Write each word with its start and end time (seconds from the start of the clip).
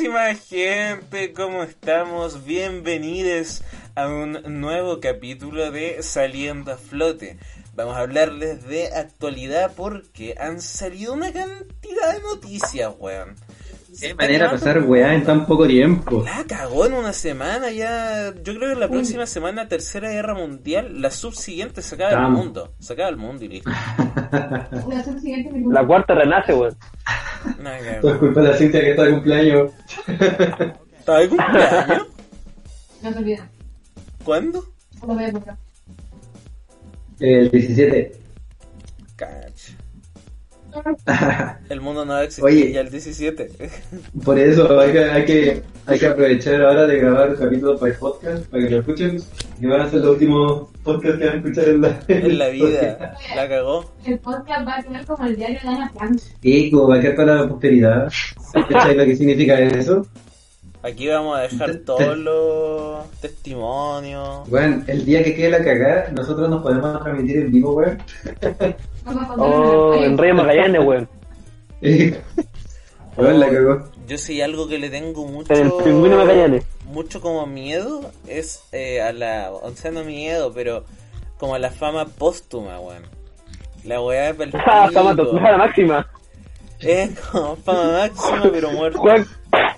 Buenísima 0.00 0.34
gente, 0.34 1.34
¿cómo 1.34 1.62
estamos? 1.62 2.46
Bienvenidos 2.46 3.62
a 3.94 4.08
un 4.08 4.40
nuevo 4.58 4.98
capítulo 4.98 5.70
de 5.70 6.02
Saliendo 6.02 6.72
a 6.72 6.78
Flote. 6.78 7.36
Vamos 7.74 7.96
a 7.96 8.00
hablarles 8.00 8.66
de 8.66 8.86
actualidad 8.94 9.74
porque 9.76 10.36
han 10.38 10.62
salido 10.62 11.12
una 11.12 11.30
cantidad 11.34 12.14
de 12.14 12.22
noticias, 12.22 12.94
weón. 12.98 13.36
Qué 14.00 14.14
manera 14.14 14.46
de 14.46 14.50
pasar 14.52 14.82
weá 14.82 15.14
en 15.14 15.24
tan 15.24 15.46
poco 15.46 15.66
tiempo. 15.66 16.22
La 16.24 16.44
cagó 16.44 16.86
en 16.86 16.94
una 16.94 17.12
semana 17.12 17.70
ya. 17.70 18.32
Yo 18.42 18.54
creo 18.56 18.74
que 18.74 18.80
la 18.80 18.88
próxima 18.88 19.26
semana, 19.26 19.68
tercera 19.68 20.10
guerra 20.10 20.34
mundial, 20.34 21.02
la 21.02 21.10
subsiguiente 21.10 21.82
se 21.82 21.96
acaba 21.96 22.26
el 22.26 22.32
mundo. 22.32 22.72
Se 22.78 22.94
acaba 22.94 23.10
el 23.10 23.16
mundo 23.16 23.44
y 23.44 23.48
listo. 23.48 23.70
La 24.30 25.04
subsiguiente 25.04 25.52
me 25.52 25.72
La 25.72 25.86
cuarta 25.86 26.14
renace, 26.14 26.54
weón. 26.54 26.76
Todo 28.00 28.12
es 28.12 28.18
culpa 28.18 28.40
de 28.42 28.48
la 28.48 28.56
Cintia 28.56 28.80
que 28.80 28.90
está 28.90 29.04
de 29.04 29.10
cumpleaños. 29.12 29.72
¿Estaba 30.98 31.18
de 31.20 31.28
cumpleaños? 31.28 32.06
No 33.02 33.12
se 33.12 33.18
olvida. 33.18 33.48
¿Cuándo? 34.24 34.64
Voy 35.00 35.24
a. 35.24 35.56
El 37.18 37.50
17. 37.50 38.12
Cacho. 39.16 39.49
El 41.68 41.80
mundo 41.80 42.04
no 42.04 42.12
va 42.12 42.18
a 42.20 42.24
existir 42.24 42.44
Oye. 42.44 42.72
ya 42.72 42.80
el 42.80 42.90
17. 42.90 43.50
Por 44.24 44.38
eso 44.38 44.78
hay 44.80 44.92
que, 44.92 45.04
hay, 45.04 45.24
que, 45.24 45.62
hay 45.86 45.98
que 45.98 46.06
aprovechar 46.06 46.62
ahora 46.62 46.86
de 46.86 46.98
grabar 46.98 47.36
capítulos 47.36 47.80
para 47.80 47.92
el 47.92 47.98
podcast, 47.98 48.46
para 48.46 48.62
que 48.64 48.70
lo 48.70 48.78
escuchen. 48.80 49.22
Y 49.60 49.66
van 49.66 49.80
a 49.82 49.90
ser 49.90 50.00
los 50.00 50.10
últimos 50.10 50.68
podcasts 50.82 51.18
que 51.18 51.26
van 51.26 51.34
a 51.34 51.38
escuchar 51.38 51.68
en 51.68 51.80
la, 51.80 52.00
en 52.08 52.38
la 52.38 52.48
vida. 52.48 53.16
La 53.36 53.48
cagó. 53.48 53.92
El 54.04 54.18
podcast 54.18 54.66
va 54.66 54.76
a 54.76 54.82
quedar 54.82 55.06
como 55.06 55.26
el 55.26 55.36
diario 55.36 55.58
de 55.62 55.68
Ana 55.68 55.90
Frank. 55.90 56.20
Y 56.42 56.70
como 56.70 56.88
va 56.88 56.96
a 56.96 57.00
quedar 57.00 57.16
para 57.16 57.34
la 57.36 57.48
posteridad. 57.48 58.12
¿Cachai 58.68 58.96
lo 58.96 59.04
que 59.04 59.16
significa 59.16 59.58
eso? 59.60 60.06
Aquí 60.82 61.08
vamos 61.08 61.38
a 61.38 61.42
dejar 61.42 61.76
todos 61.84 62.16
los 62.16 63.10
testimonios. 63.20 64.48
Bueno, 64.48 64.82
el 64.86 65.04
día 65.04 65.22
que 65.22 65.34
quede 65.34 65.50
la 65.50 65.62
cagada, 65.62 66.10
nosotros 66.12 66.48
nos 66.48 66.62
podemos 66.62 67.02
transmitir 67.02 67.36
en 67.36 67.52
vivo, 67.52 67.74
weón. 67.74 67.98
Oh, 69.36 69.94
en 69.94 70.16
Reyes 70.16 70.36
Magallanes, 70.36 70.84
weón. 70.84 71.08
Weón, 73.16 73.40
la 73.40 73.50
cagó. 73.50 73.90
Yo 74.06 74.16
sí 74.16 74.40
algo 74.40 74.68
que 74.68 74.78
le 74.78 74.88
tengo 74.88 75.26
mucho... 75.26 75.52
En 75.52 75.66
el 75.66 75.72
pingüino 75.84 76.16
Magallanes. 76.16 76.64
mucho 76.86 77.20
como 77.20 77.44
miedo 77.46 78.12
es 78.26 78.62
eh, 78.72 79.02
a 79.02 79.12
la, 79.12 79.50
o 79.50 79.70
sea, 79.74 79.90
no 79.90 80.04
miedo, 80.04 80.52
pero 80.54 80.84
como 81.38 81.54
a 81.54 81.58
la 81.58 81.70
fama 81.70 82.06
póstuma, 82.06 82.78
weón. 82.80 83.02
La 83.84 84.00
weá 84.00 84.30
es 84.30 84.36
Ah, 84.54 84.88
fama 84.92 85.14
la 85.14 85.58
máxima. 85.58 86.06
Es 86.78 87.18
como 87.18 87.56
fama 87.56 87.92
máxima, 87.92 88.50
pero 88.52 88.70
muerto. 88.70 88.98
Juan, 89.00 89.26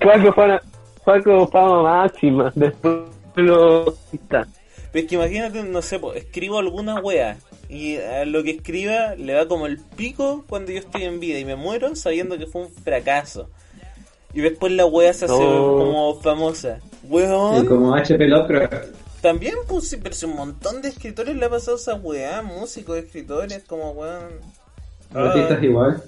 Juanco 0.02 0.32
fama, 0.32 0.60
Juanco 1.04 1.46
fama 1.48 1.82
máxima. 1.82 2.52
Después 2.54 2.94
lo 3.36 3.94
está. 4.12 4.46
Pero 4.92 5.04
es 5.04 5.08
que 5.08 5.14
imagínate, 5.14 5.62
no 5.62 5.80
sé, 5.82 5.98
po, 5.98 6.12
escribo 6.12 6.58
alguna 6.58 7.00
weá 7.00 7.38
y 7.68 7.96
a 7.96 8.24
lo 8.26 8.42
que 8.42 8.50
escriba 8.50 9.14
le 9.16 9.34
va 9.34 9.48
como 9.48 9.66
el 9.66 9.78
pico 9.78 10.44
cuando 10.48 10.70
yo 10.72 10.78
estoy 10.80 11.04
en 11.04 11.18
vida 11.18 11.38
y 11.38 11.44
me 11.46 11.56
muero 11.56 11.94
sabiendo 11.96 12.36
que 12.36 12.46
fue 12.46 12.62
un 12.62 12.70
fracaso. 12.70 13.48
Y 14.34 14.40
después 14.42 14.72
la 14.72 14.84
weá 14.86 15.12
se 15.14 15.24
hace 15.26 15.34
Oh. 15.34 15.78
como 15.78 16.14
famosa. 16.20 16.78
Y 17.02 17.06
Weón, 17.08 17.66
como 17.66 17.94
HP 17.94 18.26
Lovecraft. 18.28 18.94
también 19.22 19.54
sí, 19.80 19.96
pero 20.02 20.14
si 20.14 20.26
un 20.26 20.36
montón 20.36 20.82
de 20.82 20.88
escritores 20.90 21.34
le 21.36 21.46
ha 21.46 21.50
pasado 21.50 21.76
esa 21.78 21.94
weá, 21.94 22.42
músicos, 22.42 22.98
escritores, 22.98 23.64
como 23.64 23.90
weón. 23.92 24.28
Ah, 25.14 25.24
Artistas 25.26 25.62
igual. 25.62 26.02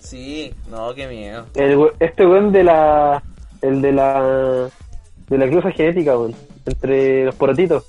sí, 0.00 0.52
no, 0.70 0.94
qué 0.94 1.06
miedo. 1.08 1.46
El, 1.54 1.76
we- 1.78 1.92
este 2.00 2.26
weón 2.26 2.52
de 2.52 2.64
la. 2.64 3.22
El 3.62 3.80
de 3.82 3.92
la. 3.92 4.70
De 5.28 5.36
la 5.38 5.48
cruza 5.48 5.70
genética, 5.72 6.16
weón. 6.18 6.34
Entre 6.64 7.24
los 7.24 7.34
porotitos. 7.34 7.86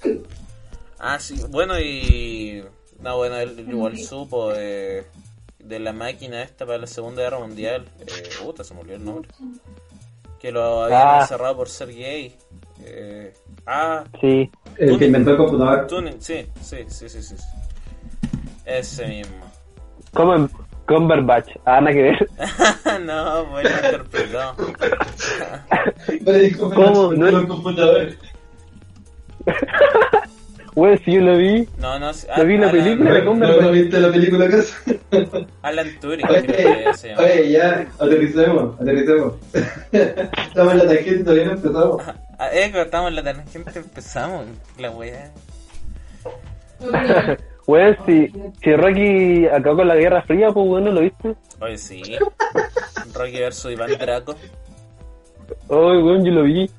Ah, 1.00 1.20
sí, 1.20 1.42
bueno, 1.50 1.80
y. 1.80 2.64
No, 3.02 3.18
bueno, 3.18 3.38
él 3.38 3.58
igual 3.70 3.98
supo 3.98 4.52
de, 4.52 5.06
de 5.60 5.80
la 5.80 5.94
máquina 5.94 6.42
esta 6.44 6.66
para 6.66 6.80
la 6.80 6.88
Segunda 6.88 7.22
Guerra 7.22 7.40
Mundial. 7.40 7.86
Eh, 8.02 8.06
puta, 8.44 8.64
se 8.64 8.74
me 8.74 8.82
olvidó 8.82 8.96
el 8.98 9.06
nombre. 9.06 9.30
Que 10.40 10.52
lo 10.52 10.84
habían 10.84 11.02
Ah. 11.08 11.20
encerrado 11.22 11.56
por 11.56 11.70
ser 11.70 11.90
gay. 11.94 12.36
Eh, 12.84 13.34
ah, 13.66 14.04
Sí. 14.20 14.50
El 14.78 14.98
que 15.00 15.06
inventó 15.06 15.32
el 15.32 15.38
computador. 15.38 15.88
Tuning, 15.88 16.22
sí, 16.22 16.46
sí, 16.62 16.78
sí, 16.88 17.08
sí, 17.10 17.22
sí. 17.22 17.36
Ese 18.66 19.08
mismo. 19.08 19.46
Como 20.14 20.36
en 20.36 20.50
Cumberbatch. 20.90 21.50
Ah, 21.66 21.80
nada 21.82 21.94
que 21.94 22.02
ver. 22.02 22.30
no, 23.06 23.46
bueno, 23.46 23.70
interpretó. 23.70 24.56
¿Cómo? 26.74 27.14
No 27.14 27.28
es- 27.28 27.34
el 27.36 27.48
computador. 27.48 28.08
Weón, 30.76 31.00
si 31.04 31.14
yo 31.14 31.22
lo 31.22 31.38
vi. 31.38 31.68
No, 31.78 32.00
no, 32.00 32.12
Lo 32.38 32.46
vi 32.46 32.54
en 32.56 32.62
la 32.62 32.72
película. 32.72 33.20
¿No, 33.20 33.34
¿No, 33.36 33.62
no 33.62 33.72
viste 33.72 34.00
la 34.00 34.12
película 34.12 34.46
acaso? 34.46 34.74
Alan 35.62 36.00
Turing, 36.00 36.26
creo 36.26 36.40
Oye, 36.42 36.84
que 36.86 36.94
se 36.94 37.10
llama. 37.10 37.22
oye, 37.24 37.52
ya, 37.52 37.88
aterricemos, 38.00 38.80
aterricemos. 38.80 39.34
Estamos 39.92 40.74
en 40.74 40.78
la 40.80 40.86
tangente 40.88 41.24
todavía 41.24 41.46
no 41.46 41.52
empezamos. 41.54 42.02
Ah, 42.38 42.50
eh, 42.54 42.72
cortamos 42.72 43.12
la 43.14 43.24
tangente, 43.24 43.80
empezamos. 43.80 44.46
La 44.78 44.92
wea. 44.92 45.32
Weón, 47.70 47.96
si, 48.06 48.28
si 48.64 48.76
Rocky 48.76 49.46
acabó 49.48 49.78
con 49.78 49.88
la 49.88 49.96
Guerra 49.96 50.24
Fría, 50.24 50.48
pues 50.52 50.68
weón, 50.68 50.86
¿no 50.86 50.92
lo 50.92 51.02
viste? 51.02 51.36
Oye, 51.62 51.78
sí. 51.78 52.02
Rocky 53.14 53.40
versus 53.40 53.72
Iván 53.72 53.92
Draco. 54.00 54.36
Ay, 55.70 55.78
weón, 56.02 56.26
yo 56.26 56.32
lo 56.32 56.44
vi. 56.44 56.70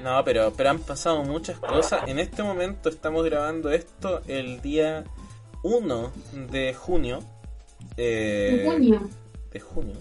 No, 0.00 0.22
pero, 0.24 0.52
pero 0.56 0.70
han 0.70 0.78
pasado 0.80 1.22
muchas 1.24 1.58
cosas. 1.58 2.02
En 2.06 2.18
este 2.18 2.42
momento 2.42 2.90
estamos 2.90 3.24
grabando 3.24 3.70
esto 3.72 4.20
el 4.28 4.60
día 4.60 5.04
1 5.62 6.12
de 6.50 6.74
junio. 6.74 7.20
eh, 7.96 8.60
En 8.64 8.70
junio. 8.70 9.08
de 9.50 9.60
junio. 9.60 9.94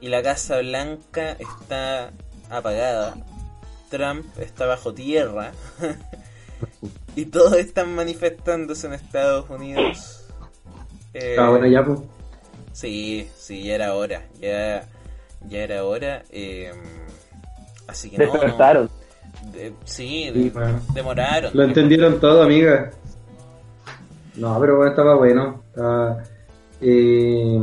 Y 0.00 0.08
la 0.08 0.22
Casa 0.22 0.58
Blanca 0.58 1.32
está 1.32 2.12
apagada. 2.50 3.14
Trump 3.90 4.26
está 4.38 4.66
bajo 4.66 4.92
tierra. 4.94 5.52
y 7.14 7.26
todos 7.26 7.54
están 7.58 7.94
manifestándose 7.94 8.86
en 8.86 8.92
Estados 8.94 9.48
Unidos. 9.50 10.24
Eh, 11.14 11.36
Ah, 11.38 11.50
bueno, 11.50 11.66
ya, 11.66 11.84
pues. 11.84 12.00
Sí, 12.72 13.28
sí, 13.36 13.62
ya 13.64 13.74
era 13.76 13.94
hora. 13.94 14.22
Ya, 14.40 14.84
ya 15.48 15.58
era 15.62 15.84
hora. 15.84 16.22
eh, 16.30 16.72
así 17.86 18.10
que 18.10 18.18
no. 18.18 18.32
De- 19.52 19.72
sí, 19.84 20.24
Sí, 20.24 20.30
de- 20.30 20.50
bueno. 20.50 20.80
demoraron. 20.94 21.50
Lo 21.54 21.62
entendieron 21.64 22.20
todo, 22.20 22.42
amiga. 22.42 22.90
No, 24.36 24.58
pero 24.60 24.76
bueno, 24.76 24.90
estaba 24.90 25.14
bueno. 25.16 25.62
Estaba, 25.68 26.22
eh, 26.80 27.58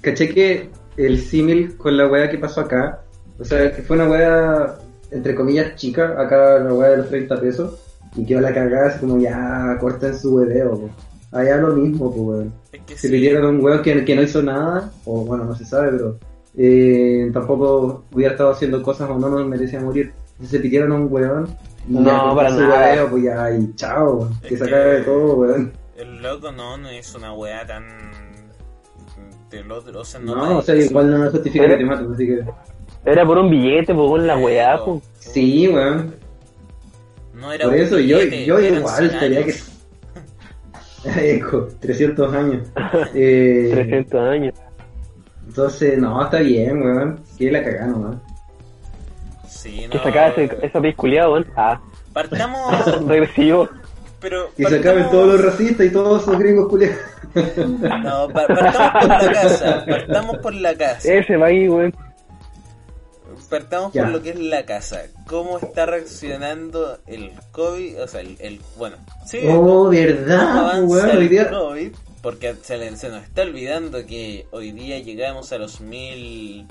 caché 0.00 0.28
que 0.32 0.70
el 0.96 1.20
símil 1.20 1.76
con 1.76 1.96
la 1.96 2.06
wea 2.06 2.30
que 2.30 2.38
pasó 2.38 2.62
acá, 2.62 3.00
o 3.38 3.44
sea, 3.44 3.74
que 3.74 3.82
fue 3.82 3.96
una 3.96 4.08
wea, 4.08 4.74
entre 5.10 5.34
comillas, 5.34 5.76
chica, 5.76 6.14
acá 6.20 6.58
la 6.58 6.72
wea 6.72 6.90
de 6.90 6.96
los 6.98 7.08
30 7.08 7.40
pesos, 7.40 7.78
y 8.16 8.24
quedó 8.24 8.40
la 8.40 8.52
cagada, 8.54 8.88
así 8.88 9.00
como 9.00 9.18
ya 9.18 9.76
corten 9.80 10.16
su 10.18 10.36
hueveo. 10.36 10.72
po. 10.72 10.90
Allá 11.32 11.56
lo 11.58 11.74
mismo, 11.76 12.10
pues, 12.10 12.20
weón. 12.22 12.52
Es 12.72 12.80
que 12.82 12.94
Se 12.96 13.06
sí. 13.08 13.12
pidieron 13.14 13.44
a 13.44 13.48
un 13.50 13.64
weón 13.64 13.82
que, 13.82 14.04
que 14.04 14.16
no 14.16 14.22
hizo 14.22 14.42
nada, 14.42 14.90
o 15.04 15.24
bueno, 15.24 15.44
no 15.44 15.54
se 15.54 15.64
sabe, 15.64 15.92
pero 15.92 16.18
eh, 16.56 17.30
tampoco 17.32 18.04
hubiera 18.12 18.32
estado 18.32 18.50
haciendo 18.50 18.82
cosas 18.82 19.08
o 19.10 19.18
no 19.18 19.28
nos 19.28 19.46
merecía 19.46 19.80
morir. 19.80 20.12
Entonces 20.32 20.50
se 20.50 20.60
pidieron 20.60 20.92
a 20.92 20.94
un 20.96 21.06
weón. 21.12 21.48
No, 21.86 22.04
ya 22.04 22.34
para 22.34 22.50
su 22.50 22.60
nada. 22.60 22.88
hueveo, 22.90 23.10
pues 23.10 23.22
ya, 23.24 23.50
y 23.56 23.74
chao, 23.76 24.28
Es 24.42 24.48
que 24.48 24.56
se 24.56 24.64
acabe 24.64 25.00
todo, 25.02 25.34
weón. 25.36 25.72
El 25.96 26.22
loco 26.22 26.50
no, 26.50 26.76
no 26.78 26.88
es 26.88 27.14
una 27.14 27.32
weá 27.34 27.64
tan. 27.66 27.84
del 29.50 29.70
otro. 29.70 30.00
O 30.00 30.04
sea, 30.04 30.18
no. 30.20 30.34
No, 30.34 30.58
o 30.58 30.62
sea, 30.62 30.74
igual 30.74 31.10
no 31.10 31.18
me 31.18 31.30
justifica 31.30 31.66
que 31.68 31.76
te 31.76 31.84
maten, 31.84 32.12
así 32.12 32.26
que. 32.26 32.44
Era 33.04 33.24
por 33.24 33.38
un 33.38 33.50
billete, 33.50 33.94
pues 33.94 34.10
weón, 34.10 34.26
la 34.26 34.36
weá, 34.36 34.84
pues. 34.84 35.02
Sí, 35.18 35.68
weón. 35.68 36.14
No 37.40 37.52
era 37.52 37.64
Por 37.64 37.74
un 37.74 37.80
eso 37.80 37.98
yo, 37.98 38.18
billete, 38.18 38.44
yo 38.44 38.58
eran 38.58 38.78
igual 38.78 39.08
100 39.10 39.20
tenía 39.20 39.44
que. 39.44 39.52
años. 39.52 39.66
Eco, 41.16 41.68
300 41.80 42.34
años. 42.34 42.68
Eh, 43.14 43.70
300 43.72 44.20
años. 44.28 44.54
entonces, 45.48 45.98
no, 45.98 46.22
está 46.22 46.40
bien, 46.40 46.82
weón. 46.82 47.20
Que 47.38 47.50
la 47.50 47.62
cagada 47.64 47.86
nomás. 47.86 48.16
Sí, 49.48 49.84
no. 49.86 49.90
Que 49.92 49.98
sacaba 49.98 50.28
ese, 50.28 50.50
esa 50.62 50.80
pis 50.80 50.94
culiada, 50.96 51.30
weón. 51.30 51.46
Ah, 51.56 51.80
Partamos. 52.12 53.06
regresivo. 53.08 53.68
Pero. 54.20 54.50
Que 54.54 54.64
se 54.64 54.70
partamos- 54.76 54.80
acaben 54.80 55.10
todos 55.10 55.26
los 55.28 55.44
racistas 55.44 55.86
y 55.86 55.90
todos 55.90 56.22
esos 56.22 56.38
gringos 56.38 56.68
culiados. 56.68 56.98
No, 57.34 58.28
pa- 58.28 58.46
partamos 58.46 58.92
por 58.92 59.08
la 59.08 59.32
casa. 59.32 59.84
Partamos 59.86 60.38
por 60.38 60.54
la 60.54 60.74
casa. 60.74 61.12
Ese 61.14 61.36
va 61.36 61.46
ahí, 61.46 61.68
weón. 61.68 61.94
Partamos 63.50 63.92
Ya. 63.92 64.04
por 64.04 64.12
lo 64.12 64.22
que 64.22 64.30
es 64.30 64.38
la 64.38 64.64
casa. 64.64 65.02
¿Cómo 65.26 65.58
está 65.58 65.84
reaccionando 65.86 66.98
el 67.06 67.32
COVID? 67.52 68.02
O 68.02 68.08
sea, 68.08 68.20
el, 68.22 68.36
el- 68.40 68.60
bueno, 68.78 68.96
sí, 69.26 69.40
Oh, 69.46 69.56
¿cómo 69.56 69.88
verdad, 69.90 70.58
avanza 70.58 70.86
weón, 70.86 71.10
hoy 71.10 71.22
el 71.24 71.28
día. 71.28 71.50
COVID? 71.50 71.92
Porque 72.22 72.54
se, 72.62 72.78
le- 72.78 72.96
se 72.96 73.08
nos 73.10 73.24
está 73.24 73.42
olvidando 73.42 74.06
que 74.06 74.46
hoy 74.52 74.72
día 74.72 74.98
llegamos 75.00 75.52
a 75.52 75.58
los 75.58 75.80
mil, 75.80 76.66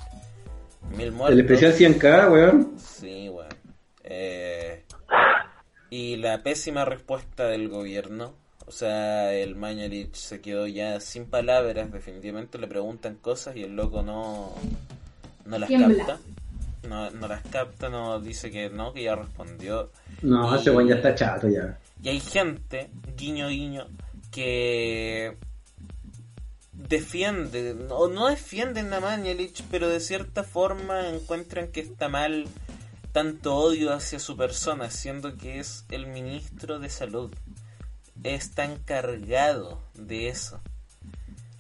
mil 0.96 1.12
muertos. 1.12 1.38
El 1.38 1.40
especial 1.46 1.74
100k, 1.74 2.32
weón. 2.32 2.74
Sí, 2.78 3.30
bueno. 3.30 3.50
Eh, 4.04 4.84
y 5.92 6.16
la 6.18 6.42
pésima 6.44 6.86
respuesta 6.86 7.46
del 7.46 7.68
gobierno. 7.70 8.34
O 8.68 8.72
sea, 8.72 9.34
el 9.34 9.56
Mañalich 9.56 10.14
se 10.14 10.42
quedó 10.42 10.68
ya 10.68 11.00
sin 11.00 11.26
palabras. 11.26 11.92
Definitivamente 11.92 12.60
le 12.60 12.68
preguntan 12.68 13.16
cosas 13.16 13.56
y 13.56 13.64
el 13.64 13.76
loco 13.76 14.04
no, 14.04 14.54
no 15.46 15.58
las 15.58 15.68
Tiembla. 15.68 16.06
capta. 16.06 16.20
No, 16.88 17.10
no 17.12 17.28
las 17.28 17.42
capta, 17.44 17.90
no 17.90 18.20
dice 18.20 18.52
que 18.52 18.70
no, 18.70 18.94
que 18.94 19.04
ya 19.04 19.16
respondió. 19.16 19.92
No, 20.22 20.56
ese 20.56 20.72
ya 20.88 20.96
está 20.96 21.14
chato 21.14 21.50
ya. 21.50 21.78
Y 22.02 22.10
hay 22.10 22.20
gente, 22.20 22.90
guiño 23.18 23.50
guiño, 23.50 23.88
que 24.32 25.38
defiende, 26.72 27.76
o 27.90 28.08
no 28.08 28.28
defienden 28.28 28.94
a 28.94 29.00
Mañalich, 29.00 29.64
pero 29.70 29.90
de 29.90 30.00
cierta 30.00 30.44
forma 30.44 31.10
encuentran 31.10 31.68
que 31.68 31.82
está 31.82 32.08
mal 32.08 32.48
tanto 33.12 33.56
odio 33.56 33.94
hacia 33.94 34.20
su 34.20 34.38
persona, 34.38 34.90
siendo 34.90 35.36
que 35.36 35.60
es 35.60 35.86
el 35.90 36.08
ministro 36.08 36.80
de 36.80 36.90
salud. 36.90 37.34
Está 38.24 38.66
encargado 38.66 39.82
de 39.96 40.30
eso. 40.30 40.60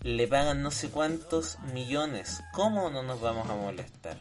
Le 0.02 0.28
pagan 0.28 0.62
no 0.62 0.72
sé 0.72 0.90
cuántos 0.90 1.58
millones. 1.74 2.42
¿Cómo 2.54 2.90
no 2.90 3.04
nos 3.04 3.20
vamos 3.20 3.50
a 3.50 3.56
molestar? 3.56 4.18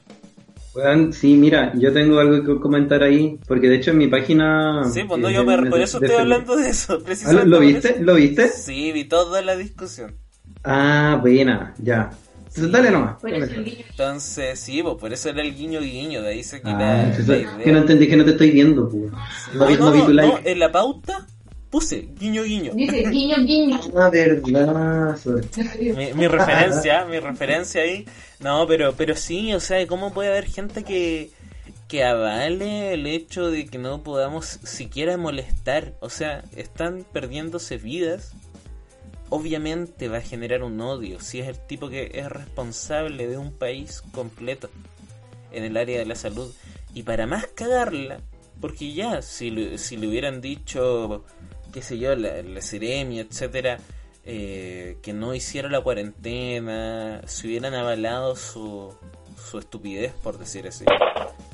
Sí, 1.12 1.34
mira, 1.34 1.72
yo 1.76 1.92
tengo 1.92 2.18
algo 2.20 2.44
que 2.44 2.60
comentar 2.60 3.02
ahí, 3.02 3.38
porque 3.46 3.68
de 3.68 3.76
hecho 3.76 3.90
en 3.90 3.98
mi 3.98 4.06
página... 4.06 4.82
Sí, 4.92 5.02
pues 5.04 5.20
no, 5.20 5.28
eh, 5.28 5.34
yo 5.34 5.44
me, 5.44 5.68
por 5.70 5.80
eso 5.80 5.98
estoy 6.00 6.16
hablando 6.16 6.56
de 6.56 6.68
eso, 6.70 6.94
Ah, 6.94 6.96
¿Lo, 6.98 7.04
precisamente. 7.04 7.48
lo 7.48 7.60
viste? 7.60 7.88
eso. 7.94 8.02
¿Lo 8.02 8.14
viste? 8.14 8.48
Sí, 8.48 8.92
vi 8.92 9.04
toda 9.04 9.42
la 9.42 9.56
discusión. 9.56 10.16
Ah, 10.64 11.18
buena, 11.20 11.74
ya. 11.82 12.10
Entonces, 12.48 12.70
dale 12.72 12.90
nomás. 12.90 13.16
Entonces, 13.24 14.58
sí, 14.58 14.82
pues 14.82 14.94
por 14.96 15.12
eso 15.12 15.28
era 15.28 15.42
el 15.42 15.54
guiño 15.54 15.80
guiño, 15.80 16.22
de 16.22 16.28
ahí 16.28 16.42
se 16.44 16.58
quita 16.58 16.78
Ah, 16.78 16.96
la 16.96 17.02
entonces, 17.04 17.26
idea. 17.28 17.58
que 17.64 17.72
no 17.72 17.78
entendí 17.78 18.08
que 18.08 18.16
no 18.16 18.24
te 18.24 18.30
estoy 18.32 18.50
viendo, 18.50 18.88
pues. 18.88 19.12
No, 19.54 19.60
No, 19.60 19.66
vi- 19.66 19.76
no, 19.76 19.84
no 19.86 19.92
vi 19.92 20.00
tu 20.00 20.08
no, 20.08 20.12
like. 20.14 20.50
en 20.50 20.58
la 20.58 20.72
pauta 20.72 21.26
puse 21.70 22.08
guiño 22.18 22.42
guiño. 22.44 22.72
Dice 22.74 23.08
guiño, 23.10 23.36
guiño. 23.44 23.80
Ah, 23.96 24.10
verdad. 24.10 25.16
Mi, 25.80 26.12
mi 26.14 26.26
referencia, 26.28 27.04
mi 27.04 27.18
referencia 27.18 27.82
ahí. 27.82 28.06
No, 28.40 28.66
pero, 28.66 28.94
pero 28.96 29.14
sí, 29.16 29.52
o 29.54 29.60
sea, 29.60 29.86
¿cómo 29.86 30.12
puede 30.12 30.28
haber 30.30 30.46
gente 30.46 30.84
que, 30.84 31.30
que 31.88 32.04
avale 32.04 32.92
el 32.94 33.06
hecho 33.06 33.50
de 33.50 33.66
que 33.66 33.78
no 33.78 34.02
podamos 34.02 34.46
siquiera 34.64 35.16
molestar? 35.16 35.94
O 36.00 36.08
sea, 36.10 36.44
están 36.56 37.04
perdiéndose 37.12 37.76
vidas. 37.78 38.32
Obviamente 39.30 40.08
va 40.08 40.18
a 40.18 40.22
generar 40.22 40.62
un 40.62 40.80
odio 40.80 41.20
si 41.20 41.40
es 41.40 41.48
el 41.48 41.58
tipo 41.66 41.90
que 41.90 42.10
es 42.14 42.28
responsable 42.30 43.26
de 43.26 43.36
un 43.36 43.52
país 43.52 44.02
completo 44.12 44.70
en 45.52 45.64
el 45.64 45.76
área 45.76 45.98
de 45.98 46.06
la 46.06 46.14
salud. 46.14 46.50
Y 46.94 47.02
para 47.02 47.26
más 47.26 47.46
cagarla, 47.48 48.20
porque 48.58 48.94
ya, 48.94 49.20
si, 49.20 49.50
le- 49.50 49.76
si 49.76 49.98
le 49.98 50.08
hubieran 50.08 50.40
dicho, 50.40 51.24
qué 51.72 51.82
sé 51.82 51.98
yo, 51.98 52.14
la, 52.16 52.42
la 52.42 52.62
Ceremi, 52.62 53.20
etcétera, 53.20 53.78
eh, 54.24 54.98
que 55.02 55.12
no 55.12 55.34
hiciera 55.34 55.68
la 55.68 55.80
cuarentena, 55.80 57.22
si 57.26 57.46
hubieran 57.48 57.74
avalado 57.74 58.36
su, 58.36 58.92
su 59.50 59.58
estupidez, 59.58 60.12
por 60.22 60.38
decir 60.38 60.66
así. 60.68 60.84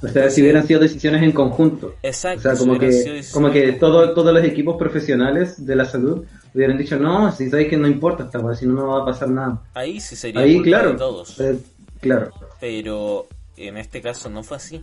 O 0.03 0.09
sea, 0.09 0.29
si 0.29 0.43
hubieran 0.43 0.67
sido 0.67 0.81
decisiones 0.81 1.23
en 1.23 1.33
conjunto. 1.33 1.95
Exacto, 2.03 2.41
O 2.41 2.43
sea, 2.43 2.57
como 2.57 2.79
que, 2.79 3.25
como 3.33 3.51
que 3.51 3.73
todo, 3.73 4.13
todos 4.13 4.35
los 4.35 4.45
equipos 4.45 4.77
profesionales 4.77 5.65
de 5.65 5.77
la 5.77 5.85
salud 5.85 6.25
hubieran 6.55 6.77
dicho, 6.77 6.99
no, 6.99 7.31
si 7.33 7.49
sabéis 7.49 7.69
que 7.69 7.77
no 7.77 7.87
importa 7.87 8.25
esta 8.25 8.55
si 8.55 8.67
no, 8.67 8.75
no 8.75 8.89
va 8.89 9.03
a 9.03 9.07
pasar 9.07 9.29
nada. 9.29 9.63
Ahí 9.75 10.01
sí 10.01 10.17
sería 10.17 10.41
Ahí, 10.41 10.55
culpa 10.57 10.69
claro. 10.69 10.91
de 10.93 10.99
todos. 10.99 11.41
Eh, 11.41 11.59
claro. 12.01 12.33
Pero 12.61 13.29
en 13.57 13.77
este 13.77 14.01
caso 14.01 14.29
no 14.29 14.43
fue 14.43 14.57
así. 14.57 14.83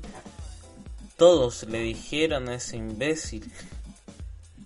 Todos 1.17 1.67
le 1.69 1.79
dijeron 1.79 2.49
a 2.49 2.55
ese 2.55 2.77
imbécil 2.77 3.51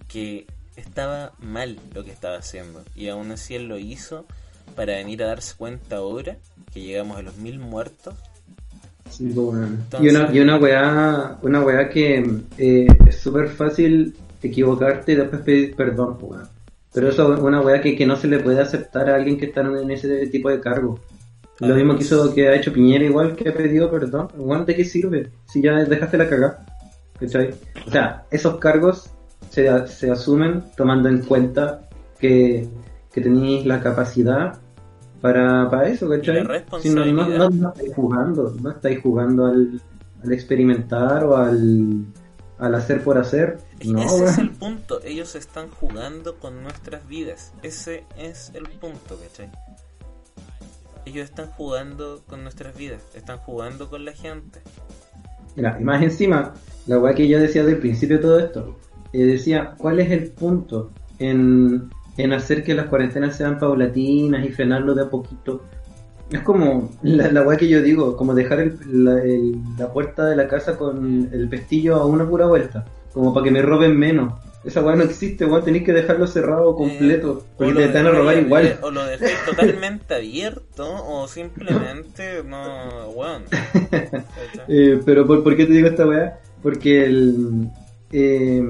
que 0.08 0.46
estaba 0.78 1.32
mal 1.40 1.80
lo 1.94 2.04
que 2.04 2.12
estaba 2.12 2.38
haciendo. 2.38 2.84
Y 2.96 3.08
aún 3.10 3.32
así 3.32 3.56
él 3.56 3.68
lo 3.68 3.78
hizo 3.78 4.26
para 4.76 4.96
venir 4.96 5.24
a 5.24 5.28
darse 5.28 5.56
cuenta 5.58 5.98
ahora 5.98 6.38
que 6.74 6.82
llegamos 6.82 7.18
a 7.18 7.22
los 7.22 7.38
mil 7.38 7.60
muertos. 7.60 8.14
Sí, 9.10 9.26
pues, 9.34 9.36
bueno. 9.46 9.66
Entonces- 9.68 10.02
Y 10.02 10.16
una, 10.16 10.34
y 10.36 10.40
una 10.40 10.58
weá, 10.58 11.38
una 11.42 11.62
weá 11.64 11.90
que 11.90 12.42
eh, 12.58 12.88
es 13.08 13.18
súper 13.20 13.50
fácil 13.50 14.16
equivocarte 14.42 15.14
y 15.14 15.16
después 15.16 15.42
pedir 15.42 15.76
perdón, 15.76 16.18
pues. 16.18 16.42
Pero 16.94 17.10
eso 17.10 17.34
es 17.34 17.40
una 17.40 17.62
weá 17.62 17.82
que, 17.82 17.96
que 17.96 18.06
no 18.06 18.16
se 18.16 18.28
le 18.28 18.40
puede 18.40 18.62
aceptar 18.62 19.10
a 19.10 19.16
alguien 19.16 19.38
que 19.38 19.46
está 19.48 19.62
en 19.62 19.92
ese 19.92 20.28
tipo 20.28 20.50
de 20.50 20.60
cargo. 20.60 21.00
Lo 21.60 21.74
Ah, 21.74 21.78
mismo 21.78 21.94
que 21.94 22.00
pues. 22.00 22.08
hizo 22.08 22.34
que 22.34 22.48
ha 22.50 22.56
hecho 22.56 22.74
Piñera 22.74 23.06
igual 23.06 23.36
que 23.36 23.48
ha 23.50 23.54
pedido 23.54 23.90
perdón. 23.92 24.28
Bueno, 24.36 24.66
¿de 24.66 24.76
qué 24.76 24.84
sirve? 24.86 25.30
Si 25.46 25.62
ya 25.62 25.74
dejaste 25.84 26.18
la 26.18 26.28
cagada. 26.30 26.66
¿Cachai? 27.20 27.54
O 27.88 27.92
sea, 27.92 28.26
esos 28.30 28.58
cargos 28.58 29.10
se, 29.56 29.88
se 29.88 30.12
asumen 30.12 30.66
tomando 30.76 31.08
en 31.08 31.22
cuenta 31.22 31.88
que, 32.20 32.68
que 33.12 33.22
tenéis 33.22 33.66
la 33.66 33.80
capacidad 33.82 34.60
para, 35.22 35.70
para 35.70 35.88
eso, 35.88 36.10
¿cachai? 36.10 36.46
Si 36.82 36.90
no, 36.90 37.06
no, 37.06 37.28
no, 37.30 37.50
no 37.50 37.70
estáis 37.70 37.96
jugando, 37.96 38.54
no 38.62 38.72
estáis 38.72 39.02
jugando 39.02 39.46
al, 39.46 39.82
al 40.22 40.34
experimentar 40.34 41.24
o 41.24 41.38
al, 41.38 42.06
al 42.60 42.76
hacer 42.76 43.02
por 43.02 43.18
hacer. 43.18 43.58
No, 43.86 44.02
ese 44.02 44.26
es 44.26 44.38
el 44.40 44.52
punto. 44.52 45.02
Ellos 45.04 45.36
están 45.36 45.70
jugando 45.70 46.38
con 46.38 46.62
nuestras 46.62 47.08
vidas. 47.08 47.54
Ese 47.64 48.04
es 48.18 48.52
el 48.54 48.64
punto, 48.64 49.18
¿cachai? 49.18 49.50
Ellos 51.06 51.24
están 51.24 51.48
jugando 51.52 52.24
con 52.28 52.44
nuestras 52.44 52.76
vidas. 52.76 53.02
Están 53.14 53.38
jugando 53.38 53.90
con 53.90 54.04
la 54.04 54.12
gente. 54.12 54.62
Mira, 55.56 55.78
y 55.80 55.84
más 55.86 56.04
encima, 56.04 56.54
la 56.88 57.00
weá 57.00 57.16
que 57.16 57.28
yo 57.30 57.40
decía 57.40 57.64
del 57.64 57.78
principio 57.78 58.18
de 58.18 58.22
todo 58.22 58.40
esto, 58.40 58.76
eh, 59.22 59.26
decía, 59.26 59.74
¿cuál 59.78 60.00
es 60.00 60.12
el 60.12 60.30
punto 60.32 60.92
en, 61.20 61.90
en 62.18 62.34
hacer 62.34 62.64
que 62.64 62.74
las 62.74 62.88
cuarentenas 62.88 63.36
sean 63.36 63.58
paulatinas 63.60 64.46
y 64.46 64.50
frenarlo 64.50 64.94
de 64.94 65.04
a 65.04 65.10
poquito? 65.10 65.64
Es 66.32 66.42
como 66.42 66.90
la, 67.04 67.32
la 67.32 67.44
weá 67.44 67.56
que 67.58 67.68
yo 67.68 67.82
digo, 67.82 68.18
como 68.18 68.34
dejar 68.34 68.60
el- 68.60 68.80
la, 69.06 69.22
el- 69.24 69.56
la 69.78 69.92
puerta 69.94 70.26
de 70.26 70.36
la 70.36 70.48
casa 70.48 70.76
con 70.78 71.30
el 71.32 71.48
pestillo 71.50 71.96
a 71.98 72.06
una 72.06 72.28
pura 72.28 72.48
vuelta, 72.48 72.86
como 73.14 73.34
para 73.34 73.44
que 73.44 73.52
me 73.52 73.62
roben 73.62 73.96
menos. 73.98 74.34
Esa 74.64 74.82
weá 74.82 74.96
no 74.96 75.04
existe, 75.04 75.46
weón, 75.46 75.64
tenéis 75.64 75.84
que 75.84 75.94
dejarlo 75.94 76.26
cerrado 76.26 76.76
completo, 76.76 77.44
Eh, 77.44 77.54
porque 77.56 77.74
o 77.74 77.92
te 77.92 77.94
van 77.94 78.08
a 78.08 78.10
robar 78.10 78.38
igual. 78.40 78.80
O 78.82 78.90
lo 78.90 79.06
dejáis 79.06 79.36
totalmente 79.46 80.16
abierto. 80.16 80.88
O 81.08 81.28
simplemente 81.28 82.42
no. 82.44 83.10
Weón. 83.16 83.44
Eh, 84.68 85.00
pero 85.06 85.28
¿por, 85.28 85.44
por 85.44 85.56
qué 85.56 85.66
te 85.68 85.74
digo 85.74 85.88
esta 85.88 86.08
weá? 86.08 86.40
Porque 86.64 87.06
el... 87.06 87.70
Eh, 88.12 88.68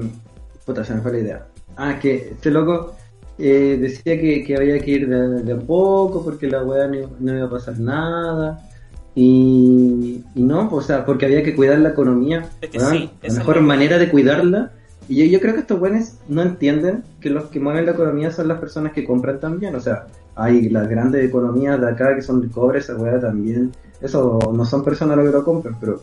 puta, 0.66 0.84
se 0.84 0.94
me 0.94 1.00
fue 1.00 1.12
la 1.12 1.18
idea. 1.18 1.46
Ah, 1.76 1.98
que 1.98 2.30
este 2.32 2.50
loco 2.50 2.94
eh, 3.38 3.78
decía 3.80 4.20
que, 4.20 4.44
que 4.44 4.56
había 4.56 4.78
que 4.80 4.90
ir 4.90 5.08
de, 5.08 5.42
de 5.42 5.52
a 5.52 5.58
poco 5.58 6.24
porque 6.24 6.48
la 6.48 6.62
weá 6.62 6.86
no, 6.88 7.10
no 7.20 7.36
iba 7.36 7.46
a 7.46 7.50
pasar 7.50 7.78
nada. 7.78 8.68
Y, 9.14 10.22
y 10.34 10.42
no, 10.42 10.68
o 10.70 10.82
sea, 10.82 11.06
porque 11.06 11.24
había 11.24 11.42
que 11.42 11.54
cuidar 11.54 11.78
la 11.78 11.90
economía. 11.90 12.50
Es 12.60 12.68
que 12.68 12.80
sí, 12.80 13.10
la 13.22 13.34
mejor 13.34 13.60
manera 13.62 13.96
de 13.96 14.10
cuidarla. 14.10 14.72
Y 15.08 15.16
yo, 15.16 15.24
yo 15.24 15.40
creo 15.40 15.54
que 15.54 15.60
estos 15.60 15.78
buenos 15.78 16.14
no 16.28 16.42
entienden 16.42 17.04
que 17.20 17.30
los 17.30 17.44
que 17.46 17.60
mueven 17.60 17.86
la 17.86 17.92
economía 17.92 18.30
son 18.30 18.48
las 18.48 18.58
personas 18.58 18.92
que 18.92 19.04
compran 19.04 19.40
también. 19.40 19.74
O 19.74 19.80
sea, 19.80 20.06
hay 20.34 20.68
las 20.68 20.88
grandes 20.88 21.24
economías 21.24 21.80
de 21.80 21.88
acá 21.88 22.14
que 22.14 22.22
son 22.22 22.42
de 22.42 22.48
cobre, 22.48 22.80
esa 22.80 22.96
weá 22.96 23.18
también. 23.18 23.72
Eso 24.02 24.38
no 24.52 24.64
son 24.64 24.84
personas 24.84 25.16
los 25.16 25.26
que 25.26 25.32
lo 25.32 25.44
compran, 25.44 25.76
pero 25.80 26.02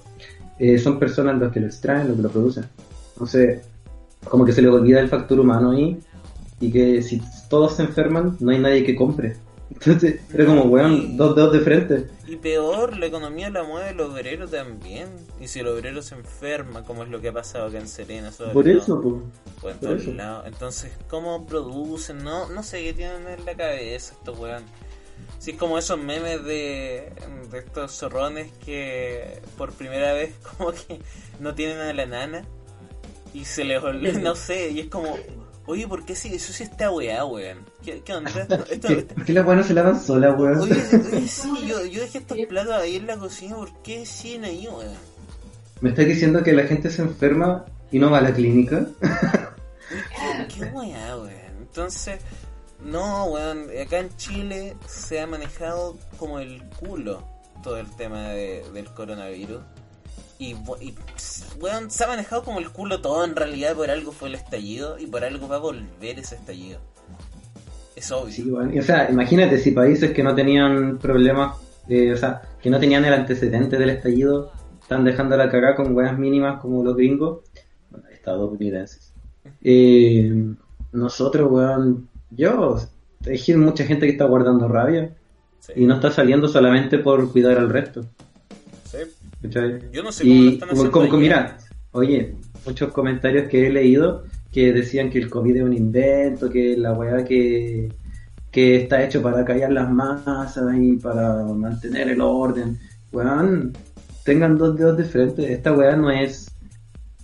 eh, 0.58 0.80
son 0.80 0.98
personas 0.98 1.38
los 1.38 1.52
que 1.52 1.60
lo 1.60 1.68
extraen, 1.68 2.08
los 2.08 2.18
que 2.18 2.24
lo 2.24 2.30
producen. 2.30 2.66
Entonces, 3.14 3.62
como 4.26 4.46
que 4.46 4.54
se 4.54 4.62
les 4.62 4.72
olvida 4.72 5.00
el 5.00 5.10
factor 5.10 5.40
humano 5.40 5.72
ahí 5.72 6.00
y 6.60 6.72
que 6.72 7.02
si 7.02 7.22
todos 7.50 7.76
se 7.76 7.84
enferman, 7.84 8.38
no 8.40 8.52
hay 8.52 8.60
nadie 8.60 8.84
que 8.84 8.96
compre. 8.96 9.36
Entonces, 9.74 10.22
era 10.34 10.46
como, 10.46 10.64
weón, 10.64 11.18
dos 11.18 11.36
dedos 11.36 11.54
de 11.54 11.60
frente. 11.60 12.08
Y 12.28 12.36
peor, 12.36 12.98
la 12.98 13.08
economía 13.08 13.50
la 13.50 13.64
mueve 13.64 13.90
el 13.90 14.00
obrero 14.00 14.48
también. 14.48 15.10
Y 15.42 15.48
si 15.48 15.60
el 15.60 15.68
obrero 15.68 16.02
se 16.02 16.16
enferma, 16.16 16.84
como 16.84 17.04
es 17.04 17.10
lo 17.10 17.20
que 17.20 17.30
ha 17.30 17.34
pasado 17.34 17.68
acá 17.68 17.80
en 17.80 17.88
Serena, 17.88 18.32
sobre 18.32 18.52
Por 18.52 18.64
todo, 18.66 18.78
eso, 18.78 19.02
pues. 19.62 19.76
por 19.78 19.98
eso. 19.98 20.14
lados. 20.14 20.46
Entonces, 20.48 20.92
¿cómo 21.10 21.46
producen? 21.46 22.24
No, 22.24 22.50
no 22.50 22.64
sé 22.64 22.84
qué 22.84 22.94
tienen 22.94 23.28
en 23.28 23.46
la 23.46 23.56
cabeza 23.56 24.14
estos 24.14 24.38
weón. 24.38 24.64
Sí, 25.40 25.52
es 25.52 25.58
como 25.58 25.78
esos 25.78 26.00
memes 26.00 26.44
de, 26.46 27.12
de 27.52 27.58
estos 27.58 27.92
zorrones 27.92 28.52
que 28.66 29.42
por 29.58 29.74
primera 29.74 30.14
vez 30.14 30.34
como 30.58 30.72
que 30.72 31.00
no 31.40 31.54
tienen 31.56 31.80
a 31.80 31.94
la 31.94 32.06
nana 32.06 32.46
y 33.34 33.46
se 33.46 33.64
les 33.64 33.82
olvida, 33.84 34.20
no 34.20 34.36
sé, 34.36 34.70
y 34.72 34.80
es 34.82 34.88
como, 34.88 35.18
Oye, 35.66 35.88
¿por 35.88 36.04
qué 36.06 36.14
si 36.14 36.34
eso 36.36 36.52
sí 36.52 36.64
está 36.64 36.92
weá, 36.92 37.24
weón? 37.24 37.60
¿Qué, 37.86 38.02
qué 38.02 38.14
onda? 38.14 38.30
Esto, 38.42 38.66
esto- 38.70 38.88
¿Qué- 38.90 38.96
¿Por 39.04 39.24
qué 39.24 39.32
las 39.34 39.46
weas 39.46 39.58
no 39.60 39.64
se 39.64 39.74
lavan 39.74 40.02
solas, 40.02 40.38
weón? 40.38 40.60
Oye, 40.60 40.74
oye, 41.14 41.28
sí, 41.28 41.50
yo, 41.66 41.86
yo 41.86 42.02
dejé 42.02 42.18
estos 42.18 42.38
platos 42.50 42.74
ahí 42.74 42.98
en 42.98 43.08
la 43.08 43.16
cocina, 43.18 43.56
¿por 43.56 43.72
qué 43.82 44.06
siguen 44.06 44.44
ahí, 44.44 44.68
weón? 44.68 44.94
¿Me 45.80 45.90
estás 45.92 46.06
diciendo 46.06 46.44
que 46.44 46.52
la 46.54 46.64
gente 46.64 46.90
se 46.90 47.02
enferma 47.02 47.64
y 47.92 48.00
no 48.00 48.12
va 48.12 48.18
a 48.18 48.22
la 48.22 48.34
clínica? 48.34 48.88
¿Qué, 49.90 50.48
qué 50.56 50.66
weá, 50.66 51.16
weón? 51.18 51.32
Entonces, 51.62 52.20
no, 52.84 53.26
weón, 53.26 53.68
acá 53.86 54.00
en 54.00 54.16
Chile 54.18 54.76
se 54.86 55.22
ha 55.22 55.28
manejado 55.28 55.98
como 56.18 56.40
el 56.40 56.62
culo 56.80 57.24
todo 57.64 57.78
el 57.78 57.90
tema 57.96 58.30
de- 58.30 58.64
del 58.74 58.86
coronavirus. 58.94 59.62
Y, 60.40 60.52
y, 60.82 60.96
weón, 61.62 61.90
se 61.90 62.04
ha 62.04 62.08
manejado 62.08 62.44
como 62.44 62.60
el 62.60 62.70
culo 62.72 63.02
todo 63.02 63.24
en 63.24 63.36
realidad, 63.36 63.76
por 63.76 63.90
algo 63.90 64.12
fue 64.12 64.30
el 64.30 64.36
estallido 64.36 64.98
y 65.00 65.06
por 65.08 65.24
algo 65.24 65.48
va 65.48 65.58
a 65.58 65.60
volver 65.60 66.20
ese 66.20 66.36
estallido. 66.36 66.80
Es 67.96 68.12
obvio. 68.12 68.34
Sí, 68.34 68.50
weón. 68.50 68.74
Y, 68.74 68.80
O 68.80 68.84
sea, 68.84 69.10
imagínate 69.10 69.58
si 69.58 69.72
países 69.72 70.12
que 70.12 70.24
no 70.24 70.34
tenían 70.36 70.98
problemas, 70.98 71.58
eh, 71.88 72.12
o 72.12 72.18
sea, 72.18 72.42
que 72.62 72.70
no 72.70 72.80
tenían 72.80 73.06
el 73.06 73.14
antecedente 73.14 73.78
del 73.78 73.92
estallido, 73.92 74.52
están 74.82 75.04
dejando 75.04 75.38
la 75.38 75.50
cagada 75.50 75.76
con 75.76 75.96
weas 75.96 76.18
mínimas 76.18 76.60
como 76.60 76.84
los 76.84 76.96
gringos, 76.96 77.42
bueno, 77.92 78.08
estadounidenses. 78.10 79.14
Eh, 79.62 80.54
nosotros, 80.92 81.52
weón, 81.52 82.10
yo, 82.32 82.78
hay 83.26 83.56
mucha 83.56 83.86
gente 83.86 84.06
que 84.08 84.14
está 84.14 84.26
guardando 84.26 84.68
rabia 84.68 85.14
Sí. 85.60 85.72
y 85.78 85.86
no 85.86 85.96
está 85.96 86.12
saliendo 86.12 86.50
solamente 86.50 86.98
por 86.98 87.32
cuidar 87.32 87.58
al 87.58 87.70
resto. 87.70 88.04
Yo 89.92 90.04
no 90.04 90.12
sé 90.12 90.24
cómo 90.24 90.34
lo 90.36 90.42
Y 90.42 90.54
están 90.54 90.70
como, 90.70 90.82
haciendo 90.82 90.92
como- 90.92 91.06
como- 91.10 91.18
allá. 91.18 91.22
mira, 91.22 91.58
oye, 91.92 92.36
muchos 92.66 92.92
comentarios 92.92 93.48
que 93.50 93.68
he 93.68 93.70
leído 93.72 94.24
que 94.52 94.72
decían 94.72 95.10
que 95.10 95.18
el 95.20 95.30
COVID 95.30 95.56
es 95.58 95.64
un 95.64 95.74
invento, 95.74 96.50
que 96.50 96.78
la 96.78 96.94
weá 96.94 97.24
que, 97.26 97.90
que 98.52 98.76
está 98.78 99.04
hecho 99.04 99.22
para 99.22 99.44
callar 99.44 99.72
las 99.72 99.90
masas 99.92 100.56
y 100.78 100.94
para 100.98 101.44
mantener 101.46 102.10
el 102.10 102.22
orden. 102.22 102.78
Weón, 103.12 103.74
tengan 104.24 104.58
dos 104.58 104.78
dedos 104.78 104.96
de 104.98 105.04
frente, 105.06 105.52
esta 105.52 105.74
weá 105.74 105.96
no 105.96 106.10
es, 106.12 106.52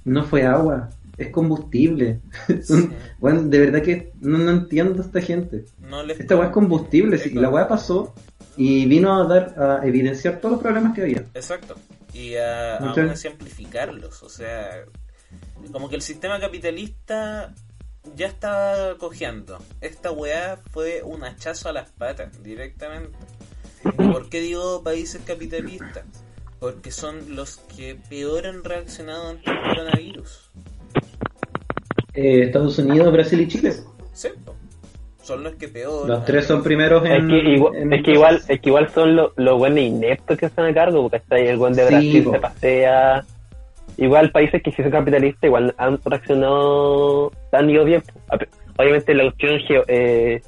no 0.05 0.23
fue 0.23 0.43
agua, 0.43 0.89
es 1.17 1.29
combustible. 1.29 2.19
Sí. 2.63 2.89
De 3.21 3.59
verdad 3.59 3.81
que 3.83 4.11
no, 4.21 4.37
no 4.39 4.49
entiendo 4.51 5.01
a 5.01 5.05
esta 5.05 5.21
gente. 5.21 5.65
No 5.87 6.01
Esta 6.03 6.35
weá 6.35 6.47
es 6.47 6.51
combustible, 6.53 7.17
sí, 7.17 7.31
la 7.33 7.49
weá 7.49 7.67
pasó 7.67 8.13
y 8.57 8.85
vino 8.87 9.13
a 9.13 9.25
dar, 9.27 9.55
a 9.81 9.85
evidenciar 9.87 10.39
todos 10.39 10.53
los 10.53 10.61
problemas 10.61 10.93
que 10.95 11.01
había. 11.03 11.25
Exacto. 11.33 11.75
Y 12.13 12.35
a, 12.35 12.77
aún 12.77 13.09
así 13.09 13.27
amplificarlos. 13.27 14.23
O 14.23 14.29
sea, 14.29 14.85
como 15.71 15.89
que 15.89 15.95
el 15.95 16.01
sistema 16.01 16.39
capitalista 16.39 17.53
ya 18.15 18.27
está 18.27 18.95
cojeando. 18.99 19.59
Esta 19.81 20.11
weá 20.11 20.57
fue 20.71 21.03
un 21.03 21.23
hachazo 21.23 21.69
a 21.69 21.73
las 21.73 21.91
patas 21.91 22.41
directamente. 22.43 23.17
¿Y 23.85 24.07
por 24.07 24.29
qué 24.29 24.41
digo 24.41 24.83
países 24.83 25.21
capitalistas? 25.25 26.05
Porque 26.59 26.91
son 26.91 27.35
los 27.35 27.57
que 27.75 27.95
peor 28.09 28.47
han 28.47 28.63
reaccionado 28.63 29.29
ante 29.29 29.49
el 29.49 29.57
coronavirus. 29.57 30.51
Eh, 32.13 32.43
Estados 32.43 32.77
Unidos, 32.79 33.13
Brasil 33.13 33.39
y 33.39 33.47
Chile. 33.47 33.73
Sí, 34.13 34.29
po. 34.43 34.55
Son 35.29 35.43
los 35.43 35.53
que 35.53 35.67
peor. 35.67 36.07
Los 36.07 36.25
tres 36.25 36.45
son 36.47 36.63
primeros 36.63 37.05
Es 37.05 37.11
en. 37.11 37.27
que 37.29 37.37
igual, 37.37 37.75
en 37.75 37.93
es 37.93 38.03
que 38.03 38.11
igual, 38.11 38.41
es 38.47 38.59
que 38.61 38.69
igual 38.69 38.89
son 38.89 39.15
los 39.15 39.31
los 39.37 39.57
buenos 39.59 39.79
ineptos 39.79 40.37
que 40.39 40.47
están 40.47 40.65
a 40.65 40.73
cargo, 40.73 41.03
porque 41.03 41.17
está 41.17 41.35
ahí 41.35 41.47
el 41.47 41.57
buen 41.57 41.73
de 41.73 41.83
Sí, 41.87 41.93
Brasil 41.93 42.23
po. 42.23 42.31
se 42.31 42.39
pasea. 42.39 43.23
Igual 43.97 44.31
países 44.31 44.63
que 44.63 44.71
sí 44.71 44.81
son 44.81 44.91
capitalistas, 44.91 45.43
igual 45.43 45.75
han 45.77 45.99
reaccionado, 46.03 47.31
han 47.51 47.69
ido 47.69 47.83
bien. 47.85 48.01
Obviamente 48.77 49.13
la 49.13 49.23
cuestión 49.25 49.59
geo- 49.67 49.83
eh, 49.87 50.41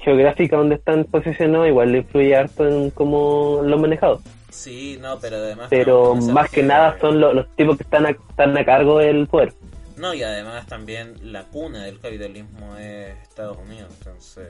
geográfica 0.00 0.56
donde 0.56 0.74
están 0.74 1.04
posicionados 1.04 1.68
igual 1.68 1.92
le 1.92 1.98
influye 1.98 2.36
harto 2.36 2.68
en 2.68 2.90
cómo 2.90 3.60
lo 3.62 3.74
han 3.76 3.80
manejado. 3.80 4.20
Sí, 4.50 4.98
no, 5.00 5.18
pero 5.20 5.36
además. 5.36 5.68
Pero 5.70 6.14
no, 6.16 6.32
más 6.32 6.50
que 6.50 6.62
nada 6.62 6.96
son 7.00 7.20
lo- 7.20 7.32
los 7.32 7.46
tipos 7.56 7.76
que 7.76 7.84
están 7.84 8.06
a, 8.06 8.10
están 8.10 8.56
a 8.58 8.64
cargo 8.64 8.98
del 8.98 9.26
poder. 9.28 9.52
No, 9.98 10.14
y 10.14 10.22
además 10.22 10.66
también 10.66 11.14
la 11.22 11.44
cuna 11.44 11.84
del 11.84 11.98
capitalismo 11.98 12.76
es 12.76 13.16
Estados 13.22 13.58
Unidos, 13.58 13.92
entonces 13.98 14.48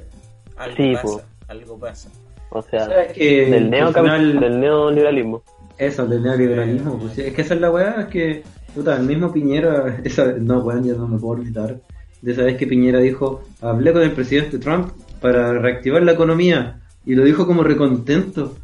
algo 0.57 0.77
Sí, 0.77 0.93
pasa, 0.95 1.03
po. 1.05 1.23
algo 1.49 1.79
pasa. 1.79 2.09
O 2.51 2.63
sea, 2.63 2.87
¿Sabes 2.87 3.13
que 3.13 3.47
del, 3.47 3.71
del 3.71 4.61
neoliberalismo. 4.61 5.43
Eso, 5.77 6.07
del 6.07 6.23
neoliberalismo. 6.23 6.99
Pues, 6.99 7.13
sí, 7.15 7.23
es 7.23 7.35
que 7.35 7.43
esa 7.43 7.55
es 7.55 7.61
la 7.61 7.71
weá, 7.71 8.01
es 8.01 8.07
que, 8.07 8.43
puta, 8.75 8.97
el 8.97 9.05
mismo 9.05 9.33
Piñera, 9.33 10.01
esa, 10.05 10.27
no, 10.33 10.61
weón, 10.61 10.85
ya 10.85 10.95
no 10.95 11.07
me 11.07 11.19
puedo 11.19 11.41
olvidar 11.41 11.79
de 12.21 12.33
esa 12.33 12.43
vez 12.43 12.57
que 12.57 12.67
Piñera 12.67 12.99
dijo, 12.99 13.45
hablé 13.61 13.93
con 13.93 14.03
el 14.03 14.13
presidente 14.13 14.59
Trump 14.59 14.91
para 15.21 15.53
reactivar 15.53 16.03
la 16.03 16.13
economía, 16.13 16.81
y 17.07 17.15
lo 17.15 17.25
dijo 17.25 17.47
como 17.47 17.63
recontento. 17.63 18.57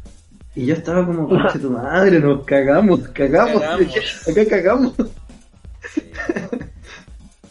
Y 0.55 0.65
yo 0.67 0.73
estaba 0.73 1.05
como, 1.05 1.27
conche 1.29 1.59
tu 1.59 1.69
madre, 1.71 2.19
nos 2.19 2.43
cagamos, 2.45 2.99
cagamos, 3.09 3.61
Cagamos. 3.61 4.27
acá 4.29 4.45
cagamos. 4.47 4.93
Sí. 5.93 6.01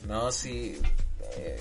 No, 0.08 0.30
sí. 0.32 0.80
eh, 1.36 1.56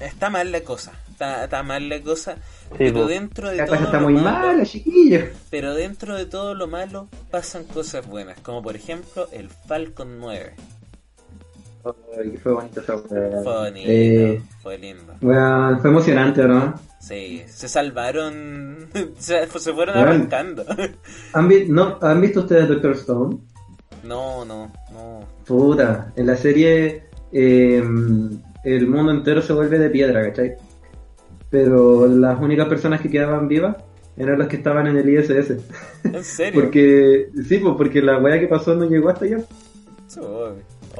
está 0.00 0.30
mal 0.30 0.50
la 0.52 0.60
cosa. 0.62 0.92
Está, 1.10 1.44
está 1.44 1.62
mal 1.62 1.88
la 1.88 2.00
cosa. 2.00 2.36
pero 2.78 3.00
po. 3.02 3.06
dentro 3.06 3.50
de 3.50 3.56
La 3.56 3.66
todo 3.66 3.74
cosa 3.76 3.86
está 3.86 4.00
lo 4.00 4.10
muy 4.10 4.14
malo, 4.20 4.46
mala, 4.48 4.64
chiquillos. 4.64 5.24
pero 5.50 5.74
dentro 5.74 6.16
de 6.16 6.26
todo 6.26 6.54
lo 6.54 6.66
malo 6.66 7.08
pasan 7.30 7.64
cosas 7.64 8.06
buenas, 8.06 8.38
como 8.40 8.62
por 8.62 8.76
ejemplo 8.76 9.28
el 9.32 9.50
Falcon 9.50 10.18
9. 10.18 10.54
Ay, 12.18 12.30
que 12.32 12.38
fue 12.38 12.52
bonito 12.52 12.80
esa. 12.80 12.98
Fue 12.98 13.42
bonito, 13.42 13.86
Eh, 13.90 14.42
fue 14.62 14.76
lindo. 14.76 15.14
weón, 15.22 15.80
fue 15.80 15.90
emocionante, 15.90 16.42
¿no? 16.44 16.74
Sí, 17.00 17.42
se 17.48 17.68
salvaron, 17.68 18.88
se, 19.18 19.46
se 19.46 19.72
fueron 19.72 19.94
Bueno. 19.96 20.10
arrancando. 20.10 20.64
¿Han, 21.32 21.48
vi- 21.48 21.66
no, 21.68 21.98
¿Han 22.02 22.20
visto 22.20 22.40
ustedes 22.40 22.68
Doctor 22.68 22.92
Stone? 22.92 23.38
No, 24.04 24.44
no, 24.44 24.70
no. 24.92 25.24
Puta, 25.46 26.12
en 26.16 26.26
la 26.26 26.36
serie 26.36 27.04
eh, 27.32 27.82
el 28.64 28.86
mundo 28.88 29.12
entero 29.12 29.42
se 29.42 29.52
vuelve 29.52 29.78
de 29.78 29.90
piedra, 29.90 30.22
¿cachai? 30.26 30.54
Pero 31.50 32.06
las 32.06 32.40
únicas 32.40 32.68
personas 32.68 33.00
que 33.00 33.10
quedaban 33.10 33.48
vivas 33.48 33.76
eran 34.16 34.38
las 34.38 34.48
que 34.48 34.56
estaban 34.56 34.86
en 34.86 34.96
el 34.98 35.08
ISS. 35.08 35.54
En 36.04 36.22
serio. 36.24 36.60
Porque, 36.60 37.28
sí, 37.48 37.58
pues 37.58 37.74
porque 37.76 38.02
la 38.02 38.18
weá 38.18 38.38
que 38.38 38.46
pasó 38.48 38.74
no 38.74 38.84
llegó 38.88 39.08
hasta 39.08 39.24
allá. 39.24 39.38
Oh, 40.20 40.50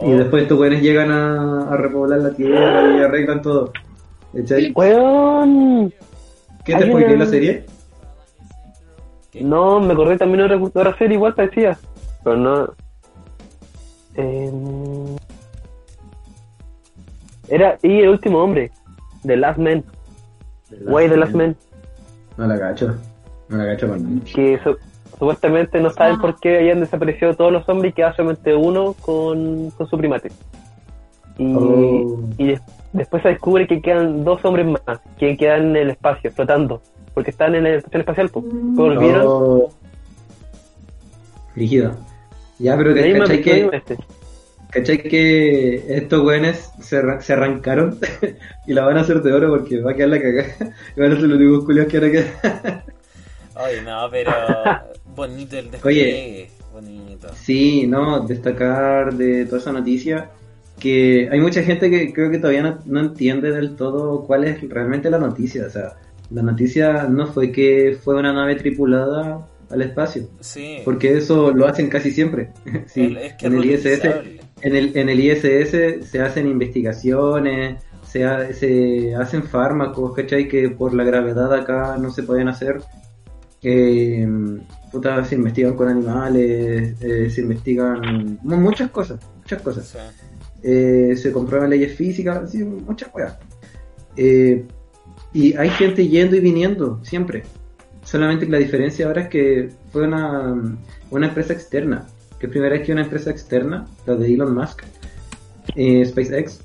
Y 0.06 0.12
después 0.16 0.42
estos 0.44 0.58
weones 0.58 0.82
llegan 0.82 1.10
a, 1.10 1.68
a 1.72 1.76
repoblar 1.76 2.20
la 2.20 2.30
tierra 2.32 2.96
y 2.96 3.02
arreglan 3.02 3.42
todo. 3.42 3.72
¿Cachai? 4.34 4.72
¡Weón! 4.74 5.92
¿Qué 6.64 6.74
te 6.76 6.90
una- 6.90 7.16
la 7.16 7.26
serie? 7.26 7.64
¿Qué? 9.32 9.42
No, 9.42 9.80
me 9.80 9.92
acordé 9.92 10.16
también 10.16 10.48
de 10.48 10.54
otra- 10.54 10.80
otra 10.80 10.98
serie 10.98 11.16
igual 11.16 11.34
parecía. 11.34 11.78
Pero 12.24 12.36
no. 12.36 12.72
Em, 14.14 14.99
Era 17.50 17.78
y 17.82 18.00
el 18.00 18.08
último 18.10 18.38
hombre. 18.42 18.70
The 19.24 19.36
Last 19.36 19.58
Man. 19.58 19.84
Way 20.86 21.08
The 21.08 21.16
Last 21.16 21.34
Man. 21.34 21.56
No 22.36 22.46
la 22.46 22.58
cacho. 22.58 22.94
No 23.48 23.56
la 23.58 23.66
cacho 23.66 23.88
con. 23.88 24.20
Que 24.20 24.58
su- 24.62 24.76
supuestamente 25.18 25.78
no 25.80 25.90
saben 25.90 26.18
por 26.20 26.38
qué 26.40 26.58
habían 26.58 26.80
desaparecido 26.80 27.34
todos 27.34 27.52
los 27.52 27.68
hombres 27.68 27.90
y 27.90 27.94
queda 27.94 28.14
solamente 28.14 28.54
uno 28.54 28.94
con, 29.00 29.70
con 29.70 29.86
su 29.88 29.98
primate. 29.98 30.30
Y, 31.36 31.54
Oh. 31.54 32.20
y 32.38 32.46
des- 32.46 32.62
después 32.92 33.22
se 33.22 33.30
descubre 33.30 33.66
que 33.66 33.82
quedan 33.82 34.24
dos 34.24 34.44
hombres 34.44 34.66
más 34.66 35.00
que 35.18 35.36
quedan 35.36 35.70
en 35.70 35.76
el 35.76 35.90
espacio, 35.90 36.30
flotando. 36.32 36.80
Porque 37.12 37.30
están 37.30 37.54
en 37.56 37.64
la 37.64 37.70
estación 37.74 38.00
espacial. 38.00 38.28
pues. 38.30 38.44
Volvieron. 38.48 39.24
Oh. 39.26 39.70
Rígido. 41.56 41.92
Ya, 42.58 42.76
pero 42.76 42.94
de 42.94 43.02
ahí 43.02 43.12
me 43.14 43.20
¿cachai 43.20 43.38
aplicó 43.40 43.70
que, 43.70 43.76
este. 43.76 43.96
¿Cachai 44.70 45.02
que 45.02 45.74
estos 45.96 46.24
weones 46.24 46.70
se, 46.80 47.00
se 47.20 47.32
arrancaron 47.32 47.98
y 48.66 48.72
la 48.72 48.84
van 48.84 48.96
a 48.98 49.00
hacer 49.00 49.22
de 49.22 49.32
oro 49.32 49.48
porque 49.50 49.80
va 49.80 49.92
a 49.92 49.94
quedar 49.94 50.10
la 50.10 50.20
cagada? 50.20 50.48
Y 50.96 51.00
van 51.00 51.12
a 51.12 51.16
ser 51.16 51.24
los 51.28 51.38
únicos 51.38 51.64
culios 51.64 51.86
que 51.86 51.96
ahora 51.96 52.10
quedan. 52.10 52.32
Ay, 53.54 53.76
no, 53.84 54.08
pero 54.10 54.32
bonito 55.14 55.58
el 55.58 55.70
despliegue. 55.70 56.50
Bonito. 56.72 57.28
Sí, 57.34 57.86
no, 57.86 58.20
destacar 58.20 59.12
de 59.14 59.44
toda 59.44 59.58
esa 59.58 59.72
noticia 59.72 60.30
que 60.78 61.28
hay 61.30 61.40
mucha 61.40 61.62
gente 61.62 61.90
que 61.90 62.12
creo 62.12 62.30
que 62.30 62.38
todavía 62.38 62.62
no, 62.62 62.78
no 62.86 63.00
entiende 63.00 63.50
del 63.52 63.76
todo 63.76 64.22
cuál 64.24 64.44
es 64.44 64.66
realmente 64.66 65.10
la 65.10 65.18
noticia. 65.18 65.66
O 65.66 65.70
sea, 65.70 65.92
la 66.30 66.42
noticia 66.42 67.04
no 67.04 67.26
fue 67.26 67.52
que 67.52 67.98
fue 68.02 68.14
una 68.16 68.32
nave 68.32 68.54
tripulada 68.54 69.46
al 69.68 69.82
espacio, 69.82 70.28
Sí. 70.40 70.78
porque 70.84 71.16
eso 71.18 71.50
lo 71.52 71.66
hacen 71.66 71.88
casi 71.90 72.12
siempre. 72.12 72.50
Sí, 72.86 73.02
El- 73.02 73.16
es 73.18 73.34
que 73.34 73.46
en 73.46 73.56
el 73.56 73.64
ISS. 73.66 74.00
En 74.62 74.76
el, 74.76 74.96
en 74.96 75.08
el 75.08 75.20
ISS 75.20 76.08
se 76.10 76.20
hacen 76.20 76.46
investigaciones, 76.46 77.82
se, 78.06 78.24
ha- 78.24 78.52
se 78.52 79.14
hacen 79.14 79.42
fármacos, 79.44 80.14
¿cachai? 80.14 80.48
Que 80.48 80.70
por 80.70 80.94
la 80.94 81.04
gravedad 81.04 81.52
acá 81.52 81.96
no 81.98 82.10
se 82.10 82.22
pueden 82.22 82.48
hacer. 82.48 82.80
Eh, 83.62 84.26
puta, 84.90 85.24
se 85.24 85.34
investigan 85.34 85.74
con 85.74 85.88
animales, 85.88 86.94
eh, 87.02 87.28
se 87.30 87.42
investigan 87.42 88.38
mu- 88.42 88.56
muchas 88.56 88.90
cosas, 88.90 89.20
muchas 89.38 89.60
cosas. 89.62 89.86
Sí. 89.86 89.98
eh, 90.62 91.14
se 91.16 91.32
comprueban 91.32 91.70
leyes 91.70 91.94
físicas, 91.94 92.38
así, 92.44 92.64
muchas 92.64 93.10
weas. 93.14 93.36
Eh, 94.16 94.64
y 95.32 95.56
hay 95.56 95.70
gente 95.70 96.06
yendo 96.08 96.36
y 96.36 96.40
viniendo, 96.40 97.00
siempre. 97.04 97.44
Solamente 98.02 98.46
que 98.46 98.52
la 98.52 98.58
diferencia 98.58 99.06
ahora 99.06 99.22
es 99.22 99.28
que 99.28 99.68
fue 99.92 100.06
una, 100.06 100.54
una 101.10 101.26
empresa 101.28 101.52
externa, 101.52 102.06
que 102.40 102.46
es 102.46 102.50
primera 102.50 102.74
vez 102.74 102.84
que 102.86 102.92
una 102.92 103.02
empresa 103.02 103.30
externa, 103.30 103.86
la 104.06 104.16
de 104.16 104.32
Elon 104.34 104.54
Musk, 104.54 104.82
eh, 105.76 106.04
SpaceX, 106.04 106.60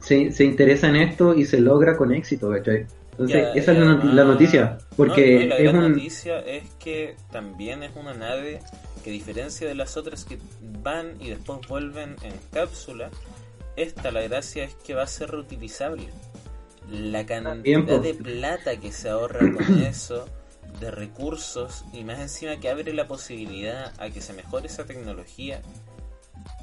se, 0.00 0.32
se 0.32 0.44
interesa 0.44 0.88
en 0.88 0.96
esto 0.96 1.34
y 1.34 1.44
se 1.44 1.60
logra 1.60 1.96
con 1.96 2.12
éxito, 2.12 2.50
¿cachai? 2.50 2.86
Entonces, 3.12 3.36
Ya, 3.36 3.52
esa 3.52 3.72
es 3.72 3.78
la, 3.78 3.94
la 4.04 4.24
noticia, 4.24 4.78
porque 4.96 5.34
No, 5.34 5.38
no, 5.40 5.44
y 5.44 5.48
la 5.48 5.56
es 5.58 5.62
gran 5.62 5.84
un... 5.84 5.92
noticia 5.92 6.40
es 6.40 6.64
que 6.80 7.14
también 7.30 7.82
es 7.84 7.94
una 7.94 8.12
nave 8.14 8.60
que 9.04 9.10
a 9.10 9.12
diferencia 9.12 9.68
de 9.68 9.74
las 9.74 9.96
otras 9.96 10.24
que 10.24 10.38
van 10.82 11.20
y 11.20 11.30
después 11.30 11.60
vuelven 11.68 12.16
en 12.22 12.32
cápsula, 12.52 13.10
esta 13.76 14.10
la 14.10 14.22
gracia 14.22 14.64
es 14.64 14.74
que 14.76 14.94
va 14.94 15.02
a 15.02 15.06
ser 15.06 15.30
reutilizable. 15.30 16.08
La 16.90 17.24
cantidad 17.24 18.00
de 18.00 18.14
plata 18.14 18.76
que 18.78 18.92
se 18.92 19.08
ahorra 19.10 19.40
con 19.52 19.82
eso, 19.82 20.26
de 20.80 20.90
recursos 20.90 21.84
y 21.92 22.04
más 22.04 22.18
encima 22.20 22.56
que 22.58 22.68
abre 22.70 22.92
la 22.92 23.06
posibilidad 23.06 23.92
a 23.98 24.10
que 24.10 24.20
se 24.20 24.32
mejore 24.32 24.66
esa 24.66 24.84
tecnología 24.84 25.62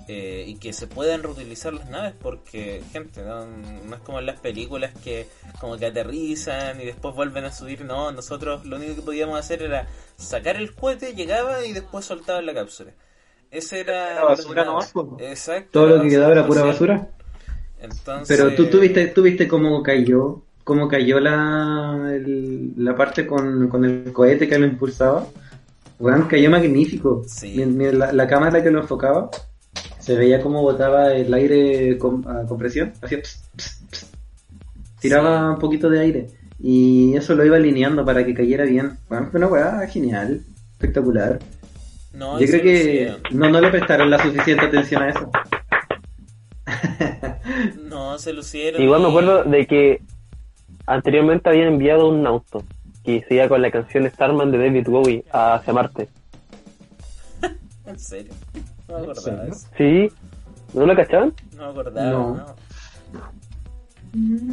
eh, 0.08 0.44
y 0.48 0.56
que 0.56 0.74
se 0.74 0.88
puedan 0.88 1.24
reutilizar 1.24 1.74
las 1.74 1.89
naves 1.89 2.13
porque 2.22 2.82
gente 2.91 3.22
no, 3.24 3.46
no 3.46 3.96
es 3.96 4.01
como 4.01 4.20
en 4.20 4.25
las 4.25 4.39
películas 4.39 4.94
que 5.03 5.27
como 5.60 5.77
que 5.77 5.86
aterrizan 5.86 6.82
y 6.82 6.86
después 6.86 7.15
vuelven 7.15 7.46
a 7.46 7.51
subir 7.51 7.86
no 7.86 8.12
nosotros 8.12 8.65
lo 8.65 8.77
único 8.77 8.96
que 8.96 9.01
podíamos 9.03 9.39
hacer 9.39 9.62
era 9.62 9.88
sacar 10.18 10.56
el 10.58 10.74
cohete 10.75 11.13
llegaba 11.13 11.65
y 11.65 11.72
después 11.74 12.03
soltaba 12.06 12.41
la 12.41 12.53
cápsula 12.53 12.91
ese 13.51 13.82
era 13.82 14.15
Era 14.15 14.25
basura 14.25 14.63
la- 14.63 14.65
nomás, 14.65 14.89
po. 14.91 15.18
exacto 15.20 15.72
Todo 15.72 15.88
la 15.88 15.96
lo 15.98 16.03
que 16.03 16.10
quedaba 16.10 16.32
era 16.34 16.48
pura 16.48 16.63
basura. 16.63 17.08
entonces 17.82 18.38
Pero 18.38 18.56
tú, 18.56 18.65
tú 18.68 18.80
viste, 18.80 19.08
tú 19.08 19.22
viste 19.24 19.48
cómo 19.48 19.82
cayó, 19.84 20.44
cómo 20.63 20.88
cayó 20.88 21.20
la, 21.20 22.12
el- 22.13 22.74
la 22.77 22.96
parte 22.96 23.25
con, 23.27 23.68
con 23.68 23.86
el 23.86 24.12
cohete 24.13 24.48
que 24.48 24.58
lo 24.60 24.65
impulsaba. 24.65 25.25
Weón, 26.00 26.27
cayó 26.27 26.50
magnífico. 26.50 27.24
Sí. 27.27 27.63
La, 27.65 28.12
la 28.12 28.27
cámara 28.27 28.63
que 28.63 28.72
lo 28.72 28.80
enfocaba, 28.82 29.30
se 30.00 30.15
veía 30.15 30.41
cómo 30.41 30.62
botaba 30.63 31.13
el 31.13 31.32
aire 31.34 31.98
con, 31.98 32.25
a 32.27 32.46
compresión, 32.48 32.91
hacía 33.01 33.20
ps, 33.22 33.44
ps, 33.56 33.84
ps. 33.91 34.12
tiraba 35.00 35.51
un 35.51 35.60
poquito 35.60 35.89
de 35.89 36.00
aire. 36.00 36.27
Y 36.60 37.15
eso 37.15 37.34
lo 37.36 37.46
iba 37.46 37.58
alineando 37.58 38.03
para 38.06 38.25
que 38.25 38.34
cayera 38.34 38.65
bien. 38.65 38.98
Weón, 39.10 39.30
fue 39.30 39.39
una 39.39 39.48
weá 39.48 39.88
genial, 39.88 40.41
espectacular. 40.74 41.39
no, 42.13 42.39
Yo 42.39 42.48
creo 42.48 42.62
que 42.62 43.15
no, 43.32 43.50
no 43.50 43.62
le 43.62 43.70
prestaron 43.70 44.10
la 44.10 44.22
suficiente 44.22 44.65
atención 44.65 45.03
a 45.03 45.10
eso. 45.10 45.30
no 47.89 48.18
se 48.18 48.34
lucieron 48.34 48.82
Igual 48.82 49.01
me 49.01 49.08
acuerdo 49.10 49.44
de 49.44 49.65
que 49.68 50.01
anteriormente 50.93 51.50
habían 51.50 51.67
enviado 51.74 52.10
un 52.10 52.25
auto 52.27 52.63
que 53.03 53.24
se 53.27 53.36
iba 53.36 53.48
con 53.48 53.62
la 53.62 53.71
canción 53.71 54.10
Starman 54.10 54.51
de 54.51 54.57
David 54.60 54.88
Bowie 54.88 55.24
hacia 55.31 55.74
Marte. 55.74 56.07
en 57.86 58.00
serio 58.00 58.33
no 58.88 58.98
me 58.98 59.03
acordaba 59.03 59.43
eso 59.48 59.67
¿Sí? 59.77 60.10
¿No 60.74 60.86
lo 60.86 60.95
cachaban? 60.95 61.33
no 61.55 61.65
me 61.74 61.79
acordaba 61.81 62.10
No. 62.12 62.36
no. 62.36 62.45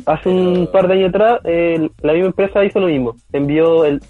Hace 0.07 0.29
un 0.29 0.69
par 0.73 0.87
de 0.87 0.95
años 0.95 1.09
atrás, 1.09 1.41
eh, 1.45 1.91
la 2.03 2.13
misma 2.13 2.29
empresa 2.29 2.65
hizo 2.65 2.79
lo 2.79 2.87
mismo. 2.87 3.17
Envió 3.33 3.85
el, 3.85 4.01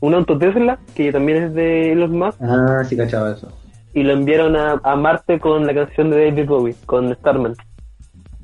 un 0.00 0.14
auto 0.14 0.36
Tesla, 0.36 0.80
que 0.96 1.12
también 1.12 1.44
es 1.44 1.54
de 1.54 1.92
Elon 1.92 2.18
Musk, 2.18 2.40
Ah, 2.42 2.82
sí 2.84 2.96
cachaba 2.96 3.30
eso. 3.32 3.48
y 3.94 4.02
lo 4.02 4.12
enviaron 4.14 4.56
a, 4.56 4.80
a 4.82 4.96
Marte 4.96 5.38
con 5.38 5.64
la 5.64 5.74
canción 5.74 6.10
de 6.10 6.24
David 6.30 6.48
Bowie, 6.48 6.74
con 6.86 7.14
Starman. 7.14 7.54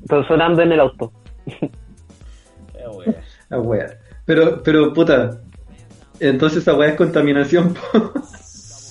Pero 0.07 0.25
sonando 0.25 0.61
en 0.61 0.71
el 0.71 0.79
auto. 0.79 1.11
La 2.87 2.91
wea. 2.91 3.23
La 3.49 3.59
wea. 3.59 3.99
Pero, 4.25 4.61
pero, 4.63 4.93
puta. 4.93 5.39
Entonces 6.19 6.59
esa 6.63 6.73
wea 6.75 6.89
es 6.89 6.95
contaminación. 6.95 7.75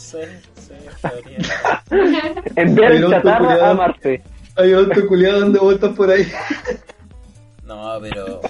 Sí, 0.07 0.19
sí, 0.57 0.73
chatarra 3.11 3.39
culiao. 3.39 3.65
a 3.65 3.75
Marte. 3.75 4.23
Hay 4.57 4.73
otro 4.73 5.07
culiado 5.07 5.41
dando 5.41 5.61
vueltas 5.61 5.95
por 5.97 6.11
ahí. 6.11 6.27
No, 7.65 7.99
pero, 8.01 8.41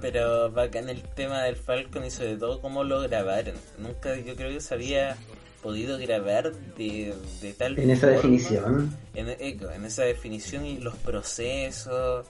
pero 0.00 0.50
bacán 0.50 0.88
el 0.88 1.02
tema 1.14 1.42
del 1.44 1.56
Falcon 1.56 2.04
y 2.04 2.10
sobre 2.10 2.36
todo 2.36 2.60
cómo 2.60 2.84
lo 2.84 3.00
grabaron. 3.02 3.54
Nunca 3.78 4.16
yo 4.16 4.34
creo 4.34 4.50
que 4.50 4.60
se 4.60 4.74
había 4.74 5.16
podido 5.62 5.96
grabar 5.98 6.52
de, 6.76 7.14
de 7.40 7.52
tal 7.54 7.78
En 7.78 7.90
esa 7.90 8.08
forma. 8.08 8.16
definición. 8.16 8.96
En, 9.14 9.28
eco, 9.38 9.70
en 9.70 9.84
esa 9.84 10.02
definición 10.02 10.66
y 10.66 10.78
los 10.78 10.94
procesos. 10.96 12.26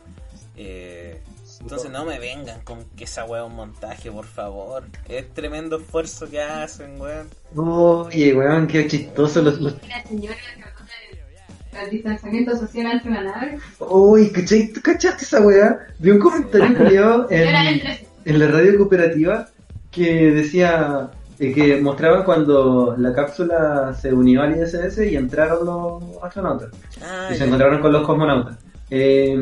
eh, 0.57 1.20
entonces 1.64 1.90
no 1.90 2.05
me 2.05 2.18
vengan 2.18 2.61
con 2.61 2.85
que 2.94 3.05
esa 3.05 3.24
weá 3.24 3.42
es 3.42 3.48
un 3.48 3.57
montaje, 3.57 4.11
por 4.11 4.27
favor. 4.27 4.85
Es 5.09 5.33
tremendo 5.33 5.79
esfuerzo 5.79 6.29
que 6.29 6.38
hacen, 6.38 7.00
weón. 7.00 7.29
Oye, 7.57 8.35
weón, 8.35 8.66
qué 8.66 8.87
chistoso 8.87 9.40
los... 9.40 9.59
los... 9.62 9.72
La 9.88 10.03
señora 10.07 10.37
que 10.37 10.62
habló 10.62 11.81
del 11.81 11.90
distanciamiento 11.90 12.57
social 12.57 12.92
entre 12.92 13.11
la 13.12 13.22
nave. 13.22 13.59
Uy, 13.81 14.31
¿cachai? 14.31 14.68
¿Tú 14.68 14.83
cachaste 14.83 15.24
esa 15.24 15.40
weá? 15.40 15.87
Vi 15.98 16.11
un 16.11 16.18
comentario 16.18 17.31
en, 17.31 17.81
en 18.27 18.38
la 18.38 18.46
radio 18.46 18.77
cooperativa 18.77 19.48
que 19.90 20.33
decía 20.33 21.11
eh, 21.38 21.50
que 21.55 21.81
mostraba 21.81 22.27
cuando 22.27 22.94
la 22.98 23.14
cápsula 23.14 23.94
se 23.94 24.12
unió 24.12 24.42
al 24.42 24.61
ISS 24.61 24.98
y 24.98 25.16
entraron 25.16 25.64
los 25.64 26.22
astronautas. 26.22 26.72
Ah, 27.03 27.31
y 27.33 27.37
se 27.37 27.44
encontraron 27.44 27.81
con 27.81 27.90
los 27.90 28.07
cosmonautas. 28.07 28.59
Eh, 28.90 29.35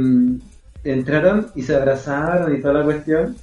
entraron 0.85 1.49
y 1.55 1.62
se 1.62 1.75
abrazaron 1.77 2.55
y 2.55 2.61
toda 2.61 2.75
la 2.75 2.85
cuestión. 2.85 3.37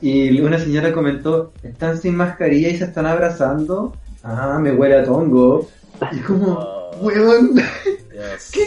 Y 0.00 0.40
una 0.40 0.58
señora 0.58 0.92
comentó, 0.92 1.52
están 1.62 1.98
sin 1.98 2.16
mascarilla 2.16 2.68
y 2.68 2.76
se 2.78 2.84
están 2.84 3.06
abrazando. 3.06 3.94
Ah, 4.22 4.58
me 4.60 4.72
huele 4.72 4.96
a 4.96 5.04
tongo. 5.04 5.68
Y 6.12 6.18
como, 6.20 6.58
Oh. 6.58 6.90
weón, 7.00 7.54
Dios. 7.54 8.50
¿Qué? 8.52 8.62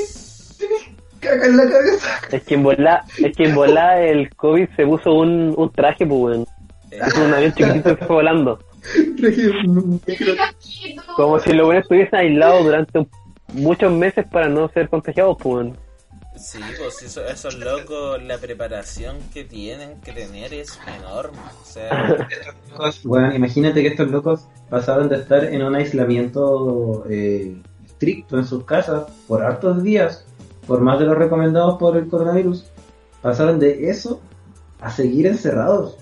caga 1.20 1.46
en 1.48 1.58
la 1.58 1.64
cabeza. 1.70 2.08
Es 2.32 2.44
que 2.44 2.56
en 2.56 2.64
volá, 2.64 3.04
es 3.18 3.36
que 3.36 3.46
en 3.46 3.56
volá 3.56 4.02
el 4.02 4.34
COVID 4.36 4.68
se 4.76 4.86
puso 4.86 5.14
un, 5.14 5.54
un 5.58 5.72
traje, 5.72 6.06
pues, 6.06 6.20
weón. 6.22 6.42
Eh, 6.92 7.00
Es 7.06 7.14
un 7.16 7.34
avión 7.34 7.54
chiquitito 7.54 7.98
que 7.98 8.06
fue 8.06 8.16
volando. 8.16 8.60
Como 11.16 11.40
si 11.40 11.54
los 11.54 11.66
buenos 11.66 11.84
estuviesen 11.84 12.16
aislados 12.20 12.64
durante 12.64 13.08
muchos 13.54 13.92
meses 13.92 14.26
para 14.32 14.48
no 14.50 14.70
ser 14.70 14.90
contagiados, 14.90 15.38
pues, 15.42 15.56
weón. 15.56 15.78
Sí, 16.39 16.60
pues 16.78 17.02
eso- 17.04 17.25
esos 17.25 17.56
locos, 17.60 18.21
la 18.23 18.38
preparación 18.38 19.17
que 19.34 19.43
tienen 19.43 19.99
que 20.02 20.13
tener 20.13 20.54
es 20.54 20.80
enorme. 20.99 21.38
O 21.62 21.65
sea, 21.65 22.28
Bueno, 23.04 23.36
imagínate 23.36 23.82
que 23.82 23.89
estos 23.89 24.10
locos 24.10 24.45
pasaron 24.69 25.10
de 25.10 25.17
estar 25.17 25.43
en 25.43 25.62
un 25.63 25.75
aislamiento 25.75 27.04
eh, 27.10 27.62
estricto 27.86 28.38
en 28.38 28.45
sus 28.45 28.63
casas 28.63 29.04
por 29.28 29.43
hartos 29.43 29.84
días, 29.84 30.23
por 30.65 30.80
más 30.82 30.97
de 30.99 31.06
los 31.06 31.17
recomendados 31.17 31.78
por 31.78 31.97
el 31.97 32.08
coronavirus, 32.08 32.65
pasaron 33.21 33.60
de 33.60 33.89
eso 33.89 34.21
a 34.80 34.89
seguir 34.91 35.28
encerrados 35.28 35.97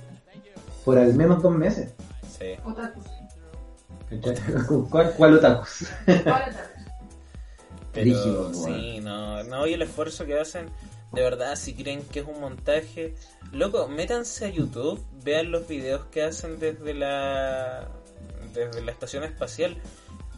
por 0.85 0.97
al 0.99 1.13
menos 1.15 1.41
dos 1.41 1.55
meses. 1.55 1.93
sí. 2.37 2.45
Otakus. 2.63 3.03
¿Cachai? 4.09 4.35
¿Cuál, 4.89 5.11
cuál 5.17 5.33
otakus? 5.37 5.87
Ahora 7.97 8.03
Pero 8.03 8.49
Rígido, 8.49 8.53
sí, 8.53 8.99
no, 9.01 9.43
no, 9.43 9.67
y 9.67 9.73
el 9.73 9.81
esfuerzo 9.81 10.25
que 10.25 10.39
hacen, 10.39 10.69
de 11.13 11.21
verdad, 11.21 11.55
si 11.55 11.73
creen 11.73 12.01
que 12.11 12.19
es 12.19 12.27
un 12.27 12.39
montaje, 12.39 13.15
loco, 13.51 13.87
métanse 13.87 14.45
a 14.45 14.49
YouTube, 14.49 15.03
vean 15.23 15.51
los 15.51 15.67
videos 15.67 16.05
que 16.11 16.23
hacen 16.23 16.59
desde 16.59 16.93
la 16.93 17.87
desde 18.53 18.81
la 18.81 18.91
estación 18.91 19.23
espacial. 19.23 19.77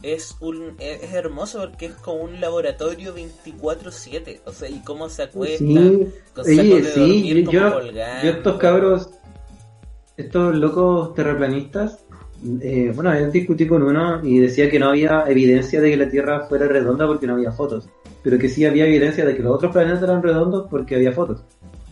Es 0.02 0.36
un 0.40 0.76
es, 0.78 1.12
hermoso 1.12 1.60
porque 1.60 1.86
es 1.86 1.94
como 1.94 2.22
un 2.22 2.40
laboratorio 2.40 3.14
24/7, 3.14 4.40
o 4.46 4.52
sea, 4.52 4.68
y 4.68 4.80
cómo 4.82 5.10
se 5.10 5.24
acuestan 5.24 6.12
Sí, 6.44 6.56
sacos 6.56 6.82
de 6.82 6.92
sí, 6.94 7.00
dormir 7.00 7.44
como 7.44 7.52
yo, 7.52 7.92
yo 8.22 8.30
estos 8.30 8.56
cabros, 8.56 9.10
estos 10.16 10.54
locos 10.54 11.14
terraplanistas, 11.14 11.98
eh, 12.62 12.92
bueno, 12.94 13.18
yo 13.18 13.30
discutí 13.30 13.66
con 13.66 13.82
uno 13.82 14.20
y 14.24 14.38
decía 14.38 14.70
que 14.70 14.78
no 14.78 14.88
había 14.90 15.24
evidencia 15.28 15.80
de 15.80 15.90
que 15.90 15.96
la 15.96 16.08
Tierra 16.08 16.46
fuera 16.48 16.66
redonda 16.66 17.06
porque 17.06 17.26
no 17.26 17.34
había 17.34 17.52
fotos, 17.52 17.88
pero 18.22 18.38
que 18.38 18.48
sí 18.48 18.64
había 18.64 18.86
evidencia 18.86 19.24
de 19.24 19.36
que 19.36 19.42
los 19.42 19.54
otros 19.54 19.72
planetas 19.72 20.02
eran 20.02 20.22
redondos 20.22 20.66
porque 20.70 20.94
había 20.96 21.12
fotos. 21.12 21.42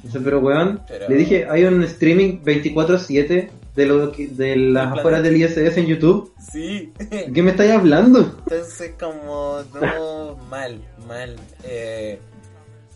Dice, 0.03 0.21
pero 0.21 0.39
weón, 0.39 0.81
Pero- 0.89 1.09
le 1.09 1.17
dije, 1.17 1.47
hay 1.51 1.65
un 1.65 1.83
streaming 1.83 2.39
24/7 2.45 3.51
de, 3.75 3.87
lo 3.87 4.13
que- 4.13 4.29
de 4.29 4.57
las 4.57 4.93
afueras 4.99 5.23
del 5.23 5.37
ISS 5.37 5.77
en 5.77 5.87
YouTube. 5.87 6.33
Sí. 6.53 6.93
¿De 6.99 7.31
¿Qué 7.33 7.43
me 7.43 7.51
estáis 7.51 7.73
hablando? 7.73 8.37
Entonces 8.49 8.95
como 8.99 9.59
no 9.81 10.37
mal, 10.51 10.81
mal. 11.07 11.37
Eh, 11.65 12.19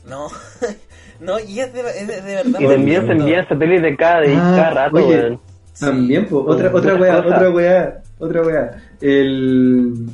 no, 0.08 0.28
no, 1.20 1.38
y 1.40 1.60
es 1.60 1.72
de, 1.72 1.80
es 1.80 2.06
de, 2.08 2.20
de 2.22 2.34
verdad. 2.36 2.60
Y 2.60 2.66
también 2.66 3.00
se 3.02 3.06
bonito. 3.08 3.24
envían 3.24 3.48
satélites 3.48 3.96
cada, 3.98 4.20
de- 4.20 4.34
Ah, 4.36 4.52
cada 4.56 4.70
rato, 4.70 4.96
oye. 4.96 5.06
weón. 5.08 5.40
Sí. 5.72 5.84
También, 5.86 6.26
pues, 6.26 6.44
otra, 6.46 6.74
otra 6.74 6.94
weá, 6.96 7.18
otra 7.18 7.50
weá, 7.50 8.02
otra 8.18 8.42
weá. 8.42 8.82
El... 9.00 10.06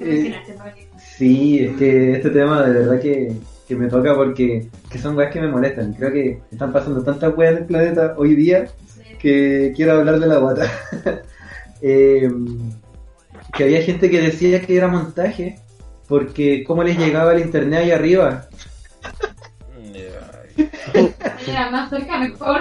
Eh. 0.00 0.34
Sí, 0.98 1.64
es 1.64 1.76
que 1.76 2.12
este 2.12 2.30
tema 2.30 2.62
de 2.62 2.72
verdad 2.72 3.00
que 3.00 3.32
que 3.66 3.76
me 3.76 3.88
toca 3.88 4.14
porque 4.14 4.68
que 4.90 4.98
son 4.98 5.16
weas 5.16 5.32
que 5.32 5.40
me 5.40 5.48
molestan. 5.48 5.92
Creo 5.94 6.12
que 6.12 6.40
están 6.50 6.72
pasando 6.72 7.02
tantas 7.02 7.36
weas 7.36 7.52
en 7.52 7.58
el 7.58 7.66
planeta 7.66 8.14
hoy 8.16 8.34
día 8.34 8.66
que 9.18 9.72
quiero 9.74 9.92
hablar 9.92 10.20
de 10.20 10.26
la 10.26 10.38
guata. 10.38 10.70
Eh, 11.86 12.30
que 13.52 13.64
había 13.64 13.82
gente 13.82 14.08
que 14.08 14.22
decía 14.22 14.62
que 14.62 14.74
era 14.74 14.88
montaje 14.88 15.58
porque 16.08 16.64
cómo 16.64 16.82
les 16.82 16.96
llegaba 16.96 17.34
el 17.34 17.40
internet 17.40 17.80
ahí 17.80 17.90
arriba. 17.90 18.48
Era 21.46 21.70
más 21.70 21.90
cerca 21.90 22.18
mejor. 22.18 22.60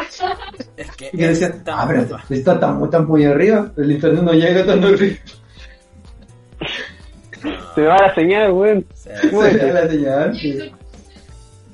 Es 0.78 0.92
que 0.96 1.10
Y 1.14 1.18
que 1.18 1.28
decían, 1.28 1.54
está 1.54 1.82
ah, 1.82 1.88
pero 1.88 2.20
está 2.30 2.60
tan, 2.60 2.90
tan 2.90 3.08
muy 3.08 3.26
arriba, 3.26 3.72
el 3.78 3.92
internet 3.92 4.24
no 4.24 4.34
llega 4.34 4.66
tan 4.66 4.84
arriba. 4.84 5.18
Se 7.76 7.82
va 7.82 7.98
la 7.98 8.16
señal, 8.16 8.52
weón. 8.52 8.86
Se 8.94 9.10
da 9.10 9.74
la 9.74 9.90
señal. 9.90 10.36
sí. 10.36 10.72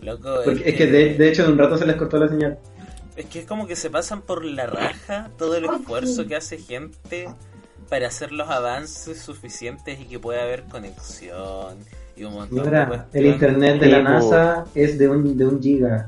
loco, 0.01 0.41
Porque 0.43 0.69
es 0.69 0.75
que 0.75 0.87
de, 0.87 1.13
de 1.15 1.29
hecho 1.29 1.45
de 1.45 1.51
un 1.51 1.57
rato 1.57 1.77
se 1.77 1.85
les 1.85 1.95
cortó 1.95 2.17
la 2.17 2.27
señal. 2.27 2.57
Es 3.15 3.25
que 3.25 3.39
es 3.39 3.45
como 3.45 3.67
que 3.67 3.75
se 3.75 3.89
pasan 3.89 4.21
por 4.21 4.45
la 4.45 4.65
raja 4.65 5.29
todo 5.37 5.57
el 5.57 5.65
esfuerzo 5.65 6.25
que 6.25 6.37
hace 6.37 6.57
gente 6.57 7.27
para 7.89 8.07
hacer 8.07 8.31
los 8.31 8.49
avances 8.49 9.19
suficientes 9.19 9.99
y 9.99 10.05
que 10.05 10.19
pueda 10.19 10.43
haber 10.43 10.63
conexión 10.63 11.77
y 12.19 12.23
un 12.25 12.33
montón 12.33 12.57
de 12.57 12.63
Mira, 12.65 13.07
el 13.13 13.25
internet 13.25 13.79
de 13.79 13.87
la. 13.87 14.01
NASA 14.01 14.65
es 14.75 14.97
de 14.99 15.07
un, 15.07 15.37
de 15.37 15.47
un 15.47 15.61
giga. 15.61 16.07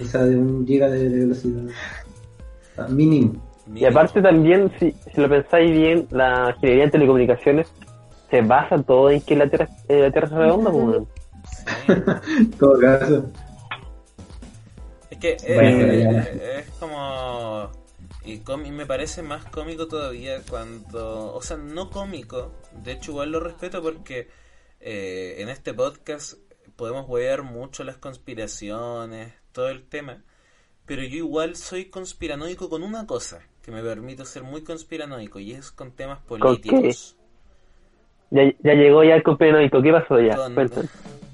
O 0.00 0.04
sea, 0.04 0.24
de 0.24 0.36
un 0.36 0.66
giga 0.66 0.88
de, 0.88 1.08
de 1.08 1.18
velocidad. 1.20 1.62
O 1.64 2.74
sea, 2.74 2.88
mínimo. 2.88 3.34
Y 3.74 3.84
aparte 3.84 4.20
también, 4.20 4.70
si, 4.78 4.94
si 5.14 5.20
lo 5.20 5.28
pensáis 5.28 5.70
bien, 5.70 6.06
la 6.10 6.52
ingeniería 6.54 6.84
en 6.84 6.90
telecomunicaciones 6.90 7.66
se 8.30 8.42
basa 8.42 8.82
todo 8.82 9.10
en 9.10 9.20
que 9.20 9.36
la 9.36 9.48
Tierra, 9.48 9.68
eh, 9.88 10.00
la 10.00 10.10
tierra 10.10 10.26
es 10.28 10.32
redonda. 10.34 10.70
Sí. 10.72 11.92
Todo 12.58 12.78
caso. 12.80 13.26
Es 15.10 15.18
que 15.18 15.36
eh, 15.44 15.54
Bueno, 15.54 15.84
eh, 15.84 16.20
eh, 16.34 16.56
es 16.60 16.70
como... 16.80 17.70
Y, 18.24 18.38
com- 18.38 18.64
y 18.64 18.70
me 18.70 18.86
parece 18.86 19.22
más 19.22 19.44
cómico 19.46 19.86
todavía 19.86 20.40
cuando... 20.48 21.34
O 21.34 21.42
sea, 21.42 21.56
no 21.56 21.90
cómico. 21.90 22.52
De 22.82 22.92
hecho, 22.92 23.12
igual 23.12 23.32
lo 23.32 23.40
respeto 23.40 23.82
porque 23.82 24.28
eh, 24.86 25.36
en 25.38 25.48
este 25.48 25.72
podcast 25.72 26.34
podemos 26.76 27.08
huear 27.08 27.42
mucho 27.42 27.84
las 27.84 27.96
conspiraciones, 27.96 29.32
todo 29.52 29.68
el 29.70 29.82
tema. 29.88 30.22
Pero 30.86 31.02
yo 31.02 31.16
igual 31.16 31.56
soy 31.56 31.86
conspiranoico 31.86 32.68
con 32.68 32.82
una 32.82 33.06
cosa, 33.06 33.40
que 33.62 33.70
me 33.70 33.82
permite 33.82 34.24
ser 34.26 34.42
muy 34.42 34.62
conspiranoico, 34.62 35.40
y 35.40 35.52
es 35.52 35.70
con 35.70 35.92
temas 35.92 36.18
qué? 36.20 36.26
políticos. 36.28 37.16
Ya, 38.30 38.42
ya 38.62 38.72
llegó 38.74 39.02
ya 39.04 39.14
el 39.14 39.22
copenoico, 39.22 39.80
¿qué 39.80 39.92
pasó 39.92 40.20
ya? 40.20 40.36
Con-. 40.36 40.70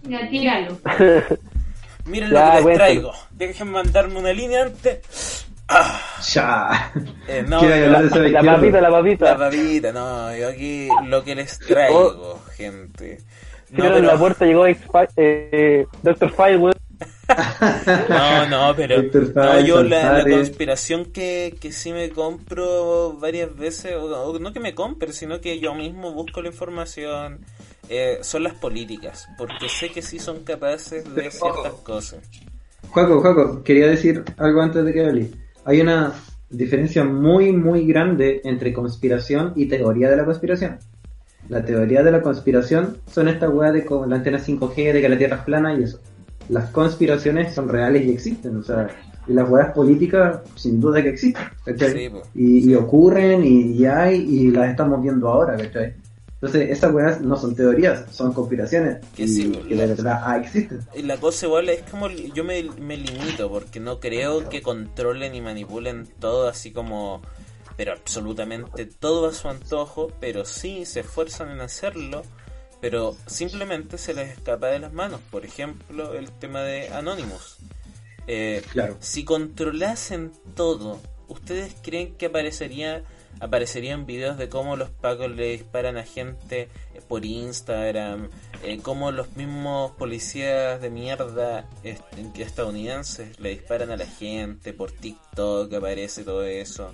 Ya, 0.04 0.28
tíralo. 0.28 0.78
Miren 2.06 2.30
Ya, 2.30 2.44
lo 2.44 2.50
que 2.50 2.54
les 2.54 2.62
cuéntame. 2.62 2.74
traigo. 2.76 3.12
Dejen 3.32 3.70
mandarme 3.70 4.18
una 4.18 4.32
línea 4.32 4.62
antes. 4.64 5.46
Ah, 5.68 6.00
Ya. 6.32 6.92
eh, 7.28 7.44
no, 7.46 7.60
pero- 7.60 7.84
hablar 7.86 8.02
de 8.02 8.08
ese 8.08 8.28
La 8.30 8.42
papita, 8.54 8.80
la 8.80 8.90
La 8.90 8.96
papita. 8.98 9.34
babita, 9.34 9.92
no, 9.92 10.36
yo 10.36 10.48
aquí 10.48 10.88
lo 11.06 11.22
que 11.24 11.34
les 11.34 11.58
traigo, 11.60 12.40
gente. 12.56 13.18
No, 13.70 13.76
Tiraron 13.76 14.00
pero, 14.00 14.12
la 14.12 14.18
puerta, 14.18 14.44
llegó 14.46 14.66
X-Fi- 14.66 15.12
eh, 15.16 15.86
Doctor 16.02 16.30
File, 16.30 16.56
weón. 16.56 16.74
no, 18.08 18.48
no, 18.48 18.74
pero 18.76 19.02
no, 19.34 19.60
yo 19.60 19.82
la, 19.82 20.24
conspiración 20.24 21.06
que, 21.06 21.56
que 21.60 21.72
sí 21.72 21.92
me 21.92 22.10
compro 22.10 23.12
varias 23.18 23.54
veces, 23.56 23.94
o, 23.94 24.04
o 24.30 24.38
no 24.38 24.52
que 24.52 24.60
me 24.60 24.74
compre, 24.74 25.12
sino 25.12 25.40
que 25.40 25.60
yo 25.60 25.74
mismo 25.74 26.12
busco 26.12 26.42
la 26.42 26.48
información, 26.48 27.40
eh, 27.88 28.18
son 28.22 28.42
las 28.42 28.54
políticas, 28.54 29.28
porque 29.38 29.68
sé 29.68 29.90
que 29.90 30.02
sí 30.02 30.18
son 30.18 30.44
capaces 30.44 31.04
de 31.04 31.10
Pero, 31.14 31.30
ciertas 31.30 31.72
cosas. 31.84 32.20
Juaco, 32.88 33.20
Juaco, 33.20 33.62
quería 33.62 33.86
decir 33.86 34.24
algo 34.36 34.60
antes 34.62 34.84
de 34.84 34.92
que 34.92 35.04
hable. 35.04 35.30
Hay 35.64 35.80
una 35.80 36.12
diferencia 36.48 37.04
muy, 37.04 37.52
muy 37.52 37.86
grande 37.86 38.40
entre 38.44 38.72
conspiración 38.72 39.52
y 39.56 39.66
teoría 39.66 40.10
de 40.10 40.16
la 40.16 40.24
conspiración. 40.24 40.78
La 41.50 41.64
teoría 41.64 42.02
de 42.04 42.12
la 42.12 42.22
conspiración 42.22 42.98
son 43.12 43.26
estas 43.28 43.50
weas 43.52 43.74
de 43.74 43.84
como 43.84 44.06
la 44.06 44.16
antena 44.16 44.38
5G, 44.38 44.92
de 44.92 45.00
que 45.00 45.08
la 45.08 45.18
Tierra 45.18 45.36
es 45.38 45.42
plana 45.42 45.74
y 45.74 45.82
eso. 45.82 45.98
Las 46.48 46.70
conspiraciones 46.70 47.52
son 47.54 47.68
reales 47.68 48.06
y 48.06 48.10
existen, 48.12 48.56
o 48.56 48.62
sea, 48.62 48.88
y 49.26 49.32
las 49.32 49.48
weas 49.50 49.72
políticas 49.72 50.40
sin 50.54 50.80
duda 50.80 51.02
que 51.02 51.10
existen, 51.10 51.44
¿cachai? 51.64 51.92
Sí, 51.92 52.08
po. 52.08 52.22
y, 52.34 52.62
Sí. 52.62 52.70
y 52.70 52.74
ocurren 52.76 53.44
y, 53.44 53.72
y 53.72 53.84
hay 53.84 54.16
y 54.16 54.50
las 54.52 54.70
estamos 54.70 55.02
viendo 55.02 55.28
ahora, 55.28 55.56
¿cachai? 55.56 55.94
Entonces 56.34 56.70
esas 56.70 56.94
weas 56.94 57.20
no 57.20 57.36
son 57.36 57.54
teorías, 57.54 58.04
son 58.10 58.32
conspiraciones 58.32 58.96
Que 59.14 59.24
y 59.24 59.28
sí, 59.28 59.48
po, 59.48 59.66
que 59.66 59.74
de 59.74 59.86
verdad 59.86 60.22
ah, 60.24 60.38
existen. 60.38 60.80
Y 60.94 61.02
la 61.02 61.18
cosa 61.18 61.46
igual 61.46 61.68
es 61.68 61.82
como 61.90 62.08
yo 62.08 62.44
me, 62.44 62.62
me 62.80 62.96
limito 62.96 63.50
porque 63.50 63.78
no 63.80 64.00
creo 64.00 64.48
que 64.48 64.62
controlen 64.62 65.34
y 65.34 65.40
manipulen 65.40 66.06
todo 66.18 66.48
así 66.48 66.70
como 66.70 67.20
pero 67.80 67.92
absolutamente 67.94 68.84
todo 68.84 69.28
a 69.28 69.32
su 69.32 69.48
antojo, 69.48 70.12
pero 70.20 70.44
sí 70.44 70.84
se 70.84 71.00
esfuerzan 71.00 71.50
en 71.50 71.62
hacerlo, 71.62 72.24
pero 72.78 73.16
simplemente 73.26 73.96
se 73.96 74.12
les 74.12 74.32
escapa 74.36 74.66
de 74.66 74.80
las 74.80 74.92
manos. 74.92 75.22
Por 75.30 75.46
ejemplo, 75.46 76.12
el 76.12 76.30
tema 76.30 76.60
de 76.60 76.90
Anonymous. 76.90 77.56
Eh, 78.26 78.62
Claro. 78.72 78.98
si 79.00 79.24
controlasen 79.24 80.30
todo, 80.54 81.00
¿ustedes 81.28 81.74
creen 81.82 82.14
que 82.16 82.26
aparecería 82.26 83.02
aparecerían 83.38 84.04
videos 84.04 84.36
de 84.36 84.50
cómo 84.50 84.76
los 84.76 84.90
pacos 84.90 85.30
le 85.30 85.52
disparan 85.52 85.96
a 85.96 86.02
gente 86.04 86.68
eh, 86.94 87.00
por 87.08 87.24
Instagram, 87.24 88.28
eh, 88.62 88.78
cómo 88.82 89.10
los 89.10 89.34
mismos 89.36 89.92
policías 89.92 90.82
de 90.82 90.90
mierda 90.90 91.66
est- 91.82 92.02
estadounidenses 92.36 93.40
le 93.40 93.50
disparan 93.50 93.90
a 93.90 93.96
la 93.96 94.04
gente 94.04 94.74
por 94.74 94.92
TikTok, 94.92 95.72
aparece 95.72 96.24
todo 96.24 96.44
eso. 96.44 96.92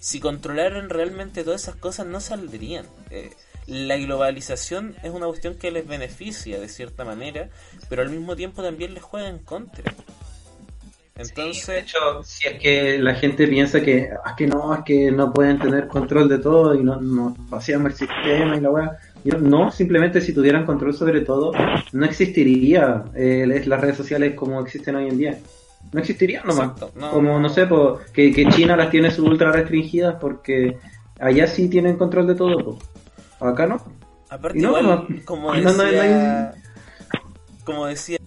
Si 0.00 0.18
controlaran 0.18 0.90
realmente 0.90 1.44
todas 1.44 1.62
esas 1.62 1.76
cosas 1.76 2.06
no 2.06 2.20
saldrían. 2.20 2.86
Eh, 3.10 3.30
la 3.66 3.96
globalización 3.98 4.96
es 5.04 5.10
una 5.10 5.26
cuestión 5.26 5.54
que 5.54 5.70
les 5.70 5.86
beneficia 5.86 6.58
de 6.58 6.68
cierta 6.68 7.04
manera, 7.04 7.50
pero 7.88 8.02
al 8.02 8.10
mismo 8.10 8.34
tiempo 8.34 8.62
también 8.62 8.94
les 8.94 9.02
juega 9.04 9.28
en 9.28 9.38
contra. 9.38 9.94
Entonces, 11.16 11.66
de 11.66 11.78
hecho, 11.80 11.98
si 12.24 12.48
es 12.48 12.58
que 12.58 12.98
la 12.98 13.14
gente 13.14 13.46
piensa 13.46 13.82
que, 13.82 14.08
ah, 14.24 14.34
que 14.34 14.46
no, 14.46 14.74
es 14.74 14.80
que 14.84 15.10
no 15.12 15.30
pueden 15.32 15.58
tener 15.58 15.86
control 15.86 16.30
de 16.30 16.38
todo 16.38 16.74
y 16.74 16.82
no, 16.82 16.98
no 16.98 17.36
vaciamos 17.50 17.92
el 17.92 17.98
sistema 17.98 18.56
y 18.56 18.60
la 18.60 18.70
weá. 18.70 18.98
No, 19.38 19.70
simplemente 19.70 20.22
si 20.22 20.32
tuvieran 20.32 20.64
control 20.64 20.94
sobre 20.94 21.20
todo, 21.20 21.52
no 21.92 22.06
existiría 22.06 23.04
eh, 23.14 23.46
es- 23.54 23.66
las 23.66 23.80
redes 23.82 23.98
sociales 23.98 24.34
como 24.34 24.60
existen 24.62 24.96
hoy 24.96 25.08
en 25.08 25.18
día. 25.18 25.38
No 25.92 26.00
existirían 26.00 26.46
nomás. 26.46 26.70
Exacto, 26.70 26.92
no. 26.94 27.10
como, 27.10 27.38
no 27.38 27.48
sé, 27.48 27.66
po, 27.66 27.98
que, 28.12 28.32
que 28.32 28.48
China 28.48 28.76
las 28.76 28.90
tiene 28.90 29.10
sub 29.10 29.26
ultra 29.26 29.50
restringidas 29.50 30.16
porque 30.20 30.78
allá 31.18 31.46
sí 31.46 31.68
tienen 31.68 31.96
control 31.96 32.28
de 32.28 32.34
todo. 32.34 32.78
po. 33.38 33.46
Acá 33.46 33.66
no. 33.66 33.82
Aparte, 34.28 34.58
no, 34.60 34.78
igual, 34.78 35.06
no, 35.08 35.24
como 35.24 35.52
decía, 35.52 36.54
como 37.64 37.86
decía, 37.86 38.18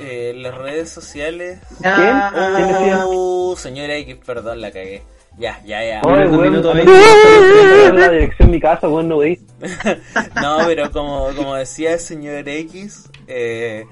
eh, 0.00 0.34
las 0.36 0.54
redes 0.54 0.90
sociales. 0.90 1.60
Ah, 1.82 2.30
¿Quién 2.34 2.68
decía? 2.68 3.04
Oh, 3.06 3.56
señora 3.56 3.96
X, 3.96 4.16
perdón, 4.24 4.60
la 4.60 4.70
cagué. 4.70 5.02
Ya, 5.38 5.62
ya, 5.64 5.84
ya. 5.84 6.00
Oye, 6.02 6.26
weón, 6.28 6.42
minuto 6.42 6.72
la 6.72 8.08
dirección 8.10 8.48
de 8.48 8.52
mi 8.54 8.60
casa, 8.60 8.88
weón, 8.88 9.08
no 9.08 9.18
veis. 9.18 9.40
No, 10.42 10.58
pero 10.66 10.90
como, 10.90 11.28
como 11.34 11.54
decía 11.54 11.94
el 11.94 12.00
señor 12.00 12.48
X, 12.48 13.10
eh, 13.26 13.86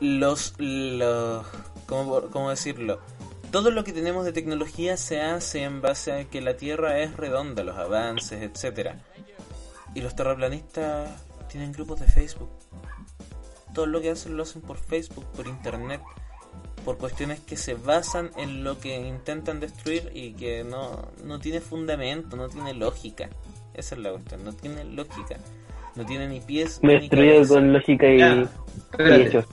los, 0.00 0.54
los 0.58 1.44
¿cómo, 1.86 2.22
cómo 2.30 2.50
decirlo? 2.50 3.00
Todo 3.50 3.70
lo 3.70 3.84
que 3.84 3.92
tenemos 3.92 4.24
de 4.24 4.32
tecnología 4.32 4.96
se 4.96 5.20
hace 5.20 5.62
en 5.62 5.80
base 5.80 6.12
a 6.12 6.24
que 6.24 6.40
la 6.40 6.56
Tierra 6.56 6.98
es 6.98 7.16
redonda, 7.16 7.62
los 7.62 7.76
avances, 7.76 8.42
etcétera. 8.42 9.00
Y 9.94 10.00
los 10.00 10.14
terraplanistas 10.14 11.08
tienen 11.48 11.72
grupos 11.72 12.00
de 12.00 12.06
Facebook. 12.06 12.50
Todo 13.72 13.86
lo 13.86 14.00
que 14.00 14.10
hacen 14.10 14.36
lo 14.36 14.42
hacen 14.42 14.62
por 14.62 14.78
Facebook, 14.78 15.24
por 15.36 15.46
Internet, 15.46 16.00
por 16.84 16.98
cuestiones 16.98 17.40
que 17.40 17.56
se 17.56 17.74
basan 17.74 18.30
en 18.36 18.62
lo 18.62 18.78
que 18.78 18.96
intentan 18.96 19.60
destruir 19.60 20.10
y 20.14 20.32
que 20.32 20.64
no, 20.64 21.08
no 21.24 21.38
tiene 21.38 21.60
fundamento, 21.60 22.36
no 22.36 22.48
tiene 22.48 22.74
lógica. 22.74 23.28
Esa 23.74 23.94
es 23.94 24.00
la 24.00 24.10
cuestión, 24.10 24.44
no 24.44 24.52
tiene 24.52 24.84
lógica. 24.84 25.36
No 25.94 26.04
tiene 26.04 26.28
ni 26.28 26.40
pies 26.40 26.80
ni 26.82 26.92
destruido 26.92 27.34
cabeza. 27.36 27.54
con 27.54 27.72
lógica 27.72 28.06
y, 28.06 28.20
y 28.20 29.12
hechos. 29.22 29.46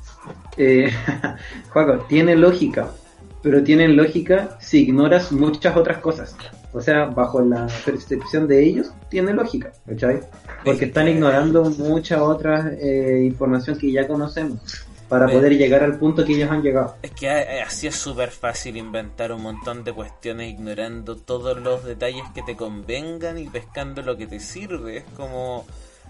Eh, 0.57 0.91
Juaco, 1.69 2.05
tiene 2.07 2.35
lógica, 2.35 2.91
pero 3.41 3.63
tiene 3.63 3.87
lógica 3.87 4.57
si 4.59 4.83
ignoras 4.83 5.31
muchas 5.31 5.75
otras 5.75 5.97
cosas. 5.99 6.35
O 6.71 6.81
sea, 6.81 7.05
bajo 7.05 7.41
la 7.41 7.67
percepción 7.85 8.47
de 8.47 8.63
ellos, 8.63 8.91
tiene 9.09 9.33
lógica, 9.33 9.71
¿cachai? 9.85 10.21
Porque 10.65 10.85
están 10.85 11.07
ignorando 11.07 11.63
mucha 11.65 12.23
otra 12.23 12.73
eh, 12.79 13.23
información 13.25 13.77
que 13.77 13.91
ya 13.91 14.07
conocemos 14.07 14.85
para 15.07 15.27
Bien. 15.27 15.37
poder 15.37 15.57
llegar 15.57 15.83
al 15.83 15.99
punto 15.99 16.25
que 16.25 16.33
ellos 16.33 16.49
han 16.49 16.63
llegado. 16.63 16.95
Es 17.03 17.11
que 17.11 17.27
eh, 17.27 17.61
así 17.61 17.85
es 17.85 17.95
súper 17.95 18.31
fácil 18.31 18.77
inventar 18.77 19.31
un 19.31 19.43
montón 19.43 19.83
de 19.83 19.93
cuestiones 19.93 20.49
ignorando 20.49 21.17
todos 21.17 21.59
los 21.61 21.83
detalles 21.83 22.23
que 22.33 22.41
te 22.41 22.55
convengan 22.55 23.37
y 23.37 23.47
pescando 23.47 24.01
lo 24.01 24.17
que 24.17 24.25
te 24.25 24.39
sirve. 24.39 24.97
Es 24.97 25.03
como 25.15 25.67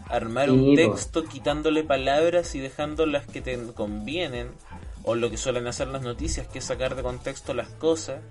armar 0.10 0.50
Sí, 0.50 0.52
un 0.52 0.76
texto 0.76 1.24
quitándole 1.26 1.84
palabras 1.84 2.56
y 2.56 2.60
dejando 2.60 3.06
las 3.06 3.26
que 3.28 3.42
te 3.42 3.58
convienen, 3.74 4.52
o 5.04 5.16
lo 5.16 5.30
que 5.30 5.38
suelen 5.38 5.68
hacer 5.68 5.88
las 5.88 6.02
noticias, 6.02 6.48
que 6.48 6.60
es 6.60 6.66
sacar 6.66 6.96
de 6.96 7.04
contexto 7.04 7.54
las 7.54 7.70
cosas. 7.70 8.22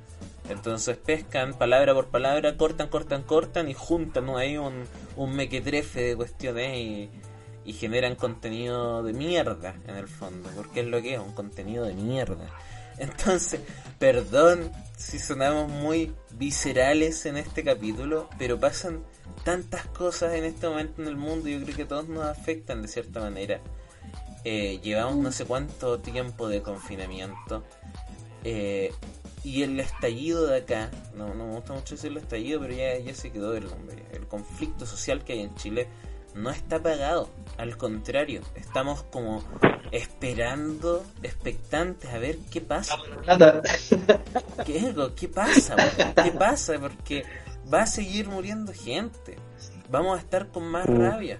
Entonces 0.48 0.96
pescan 0.96 1.54
palabra 1.54 1.94
por 1.94 2.08
palabra, 2.08 2.56
cortan, 2.56 2.88
cortan, 2.88 3.22
cortan 3.22 3.68
y 3.68 3.74
juntan 3.74 4.26
¿no? 4.26 4.38
ahí 4.38 4.56
un, 4.56 4.84
un 5.16 5.36
mequetrefe 5.36 6.02
de 6.02 6.16
cuestiones 6.16 6.76
y, 6.76 7.10
y 7.64 7.72
generan 7.74 8.16
contenido 8.16 9.02
de 9.02 9.12
mierda 9.12 9.76
en 9.86 9.96
el 9.96 10.08
fondo, 10.08 10.50
porque 10.56 10.80
es 10.80 10.86
lo 10.86 11.00
que 11.00 11.14
es, 11.14 11.20
un 11.20 11.32
contenido 11.32 11.84
de 11.84 11.94
mierda. 11.94 12.48
Entonces, 12.98 13.60
perdón 13.98 14.70
si 14.96 15.18
sonamos 15.18 15.70
muy 15.70 16.14
viscerales 16.32 17.26
en 17.26 17.36
este 17.36 17.64
capítulo, 17.64 18.28
pero 18.38 18.58
pasan 18.60 19.02
tantas 19.44 19.84
cosas 19.86 20.34
en 20.34 20.44
este 20.44 20.68
momento 20.68 21.02
en 21.02 21.08
el 21.08 21.16
mundo 21.16 21.48
yo 21.48 21.60
creo 21.62 21.76
que 21.76 21.84
todos 21.84 22.08
nos 22.08 22.24
afectan 22.24 22.82
de 22.82 22.88
cierta 22.88 23.20
manera. 23.20 23.60
Eh, 24.44 24.80
llevamos 24.82 25.16
no 25.16 25.32
sé 25.32 25.44
cuánto 25.44 26.00
tiempo 26.00 26.48
de 26.48 26.62
confinamiento 26.62 27.64
eh, 28.44 28.92
y 29.44 29.62
el 29.62 29.78
estallido 29.78 30.46
de 30.46 30.58
acá, 30.58 30.90
no, 31.14 31.34
no 31.34 31.46
me 31.46 31.54
gusta 31.54 31.72
mucho 31.72 31.94
decir 31.94 32.10
el 32.12 32.18
estallido, 32.18 32.60
pero 32.60 32.74
ya, 32.74 32.98
ya 32.98 33.14
se 33.14 33.30
quedó 33.30 33.54
el 33.54 33.64
nombre. 33.64 34.04
El 34.12 34.26
conflicto 34.26 34.86
social 34.86 35.24
que 35.24 35.34
hay 35.34 35.40
en 35.40 35.54
Chile 35.56 35.88
no 36.34 36.50
está 36.50 36.76
apagado, 36.76 37.28
al 37.58 37.76
contrario, 37.76 38.40
estamos 38.54 39.02
como 39.04 39.42
esperando, 39.90 41.04
expectantes 41.22 42.10
a 42.10 42.18
ver 42.18 42.36
qué 42.50 42.60
pasa. 42.60 42.96
¿Qué, 44.66 44.94
¿Qué 45.16 45.28
pasa? 45.28 45.76
weón? 45.76 46.14
¿Qué 46.24 46.32
pasa? 46.32 46.74
Porque 46.80 47.24
va 47.72 47.82
a 47.82 47.86
seguir 47.86 48.28
muriendo 48.28 48.72
gente. 48.72 49.36
Vamos 49.90 50.16
a 50.18 50.20
estar 50.20 50.48
con 50.48 50.64
más 50.66 50.88
Mm. 50.88 50.96
rabia. 51.00 51.38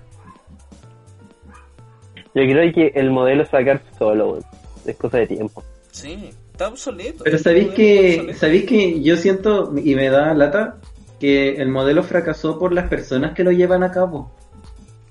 Yo 2.34 2.42
creo 2.44 2.72
que 2.72 2.92
el 2.94 3.10
modelo 3.10 3.44
sacar 3.46 3.82
solo. 3.98 4.38
Es 4.86 4.96
cosa 4.96 5.18
de 5.18 5.26
tiempo. 5.26 5.62
Sí, 5.90 6.30
está 6.50 6.68
obsoleto. 6.68 7.24
Pero 7.24 7.36
Este 7.36 7.50
sabéis 7.50 7.68
que, 7.74 8.34
sabéis 8.34 8.64
que 8.64 9.02
yo 9.02 9.16
siento, 9.16 9.72
y 9.76 9.94
me 9.94 10.08
da 10.08 10.32
lata, 10.34 10.78
que 11.20 11.56
el 11.56 11.68
modelo 11.68 12.02
fracasó 12.02 12.58
por 12.58 12.72
las 12.72 12.88
personas 12.88 13.34
que 13.34 13.44
lo 13.44 13.52
llevan 13.52 13.82
a 13.82 13.92
cabo. 13.92 14.32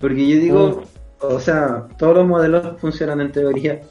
Porque 0.01 0.27
yo 0.27 0.39
digo, 0.41 0.83
o 1.19 1.39
sea, 1.39 1.87
todos 1.97 2.15
los 2.17 2.27
modelos 2.27 2.79
funcionan 2.81 3.21
en 3.21 3.31
teoría. 3.31 3.81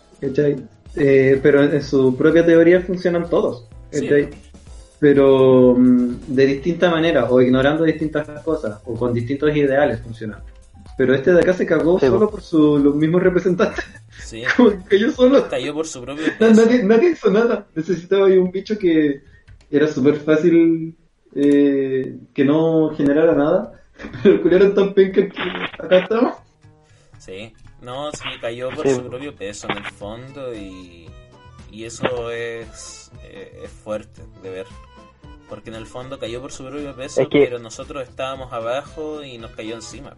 Eh, 0.97 1.39
pero 1.43 1.63
en 1.63 1.83
su 1.83 2.17
propia 2.17 2.45
teoría 2.45 2.81
funcionan 2.81 3.29
todos, 3.31 3.67
Sí. 3.93 4.09
Pero 4.99 5.75
mm, 5.79 6.15
de 6.29 6.47
distinta 6.47 6.91
manera, 6.91 7.31
o 7.31 7.41
ignorando 7.41 7.85
distintas 7.85 8.29
cosas, 8.43 8.81
o 8.85 8.95
con 8.95 9.15
distintos 9.15 9.55
ideales 9.57 10.01
funcionan. 10.01 10.41
Pero 10.99 11.15
este 11.15 11.33
de 11.33 11.41
acá 11.41 11.55
se 11.55 11.65
cagó 11.65 11.99
Sí, 11.99 12.07
solo 12.07 12.27
po. 12.27 12.33
por 12.33 12.43
su, 12.43 12.79
los 12.79 12.95
mismos 12.95 13.23
representantes, 13.23 13.85
Sí, 14.23 14.43
como 14.57 14.85
que 14.87 14.99
yo 14.99 15.11
solo. 15.11 15.49
cayó 15.49 15.73
por 15.73 15.87
su 15.87 16.03
propio 16.03 16.25
peso. 16.39 16.63
nadie, 16.63 16.83
nadie 16.83 17.11
hizo 17.13 17.31
nada. 17.31 17.67
Necesitaba 17.75 18.27
ahí 18.27 18.37
un 18.37 18.51
bicho 18.51 18.77
que 18.79 19.23
era 19.71 19.89
súper 19.89 20.17
fácil 20.17 20.95
eh, 21.35 22.17
que 22.35 22.45
no 22.45 22.91
generara 22.95 23.35
nada. 23.35 23.80
Pero 24.23 24.35
el 24.35 24.41
culiao 24.43 24.61
era 24.65 24.75
tan 24.75 24.95
penca 24.95 25.29
que 25.29 25.85
acá 25.85 25.99
estamos. 25.99 26.35
Sí, 27.19 27.53
no, 27.83 28.11
sí, 28.13 28.29
cayó 28.41 28.71
por 28.71 28.87
Sí. 28.89 28.95
su 28.95 29.09
propio 29.09 29.35
peso 29.35 29.69
en 29.71 29.79
el 29.79 29.85
fondo 29.85 30.55
y, 30.55 31.09
y 31.71 31.85
eso 31.85 32.31
es, 32.31 33.11
eh, 33.25 33.61
es 33.65 33.71
fuerte 33.71 34.23
de 34.43 34.51
ver. 34.51 34.67
Porque 35.49 35.71
en 35.71 35.77
el 35.77 35.87
fondo 35.87 36.19
cayó 36.19 36.41
por 36.41 36.53
su 36.53 36.65
propio 36.65 36.95
peso, 36.95 37.23
Es 37.23 37.29
que- 37.29 37.45
pero 37.45 37.59
nosotros 37.59 38.09
estábamos 38.09 38.53
abajo 38.53 39.23
y 39.25 39.37
nos 39.37 39.51
cayó 39.51 39.75
encima. 39.75 40.17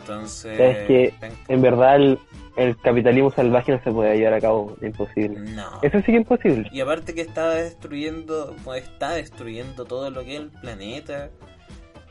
Entonces, 0.00 0.58
Es 0.58 0.86
que- 0.86 1.14
penca. 1.20 1.36
En 1.48 1.62
verdad, 1.62 1.96
el, 1.96 2.18
el 2.56 2.76
capitalismo 2.78 3.30
salvaje 3.30 3.72
no 3.72 3.82
se 3.82 3.90
puede 3.90 4.16
llevar 4.16 4.34
a 4.34 4.40
cabo. 4.40 4.76
Es 4.80 4.86
imposible. 4.86 5.38
no. 5.40 5.78
Eso 5.82 5.98
sí 5.98 6.04
que 6.06 6.12
es 6.12 6.18
imposible. 6.18 6.68
Y 6.72 6.80
aparte 6.80 7.14
que 7.14 7.20
estaba 7.22 7.54
destruyendo, 7.54 8.54
pues, 8.64 8.84
está 8.84 9.10
destruyendo 9.14 9.84
todo 9.84 10.10
lo 10.10 10.24
que 10.24 10.34
es 10.36 10.40
el 10.40 10.50
planeta. 10.50 11.30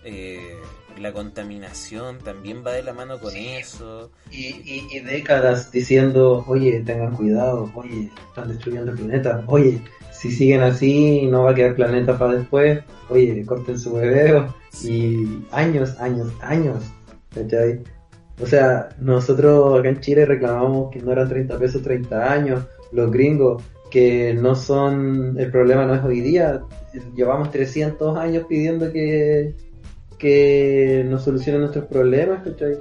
Eh, 0.06 0.58
la 1.00 1.12
contaminación 1.12 2.20
también 2.20 2.63
va 2.65 2.72
de 2.72 2.84
la 2.84 2.94
mano 2.94 3.20
con 3.20 3.36
eso. 3.36 4.12
Y, 4.32 4.46
y, 4.63 4.88
y 4.91 5.00
décadas 5.00 5.72
diciendo, 5.72 6.46
oye, 6.48 6.82
tengan 6.86 7.15
cuidado, 7.15 7.70
oye, 7.76 8.12
están 8.30 8.50
destruyendo 8.50 8.91
el 8.91 8.98
planeta, 8.98 9.44
oye, 9.48 9.82
si 10.12 10.32
siguen 10.32 10.62
así 10.62 11.28
no 11.28 11.44
va 11.44 11.52
a 11.52 11.56
quedar 11.56 11.76
planeta 11.76 12.18
para 12.18 12.36
después, 12.36 12.80
oye, 13.10 13.46
corten 13.46 13.78
su 13.78 13.94
bebé. 13.94 14.46
Y 14.84 15.44
años, 15.52 16.00
años, 16.00 16.32
años, 16.41 16.84
¿cachai? 17.34 17.82
O 18.41 18.46
sea, 18.46 18.89
nosotros 19.00 19.80
acá 19.80 19.89
en 19.89 20.00
Chile 20.02 20.26
reclamamos 20.26 20.91
que 20.91 21.02
no 21.02 21.12
eran 21.12 21.30
30 21.30 21.58
pesos 21.58 21.82
30 21.82 22.32
años, 22.32 22.63
los 22.91 23.12
gringos, 23.12 23.63
que 23.89 24.34
no 24.34 24.56
son, 24.56 25.36
el 25.39 25.52
problema 25.52 25.86
no 25.86 25.96
es 25.96 26.04
hoy 26.04 26.22
día, 26.22 26.62
llevamos 27.15 27.52
300 27.52 28.18
años 28.18 28.46
pidiendo 28.48 28.91
que, 28.91 29.54
que 30.17 31.06
nos 31.08 31.23
solucionen 31.23 31.62
nuestros 31.62 31.86
problemas, 31.86 32.43
¿cachai? 32.43 32.78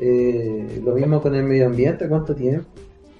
Eh, 0.00 0.80
lo 0.84 0.94
mismo 0.94 1.20
con 1.20 1.34
el 1.34 1.44
medio 1.44 1.66
ambiente, 1.66 2.08
¿cuánto 2.08 2.34
tiempo? 2.34 2.66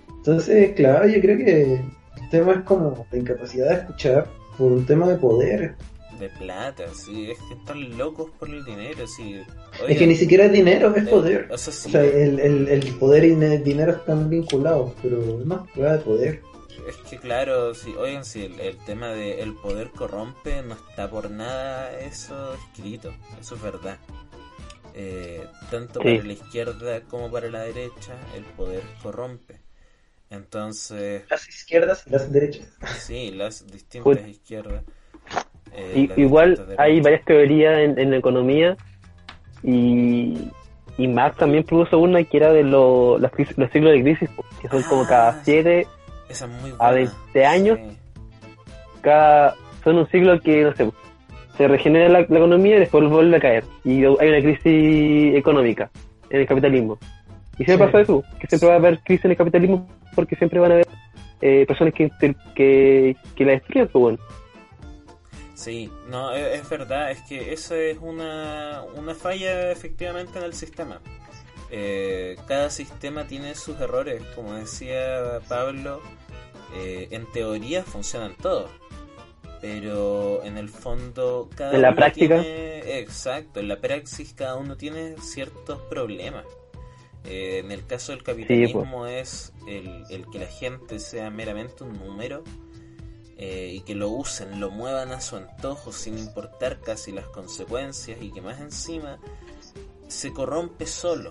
Entonces, 0.08 0.72
claro, 0.72 1.08
yo 1.08 1.20
creo 1.20 1.36
que 1.36 1.74
el 1.74 2.30
tema 2.30 2.52
es 2.54 2.60
como 2.60 3.06
la 3.10 3.18
incapacidad 3.18 3.68
de 3.68 3.74
escuchar 3.74 4.26
por 4.56 4.72
un 4.72 4.86
tema 4.86 5.08
de 5.08 5.16
poder. 5.16 5.74
De 6.18 6.28
plata, 6.28 6.84
sí, 6.94 7.30
es 7.30 7.38
que 7.48 7.54
están 7.54 7.98
locos 7.98 8.30
por 8.38 8.48
el 8.48 8.64
dinero, 8.64 9.06
sí. 9.06 9.40
es 9.88 9.98
que 9.98 10.06
ni 10.06 10.14
siquiera 10.14 10.44
es 10.44 10.52
dinero, 10.52 10.94
es 10.94 11.04
eh, 11.04 11.10
poder. 11.10 11.48
o 11.50 11.58
sea, 11.58 11.72
sí, 11.72 11.88
O 11.88 11.92
sea, 11.92 12.04
el, 12.04 12.38
el, 12.38 12.68
el 12.68 12.94
poder 12.94 13.24
y 13.24 13.32
el 13.32 13.64
dinero 13.64 13.92
están 13.92 14.30
vinculados, 14.30 14.92
pero 15.02 15.20
es 15.40 15.46
más 15.46 15.68
prueba 15.72 15.94
de 15.94 15.98
poder. 15.98 16.51
Es 16.88 16.96
que 17.08 17.18
claro, 17.18 17.74
sí, 17.74 17.94
oigan, 17.96 18.24
si 18.24 18.44
el, 18.44 18.58
el 18.60 18.76
tema 18.78 19.08
de 19.08 19.40
el 19.42 19.54
poder 19.54 19.90
corrompe, 19.90 20.62
no 20.62 20.74
está 20.74 21.08
por 21.08 21.30
nada 21.30 21.96
eso 22.00 22.54
escrito, 22.54 23.12
eso 23.40 23.54
es 23.54 23.62
verdad. 23.62 23.98
Eh, 24.94 25.46
tanto 25.70 26.00
Sí. 26.02 26.16
para 26.16 26.24
la 26.26 26.32
izquierda 26.32 27.00
como 27.02 27.30
para 27.30 27.48
la 27.50 27.60
derecha, 27.60 28.14
el 28.36 28.44
poder 28.44 28.82
corrompe. 29.02 29.60
Entonces, 30.30 31.24
Las 31.30 31.48
izquierdas 31.48 32.04
y 32.06 32.10
las 32.10 32.32
derechas. 32.32 32.66
sí, 32.98 33.30
las 33.30 33.66
distintas 33.66 34.24
Uy. 34.24 34.30
izquierdas. 34.30 34.82
eh, 35.74 35.92
Y- 35.96 36.06
las 36.08 36.18
igual 36.18 36.50
distintas 36.50 36.78
hay 36.78 37.00
varias 37.00 37.24
teorías 37.24 37.78
en, 37.78 37.98
en 37.98 38.12
economía 38.14 38.76
y, 39.62 40.50
y 40.98 41.08
Marx 41.08 41.36
también 41.38 41.64
propuso 41.64 41.98
una 41.98 42.22
que 42.24 42.36
era 42.36 42.52
de 42.52 42.62
lo- 42.64 43.18
crisis- 43.32 43.56
los 43.56 43.70
ciclos 43.70 43.92
de 43.92 44.02
crisis, 44.02 44.30
que 44.60 44.68
son 44.68 44.82
como 44.84 45.02
Ah, 45.02 45.08
cada 45.08 45.44
sí. 45.44 45.52
7, 46.32 46.44
Esa 46.44 46.44
es 46.46 46.50
muy 46.62 46.70
a 46.70 46.74
buena. 46.90 46.90
20 47.34 47.46
años. 47.46 47.78
Sí. 47.82 47.96
cada 49.02 49.54
son 49.84 49.98
un 49.98 50.06
ciclo 50.08 50.40
que, 50.40 50.62
no 50.62 50.74
sé, 50.76 50.90
se 51.56 51.68
regenera 51.68 52.08
la, 52.08 52.20
la 52.28 52.38
economía 52.38 52.76
y 52.76 52.80
después 52.80 53.08
vuelve 53.10 53.36
a 53.36 53.40
caer. 53.40 53.64
Y 53.84 54.04
hay 54.04 54.28
una 54.28 54.40
crisis 54.40 55.34
económica 55.36 55.90
en 56.30 56.40
el 56.40 56.46
capitalismo. 56.46 56.98
Y 57.58 57.64
siempre 57.64 57.86
Sí. 57.86 57.92
pasa 57.92 58.00
eso, 58.02 58.22
que 58.40 58.46
siempre 58.46 58.68
va 58.68 58.74
a 58.74 58.78
haber 58.78 59.00
crisis 59.00 59.24
en 59.26 59.30
el 59.32 59.36
capitalismo 59.36 59.88
porque 60.14 60.36
siempre 60.36 60.58
van 60.60 60.70
a 60.70 60.74
haber 60.74 60.88
eh, 61.40 61.66
personas 61.66 61.92
que, 61.94 62.10
que, 62.54 63.16
que 63.34 63.44
la 63.44 63.52
destruyen, 63.52 63.88
pues 63.88 64.00
bueno. 64.02 64.18
Sí, 65.54 65.90
no, 66.08 66.32
e- 66.34 66.54
es, 66.56 66.68
verdad, 66.68 67.10
es 67.10 67.20
que 67.22 67.52
eso 67.52 67.74
es 67.74 67.98
una, 68.00 68.82
una 68.96 69.14
falla 69.14 69.70
efectivamente 69.70 70.38
en 70.38 70.44
el 70.44 70.54
sistema. 70.54 71.00
Eh, 71.70 72.36
cada 72.48 72.68
sistema 72.70 73.24
tiene 73.26 73.54
sus 73.54 73.80
errores, 73.80 74.22
como 74.34 74.54
decía 74.54 75.40
Pablo, 75.48 76.00
eh, 76.74 77.08
en 77.10 77.26
teoría 77.32 77.82
funcionan 77.84 78.34
todos, 78.36 78.70
pero 79.60 80.42
en 80.44 80.58
el 80.58 80.68
fondo 80.68 81.48
cada 81.54 81.74
En 81.74 81.82
la 81.82 81.88
uno 81.88 81.96
práctica. 81.96 82.40
tiene- 82.42 82.98
exacto, 82.98 83.60
en 83.60 83.68
la 83.68 83.80
praxis 83.80 84.34
cada 84.34 84.56
uno 84.56 84.76
tiene 84.76 85.16
ciertos 85.20 85.80
problemas. 85.82 86.44
Eh, 87.24 87.58
en 87.64 87.70
el 87.70 87.86
caso 87.86 88.10
del 88.12 88.24
capitalismo 88.24 89.06
es 89.06 89.52
el, 89.68 90.04
el 90.10 90.26
que 90.30 90.40
la 90.40 90.46
gente 90.48 90.98
sea 90.98 91.30
meramente 91.30 91.84
un 91.84 91.92
número 91.92 92.42
eh, 93.38 93.70
y 93.74 93.80
que 93.82 93.94
lo 93.94 94.08
usen, 94.08 94.58
lo 94.58 94.70
muevan 94.72 95.12
a 95.12 95.20
su 95.20 95.36
antojo 95.36 95.92
sin 95.92 96.18
importar 96.18 96.80
casi 96.80 97.12
las 97.12 97.26
consecuencias 97.26 98.20
y 98.20 98.32
que 98.32 98.40
más 98.40 98.60
encima 98.60 99.18
se 100.08 100.32
corrompe 100.32 100.86
solo. 100.86 101.30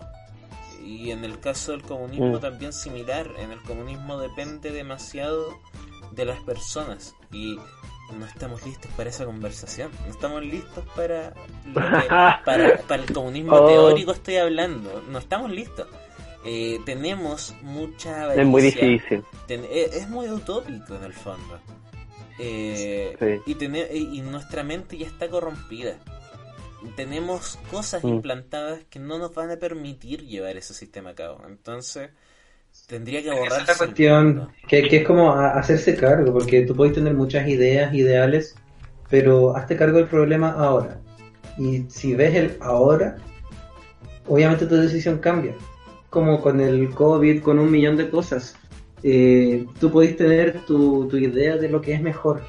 Y 0.83 1.11
en 1.11 1.23
el 1.23 1.39
caso 1.39 1.71
del 1.71 1.81
comunismo 1.83 2.37
Mm. 2.37 2.39
también 2.39 2.73
similar, 2.73 3.27
en 3.39 3.51
el 3.51 3.61
comunismo 3.61 4.17
depende 4.19 4.71
demasiado 4.71 5.57
de 6.11 6.25
las 6.25 6.39
personas 6.41 7.15
y 7.31 7.57
no 8.17 8.25
estamos 8.25 8.65
listos 8.65 8.91
para 8.97 9.09
esa 9.09 9.25
conversación, 9.25 9.89
no 10.05 10.11
estamos 10.11 10.43
listos 10.43 10.83
para, 10.95 11.31
que- 11.33 11.71
para, 12.45 12.81
para 12.81 13.03
el 13.03 13.13
comunismo 13.13 13.55
Oh. 13.55 13.67
teórico 13.67 14.11
estoy 14.11 14.35
hablando, 14.37 15.01
no 15.09 15.19
estamos 15.19 15.51
listos. 15.51 15.87
Eh, 16.43 16.79
tenemos 16.85 17.53
mucha 17.61 18.33
Es 18.33 18.45
muy 18.47 18.61
avaricia, 18.61 18.87
difícil. 18.87 19.23
Ten- 19.47 19.65
es, 19.71 19.93
es 19.95 20.09
muy 20.09 20.27
utópico 20.27 20.95
en 20.95 21.03
el 21.03 21.13
fondo. 21.13 21.59
Eh, 22.39 23.15
Sí. 23.19 23.51
y, 23.51 23.55
tener, 23.55 23.95
y 23.95 24.21
nuestra 24.21 24.63
mente 24.63 24.97
ya 24.97 25.05
está 25.07 25.29
corrompida. 25.29 25.97
Tenemos 26.95 27.57
cosas 27.69 28.03
Mm. 28.03 28.07
implantadas 28.09 28.81
que 28.89 28.99
no 28.99 29.17
nos 29.19 29.33
van 29.33 29.51
a 29.51 29.57
permitir 29.57 30.25
llevar 30.25 30.57
ese 30.57 30.73
sistema 30.73 31.11
a 31.11 31.15
cabo. 31.15 31.41
Entonces, 31.47 32.09
tendría 32.87 33.21
que 33.23 33.29
Esa 33.29 33.39
borrarse. 33.39 33.61
es 33.61 33.67
la 33.67 33.73
el 33.73 33.77
cuestión, 33.77 34.49
que, 34.67 34.87
que 34.87 34.97
es 34.97 35.07
como 35.07 35.31
a- 35.33 35.51
hacerse 35.59 35.95
cargo, 35.95 36.33
porque 36.33 36.63
tú 36.65 36.75
puedes 36.75 36.93
tener 36.93 37.13
muchas 37.13 37.47
ideas, 37.47 37.93
ideales, 37.93 38.55
pero 39.09 39.55
hazte 39.55 39.75
cargo 39.77 39.97
del 39.97 40.07
problema 40.07 40.51
ahora. 40.51 40.99
Y 41.57 41.85
si 41.89 42.15
ves 42.15 42.35
el 42.35 42.57
ahora, 42.61 43.17
obviamente 44.27 44.65
tu 44.65 44.75
decisión 44.75 45.19
cambia. 45.19 45.55
Como 46.09 46.41
con 46.41 46.59
el 46.61 46.89
COVID, 46.91 47.41
con 47.41 47.59
un 47.59 47.71
millón 47.71 47.97
de 47.97 48.09
cosas. 48.09 48.55
Eh, 49.03 49.65
tú 49.79 49.91
podés 49.91 50.15
tener 50.17 50.61
tu, 50.65 51.07
tu 51.07 51.17
idea 51.17 51.57
de 51.57 51.69
lo 51.69 51.81
que 51.81 51.93
es 51.93 52.01
mejor, 52.01 52.41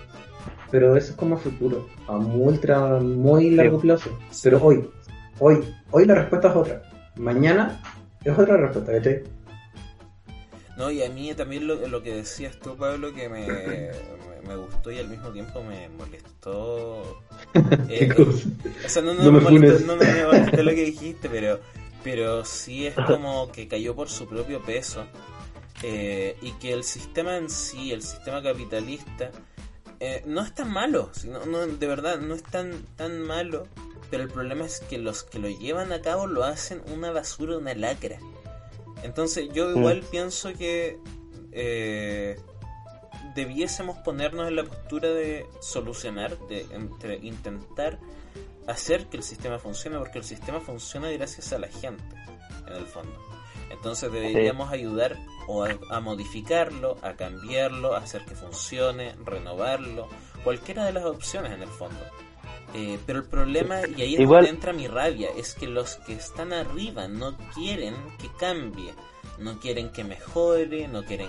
pero 0.73 0.97
eso 0.97 1.13
es 1.13 1.17
como 1.17 1.39
futuro, 1.39 1.89
a 2.09 2.19
muy, 2.19 2.49
ultra, 2.49 3.01
muy 3.01 3.51
largo 3.53 3.81
plazo. 3.81 4.19
Pero 4.43 4.63
hoy, 4.65 4.91
hoy, 5.39 5.65
hoy 5.93 6.07
la 6.07 6.17
respuesta 6.17 6.51
es 6.51 6.57
otra. 6.57 6.83
Mañana 7.17 7.83
es 8.25 8.39
otra 8.39 8.59
respuesta, 8.59 8.93
¿cachai? 8.93 9.25
No, 10.77 10.91
y 10.91 11.03
a 11.03 11.11
mí 11.11 11.35
también 11.35 11.67
lo, 11.67 11.87
lo 11.87 12.03
que 12.03 12.15
decías 12.15 12.59
tú, 12.61 12.77
Pablo, 12.77 13.13
que 13.13 13.29
me, 13.29 13.63
me, 13.63 13.91
me 14.43 14.57
gustó 14.57 14.91
y 14.91 14.99
al 14.99 15.09
mismo 15.09 15.31
tiempo 15.31 15.63
me 15.63 15.89
molestó. 15.91 17.25
¿Qué 17.99 18.07
Eh, 18.07 18.09
cosa? 18.15 18.49
O 18.85 18.89
sea, 18.89 19.03
no, 19.03 19.15
no, 19.15 19.25
No 19.25 19.33
me 19.33 19.41
molestó, 19.41 19.79
no 19.81 19.97
me 19.97 20.25
molestó 20.27 20.63
lo 20.63 20.71
que 20.73 20.85
dijiste, 20.85 21.29
pero, 21.31 21.61
pero 22.03 22.45
sí 22.45 22.87
es 22.87 22.99
como 23.01 23.53
que 23.53 23.69
cayó 23.69 23.95
por 23.95 24.09
su 24.11 24.29
propio 24.29 24.63
peso. 24.65 25.11
eh, 25.83 26.39
y 26.43 26.53
que 26.59 26.73
el 26.73 26.85
sistema 26.85 27.37
en 27.37 27.51
sí, 27.51 27.93
el 27.93 28.03
sistema 28.03 28.43
capitalista, 28.43 29.31
eh, 30.05 30.23
no 30.27 30.43
es 30.43 30.53
tan 30.55 30.71
malo. 30.71 31.11
sino- 31.13 31.45
no, 31.47 31.65
de 31.67 31.87
verdad, 31.87 32.19
no 32.19 32.35
es 32.35 32.43
tan, 32.43 32.85
tan 32.97 33.21
malo. 33.23 33.67
Pero 34.11 34.25
el 34.25 34.29
problema 34.31 34.65
es 34.67 34.81
que 34.81 34.99
los 34.99 35.23
que 35.23 35.39
lo 35.39 35.49
llevan 35.49 35.93
a 35.93 36.03
cabo 36.03 36.27
lo 36.27 36.45
hacen 36.45 36.83
una 36.93 37.13
basura, 37.13 37.57
una 37.57 37.73
lacra. 37.75 38.19
Entonces 39.05 39.49
yo 39.55 39.71
igual 39.71 40.03
pienso 40.11 40.53
que 40.55 40.99
eh, 41.53 42.39
debiésemos 43.35 43.97
ponernos 43.99 44.49
en 44.49 44.57
la 44.57 44.65
postura 44.65 45.09
de 45.09 45.47
solucionar, 45.61 46.37
de 46.49 46.67
entre- 46.73 47.17
intentar 47.19 47.99
hacer 48.67 49.07
que 49.07 49.17
el 49.17 49.23
sistema 49.23 49.59
funcione, 49.59 49.99
porque 49.99 50.19
el 50.19 50.25
sistema 50.25 50.61
funciona 50.61 51.11
gracias 51.11 51.53
a 51.53 51.59
la 51.59 51.69
gente, 51.69 52.03
en 52.67 52.75
el 52.75 52.87
fondo. 52.87 53.13
Entonces 53.83 54.13
deberíamos 54.13 54.71
ayudar 54.71 55.17
o 55.49 55.65
a, 55.65 55.71
a 55.91 55.99
modificarlo, 55.99 56.99
a 57.03 57.15
cambiarlo, 57.15 57.97
a 57.97 57.99
hacer 57.99 58.25
que 58.25 58.37
funcione, 58.37 59.17
renovarlo, 59.25 60.07
cualquiera 60.45 60.85
de 60.85 60.93
las 60.93 61.05
opciones 61.05 61.51
en 61.51 61.63
el 61.63 61.69
fondo. 61.69 61.99
Eh, 62.75 62.97
pero 63.05 63.19
el 63.19 63.25
problema, 63.25 63.81
y 63.97 64.03
ahí 64.03 64.15
es 64.15 64.21
Igual- 64.21 64.43
donde 64.45 64.51
entra 64.51 64.73
mi 64.73 64.87
rabia, 64.87 65.31
es 65.37 65.55
que 65.55 65.67
los 65.67 65.97
que 65.97 66.13
están 66.13 66.53
arriba 66.53 67.09
no 67.09 67.37
quieren 67.57 67.97
que 68.21 68.29
cambie, 68.39 68.95
no 69.41 69.59
quieren 69.59 69.91
que 69.91 70.05
mejore, 70.05 70.87
no 70.87 71.03
quieren... 71.03 71.29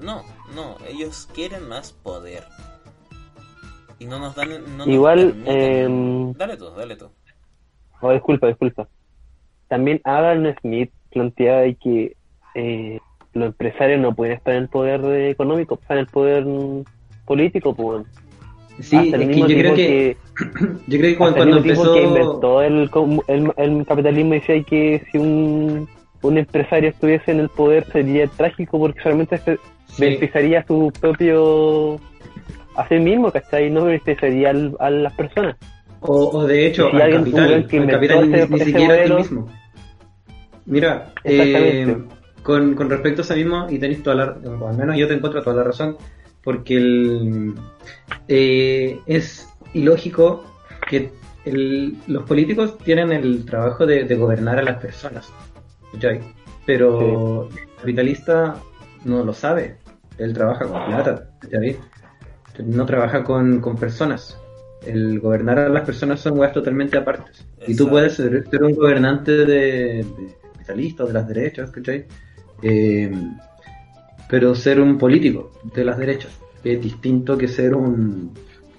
No, 0.00 0.24
no, 0.54 0.78
ellos 0.88 1.28
quieren 1.34 1.68
más 1.68 1.92
poder. 1.92 2.44
Y 3.98 4.06
no 4.06 4.18
nos 4.18 4.34
dan... 4.34 4.48
No 4.78 4.86
nos 4.86 4.88
Igual, 4.88 5.34
permiten- 5.34 5.84
em, 5.84 6.32
Dale 6.32 6.56
tú, 6.56 6.70
dale 6.70 6.96
tú. 6.96 7.10
Oh, 8.00 8.10
disculpa, 8.10 8.46
disculpa. 8.46 8.88
También 9.68 10.00
Adam 10.04 10.46
Smith 10.62 10.90
planteaba 11.10 11.60
de 11.62 11.74
que 11.74 12.16
eh, 12.54 12.98
los 13.32 13.46
empresarios 13.48 14.00
no 14.00 14.14
pueden 14.14 14.34
estar 14.36 14.54
en 14.54 14.62
el 14.62 14.68
poder 14.68 15.04
económico, 15.30 15.74
están 15.80 15.98
en 15.98 16.00
el 16.02 16.06
poder 16.08 16.44
político, 17.26 17.74
pues. 17.74 18.06
Sí, 18.80 18.96
Hasta 18.96 19.16
el 19.16 19.22
es 19.22 19.28
que 19.28 19.34
mismo 19.34 19.46
yo 19.48 19.58
creo 19.58 19.74
que, 19.74 20.16
yo 20.86 20.98
creo 20.98 21.10
que 21.12 21.16
cuando, 21.16 21.36
el 21.36 21.50
cuando 21.50 21.56
mismo 21.62 21.82
empezó 21.84 21.94
que 21.94 22.02
inventó 22.02 22.62
el, 22.62 22.90
el, 23.28 23.52
el 23.58 23.86
capitalismo 23.86 24.32
decía 24.34 24.62
que 24.62 25.02
si 25.12 25.18
un, 25.18 25.86
un 26.22 26.38
empresario 26.38 26.88
estuviese 26.90 27.30
en 27.32 27.40
el 27.40 27.48
poder 27.50 27.84
sería 27.92 28.26
trágico 28.26 28.78
porque 28.78 29.00
solamente 29.02 29.36
se 29.38 29.58
Sí. 29.90 30.02
beneficiaría 30.02 30.60
a 30.60 30.66
su 30.66 30.92
propio 31.00 31.96
a 32.76 32.86
sí 32.88 32.94
mismo, 33.00 33.30
¿cachai? 33.32 33.68
No 33.70 33.84
beneficiaría 33.84 34.50
al- 34.50 34.76
a 34.78 34.88
las 34.88 35.12
personas. 35.14 35.56
O, 36.00 36.28
o 36.38 36.46
de 36.46 36.68
hecho, 36.68 36.90
Si 36.90 37.00
al 37.00 37.10
capital, 37.18 37.66
que 37.68 37.78
al 37.80 37.86
ni, 38.30 38.38
ese- 38.38 38.48
ni 38.48 38.56
ese 38.56 38.64
siquiera 38.66 38.94
modelo. 38.94 39.18
mismo. 39.18 39.46
Mira, 40.70 41.12
eh, 41.24 41.96
con, 42.42 42.74
con 42.74 42.88
respecto 42.88 43.22
a 43.22 43.24
eso 43.24 43.34
mismo, 43.36 43.66
y 43.68 43.78
tenéis 43.78 44.02
toda 44.02 44.16
la 44.16 44.24
o 44.48 44.68
al 44.68 44.76
menos 44.76 44.96
yo 44.96 45.06
te 45.08 45.14
encuentro 45.14 45.42
toda 45.42 45.56
la 45.56 45.64
razón, 45.64 45.96
porque 46.42 46.76
el, 46.76 47.54
eh, 48.28 48.98
es 49.06 49.48
ilógico 49.74 50.44
que 50.88 51.10
el- 51.44 51.96
los 52.06 52.24
políticos 52.24 52.78
tienen 52.78 53.12
el 53.12 53.44
trabajo 53.44 53.84
de, 53.86 54.04
de 54.04 54.14
gobernar 54.16 54.58
a 54.58 54.62
las 54.62 54.76
personas, 54.78 55.28
¿cachai? 55.92 56.20
Pero 56.66 57.48
el 57.50 57.76
capitalista 57.76 58.56
no 59.04 59.24
lo 59.24 59.32
sabe, 59.34 59.76
él 60.18 60.32
trabaja 60.32 60.66
con 60.66 60.84
plata, 60.86 61.30
¿cachai? 61.40 61.76
No 62.64 62.84
trabaja 62.86 63.24
con, 63.24 63.60
con 63.60 63.76
personas. 63.76 64.36
El 64.86 65.20
gobernar 65.20 65.58
a 65.58 65.68
las 65.68 65.84
personas 65.84 66.20
son 66.20 66.38
weas 66.38 66.52
totalmente 66.52 66.96
apartes. 66.96 67.44
Y 67.66 67.74
tú 67.76 67.88
puedes 67.88 68.14
ser, 68.14 68.46
ser 68.48 68.62
un 68.62 68.74
gobernante 68.74 69.32
de, 69.32 69.46
de 69.46 70.04
de 70.74 71.12
las 71.12 71.26
derechas, 71.28 71.70
¿cachai? 71.70 72.06
Eh, 72.62 73.10
pero 74.28 74.54
ser 74.54 74.80
un 74.80 74.96
político 74.98 75.50
de 75.74 75.84
las 75.84 75.98
derechas 75.98 76.30
es 76.62 76.80
distinto 76.80 77.36
que 77.38 77.48
ser 77.48 77.74
un, 77.74 78.32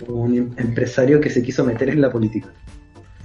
un 0.08 0.38
em- 0.38 0.54
empresario 0.58 1.20
que 1.20 1.30
se 1.30 1.42
quiso 1.44 1.64
meter 1.66 1.90
en 1.90 2.02
la 2.02 2.12
política. 2.12 2.50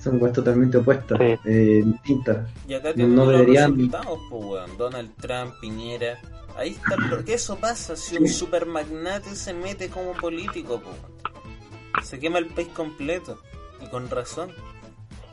Son 0.03 0.21
weas 0.23 0.33
totalmente 0.35 0.79
opuestas, 0.79 1.19
Sí. 1.19 1.35
eh, 1.47 1.83
distintas. 1.85 2.49
Y 2.69 2.75
acá 2.75 2.89
No 2.91 2.95
tenemos 2.95 3.29
los 3.29 3.39
deberían- 3.41 3.75
resultados, 3.75 4.19
pues, 4.31 4.45
weón. 4.45 4.79
Donald 4.79 5.11
Trump, 5.21 5.55
Piñera. 5.61 6.19
Ahí 6.57 6.71
está. 6.71 6.97
¿Qué 7.25 7.35
eso 7.35 7.57
pasa 7.57 7.97
si 7.97 8.17
un 8.17 8.29
super 8.29 8.67
magnate 8.67 9.35
se 9.35 9.53
mete 9.53 9.89
como 9.89 10.13
político, 10.13 10.81
pues? 10.83 10.97
weón? 11.03 12.05
Se 12.05 12.19
quema 12.19 12.39
el 12.39 12.47
país 12.47 12.69
completo. 12.69 13.39
Y 13.85 13.89
con 13.91 14.09
razón. 14.09 14.51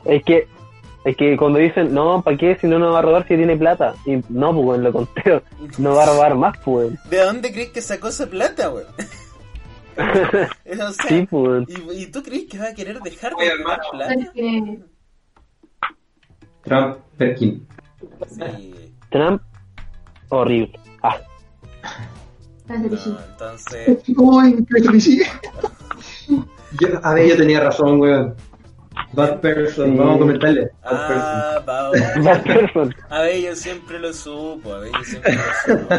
Es 0.04 0.22
que, 0.24 0.46
es 1.04 1.16
que 1.16 1.36
cuando 1.36 1.58
dicen, 1.58 1.92
no, 1.92 2.22
¿para 2.22 2.36
qué? 2.36 2.56
Si 2.60 2.66
no 2.66 2.78
nos 2.78 2.94
va 2.94 3.00
a 3.00 3.02
robar 3.02 3.28
si 3.28 3.36
tiene 3.36 3.56
plata. 3.56 3.94
Y 4.06 4.20
no, 4.30 4.54
pues, 4.54 4.80
lo 4.80 4.92
contrario, 4.92 5.42
no 5.78 5.94
va 5.94 6.04
a 6.04 6.06
robar 6.06 6.34
más, 6.34 6.56
pues. 6.64 6.92
¿De 7.10 7.18
dónde 7.18 7.52
crees 7.52 7.70
que 7.70 7.82
sacó 7.82 8.08
esa 8.08 8.26
plata, 8.26 8.70
weón? 8.70 8.86
o 9.96 10.92
sea, 10.92 11.08
Sí, 11.08 11.26
pues. 11.30 11.68
¿y, 11.68 12.02
y 12.02 12.06
tú 12.06 12.22
crees 12.22 12.46
que 12.46 12.58
va 12.58 12.68
a 12.68 12.74
querer 12.74 13.00
dejar 13.00 13.34
de 13.36 13.48
ganar 13.48 13.80
plata? 13.92 14.14
Trump, 16.62 16.96
Perkin. 17.18 17.66
Sí. 18.26 18.74
Trump, 19.10 19.42
horrible. 20.30 20.72
Ah. 21.02 21.18
No, 22.66 22.74
entonces, 22.76 23.98
Uy, 24.16 24.66
qué 24.74 24.82
felicidad. 24.82 25.28
Yo, 26.80 26.88
a 27.02 27.14
ver, 27.14 27.28
yo 27.28 27.36
tenía 27.36 27.60
razón, 27.60 28.00
weón. 28.00 28.34
Bad 29.14 29.40
person, 29.40 29.90
Sí. 29.92 29.96
vamos 29.98 30.16
a 30.16 30.18
comentarle. 30.18 30.70
Bad 30.82 31.06
person. 31.08 31.22
ah, 31.22 31.62
Pablo. 31.64 32.00
bad 32.22 32.42
person, 32.42 32.94
A 33.10 33.20
ver, 33.22 33.40
yo 33.40 33.56
siempre 33.56 33.98
lo 33.98 34.12
supo, 34.12 34.72
a 34.74 34.78
ver, 34.80 34.92
yo 34.92 35.04
siempre 35.04 35.34
lo 35.34 35.78
supo. 35.78 35.94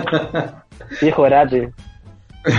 viejo 1.01 1.23
grate. 1.23 1.71
No, 2.47 2.51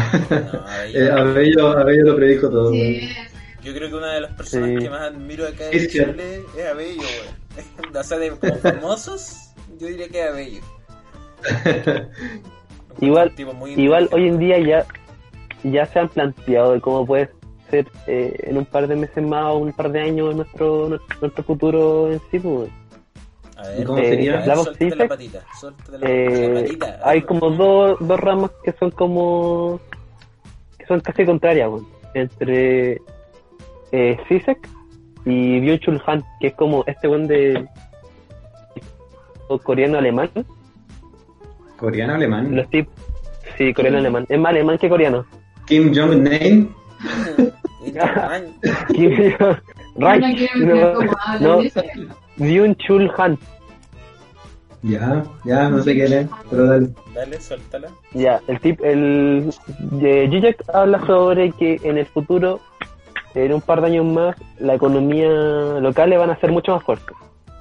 a 0.66 0.78
ver, 0.78 0.96
Eh, 0.96 1.10
Abello, 1.12 1.78
Abello 1.78 2.02
lo 2.04 2.16
predijo 2.16 2.48
todo. 2.50 2.70
Sí. 2.72 3.08
Yo 3.62 3.72
creo 3.74 3.88
que 3.88 3.94
una 3.96 4.12
de 4.14 4.20
las 4.20 4.32
personas 4.34 4.68
Sí. 4.70 4.76
que 4.76 4.90
más 4.90 5.00
admiro 5.02 5.44
acá 5.46 5.64
en 5.64 5.70
Cristian. 5.70 6.10
Chile 6.12 6.42
es 6.56 6.66
Abello, 6.66 7.02
weón. 7.02 7.96
O 7.96 8.02
sea, 8.02 8.18
de 8.18 8.30
como 8.30 8.54
famosos, 8.56 9.50
yo 9.78 9.86
diría 9.88 10.08
que 10.08 10.20
es 10.22 10.28
Abello. 10.30 10.60
Igual- 13.00 13.32
Igual 13.76 14.08
hoy 14.12 14.28
en 14.28 14.38
día 14.38 14.58
ya, 14.58 14.86
ya 15.64 15.84
se 15.86 15.98
han 15.98 16.08
planteado 16.08 16.72
de 16.72 16.80
cómo 16.80 17.04
puede 17.06 17.28
ser 17.70 17.86
eh, 18.06 18.34
en 18.44 18.56
un 18.58 18.64
par 18.66 18.86
de 18.86 18.96
meses 18.96 19.22
más 19.24 19.44
o 19.46 19.58
un 19.58 19.72
par 19.72 19.90
de 19.92 20.00
años 20.00 20.34
nuestro 20.34 20.88
nuestro, 20.88 21.16
nuestro 21.20 21.44
futuro 21.44 22.12
en 22.12 22.20
sí, 22.30 22.38
pues. 22.38 22.70
A 23.56 23.72
¿Y 23.72 23.78
ver, 23.78 23.86
cómo 23.86 23.98
Eh, 23.98 24.08
sería? 24.10 24.46
la 24.46 24.56
sí. 24.56 24.64
patita, 24.90 24.96
la, 24.96 26.08
Eh, 26.08 26.48
la 26.48 26.60
patita. 26.60 27.00
hay 27.04 27.22
como 27.22 27.50
dos, 27.50 27.96
dos 28.00 28.20
ramas 28.20 28.50
que 28.64 28.72
son 28.72 28.90
como 28.90 29.80
que 30.78 30.86
son 30.86 31.00
casi 31.00 31.24
contrarias 31.24 31.68
weón. 31.70 31.86
entre 32.14 33.00
eh, 33.92 34.16
Sisek 34.28 34.68
y 35.24 35.58
Byung 35.60 35.78
Chul 35.80 36.02
Han 36.06 36.22
que 36.40 36.48
es 36.48 36.54
como 36.54 36.84
este 36.86 37.08
buen 37.08 37.26
de 37.26 37.66
o 39.48 39.58
coreano 39.58 39.98
alemán 39.98 40.30
Coreano 41.78 42.14
alemán. 42.14 42.54
los 42.54 42.68
tip 42.70 42.88
sí 43.56 43.72
coreano 43.72 43.98
alemán 43.98 44.26
es 44.28 44.38
más 44.38 44.50
alemán 44.50 44.78
que 44.78 44.88
coreano 44.88 45.24
Kim 45.66 45.92
Jong 45.94 46.22
Kim 48.92 49.32
no. 51.40 51.60
Byung 52.36 52.74
Chul 52.76 53.10
Han 53.16 53.38
Ya, 54.82 55.24
ya, 55.44 55.68
no 55.68 55.82
sé 55.82 55.94
quién 55.94 56.12
es, 56.12 56.28
pero 56.50 56.66
dale. 56.66 56.88
Dale, 57.14 57.40
suéltala. 57.40 57.88
Ya, 58.12 58.40
el 58.46 58.60
tip, 58.60 58.80
el 58.84 59.50
Zizek 60.30 60.62
habla 60.72 61.04
sobre 61.06 61.50
que 61.52 61.80
en 61.82 61.98
el 61.98 62.06
futuro 62.06 62.60
en 63.34 63.52
un 63.52 63.60
par 63.60 63.80
de 63.80 63.88
años 63.88 64.04
más 64.06 64.36
la 64.58 64.74
economía 64.74 65.28
local 65.80 66.16
van 66.16 66.30
a 66.30 66.38
ser 66.40 66.52
mucho 66.52 66.72
más 66.72 66.84
fuerte. 66.84 67.12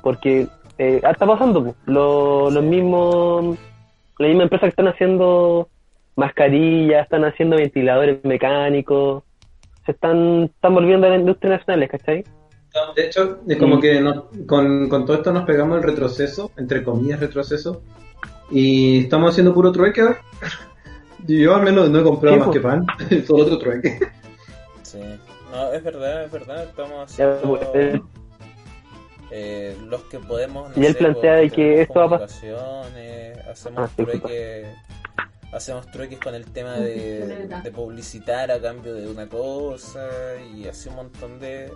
Porque 0.04 0.48
eh, 0.78 1.02
ah, 1.04 1.12
está 1.12 1.26
pasando. 1.26 1.74
Lo- 1.86 2.52
los 2.52 2.64
mismos, 2.64 3.58
las 4.20 4.28
mismas 4.28 4.44
empresas 4.44 4.66
que 4.66 4.70
están 4.70 4.88
haciendo 4.90 5.68
mascarillas, 6.16 7.04
están 7.04 7.26
haciendo 7.26 7.56
ventiladores 7.58 8.24
mecánicos, 8.24 9.24
se 9.86 9.92
están, 9.92 10.44
están 10.44 10.74
volviendo 10.74 11.08
a 11.08 11.12
las 11.12 11.20
industrias 11.20 11.60
nacionales, 11.60 11.90
¿cachai? 11.92 12.24
De 12.96 13.06
hecho, 13.06 13.40
es 13.48 13.58
como 13.58 13.78
Mm. 13.78 13.82
que 13.82 14.02
nos- 14.02 14.24
con, 14.46 14.90
con 14.90 15.06
todo 15.06 15.16
esto 15.18 15.32
nos 15.32 15.46
pegamos 15.46 15.78
el 15.78 15.84
retroceso, 15.84 16.52
entre 16.58 16.84
comillas 16.84 17.20
retroceso, 17.22 17.82
y 18.52 19.00
estamos 19.04 19.32
haciendo 19.32 19.54
puro 19.54 19.72
trueque. 19.72 20.02
ahora. 20.02 20.18
Yo 21.28 21.56
al 21.56 21.64
menos 21.64 21.90
no 21.90 22.00
he 22.00 22.04
comprado 22.04 22.38
más 22.38 22.48
pues. 22.48 22.58
que 22.58 22.62
pan, 22.64 22.86
solo 23.28 23.44
otro 23.46 23.58
trueque. 23.60 23.98
Sí. 24.84 25.00
No, 25.52 25.72
es 25.72 25.84
verdad, 25.84 26.26
es 26.26 26.32
verdad. 26.32 26.64
Estamos 26.66 27.16
Ya, 27.18 27.32
haciendo 27.34 27.58
pues, 27.58 27.68
eh, 27.74 28.02
eh, 29.32 29.78
los 29.88 30.04
que 30.04 30.20
podemos. 30.20 30.76
Y 30.78 30.86
él 30.86 30.94
sé, 30.94 31.00
plantea 31.00 31.38
pues, 31.40 31.42
de 31.52 31.56
que 31.56 31.82
esto 31.82 32.00
va 32.00 32.06
a 32.06 32.10
pas- 32.10 32.40
comunicaciones, 32.42 33.48
Hacemos 33.48 33.80
Ah, 33.90 33.90
trueques. 33.96 34.68
Hacemos 35.52 35.90
trueques 35.92 36.20
con 36.20 36.36
el 36.36 36.46
tema 36.46 36.74
de, 36.80 37.48
de 37.64 37.72
publicitar 37.72 38.52
a 38.52 38.62
cambio 38.62 38.94
de 38.94 39.08
una 39.08 39.28
cosa 39.28 40.08
y 40.54 40.68
así 40.68 40.90
un 40.90 40.96
montón 40.96 41.40
de. 41.40 41.72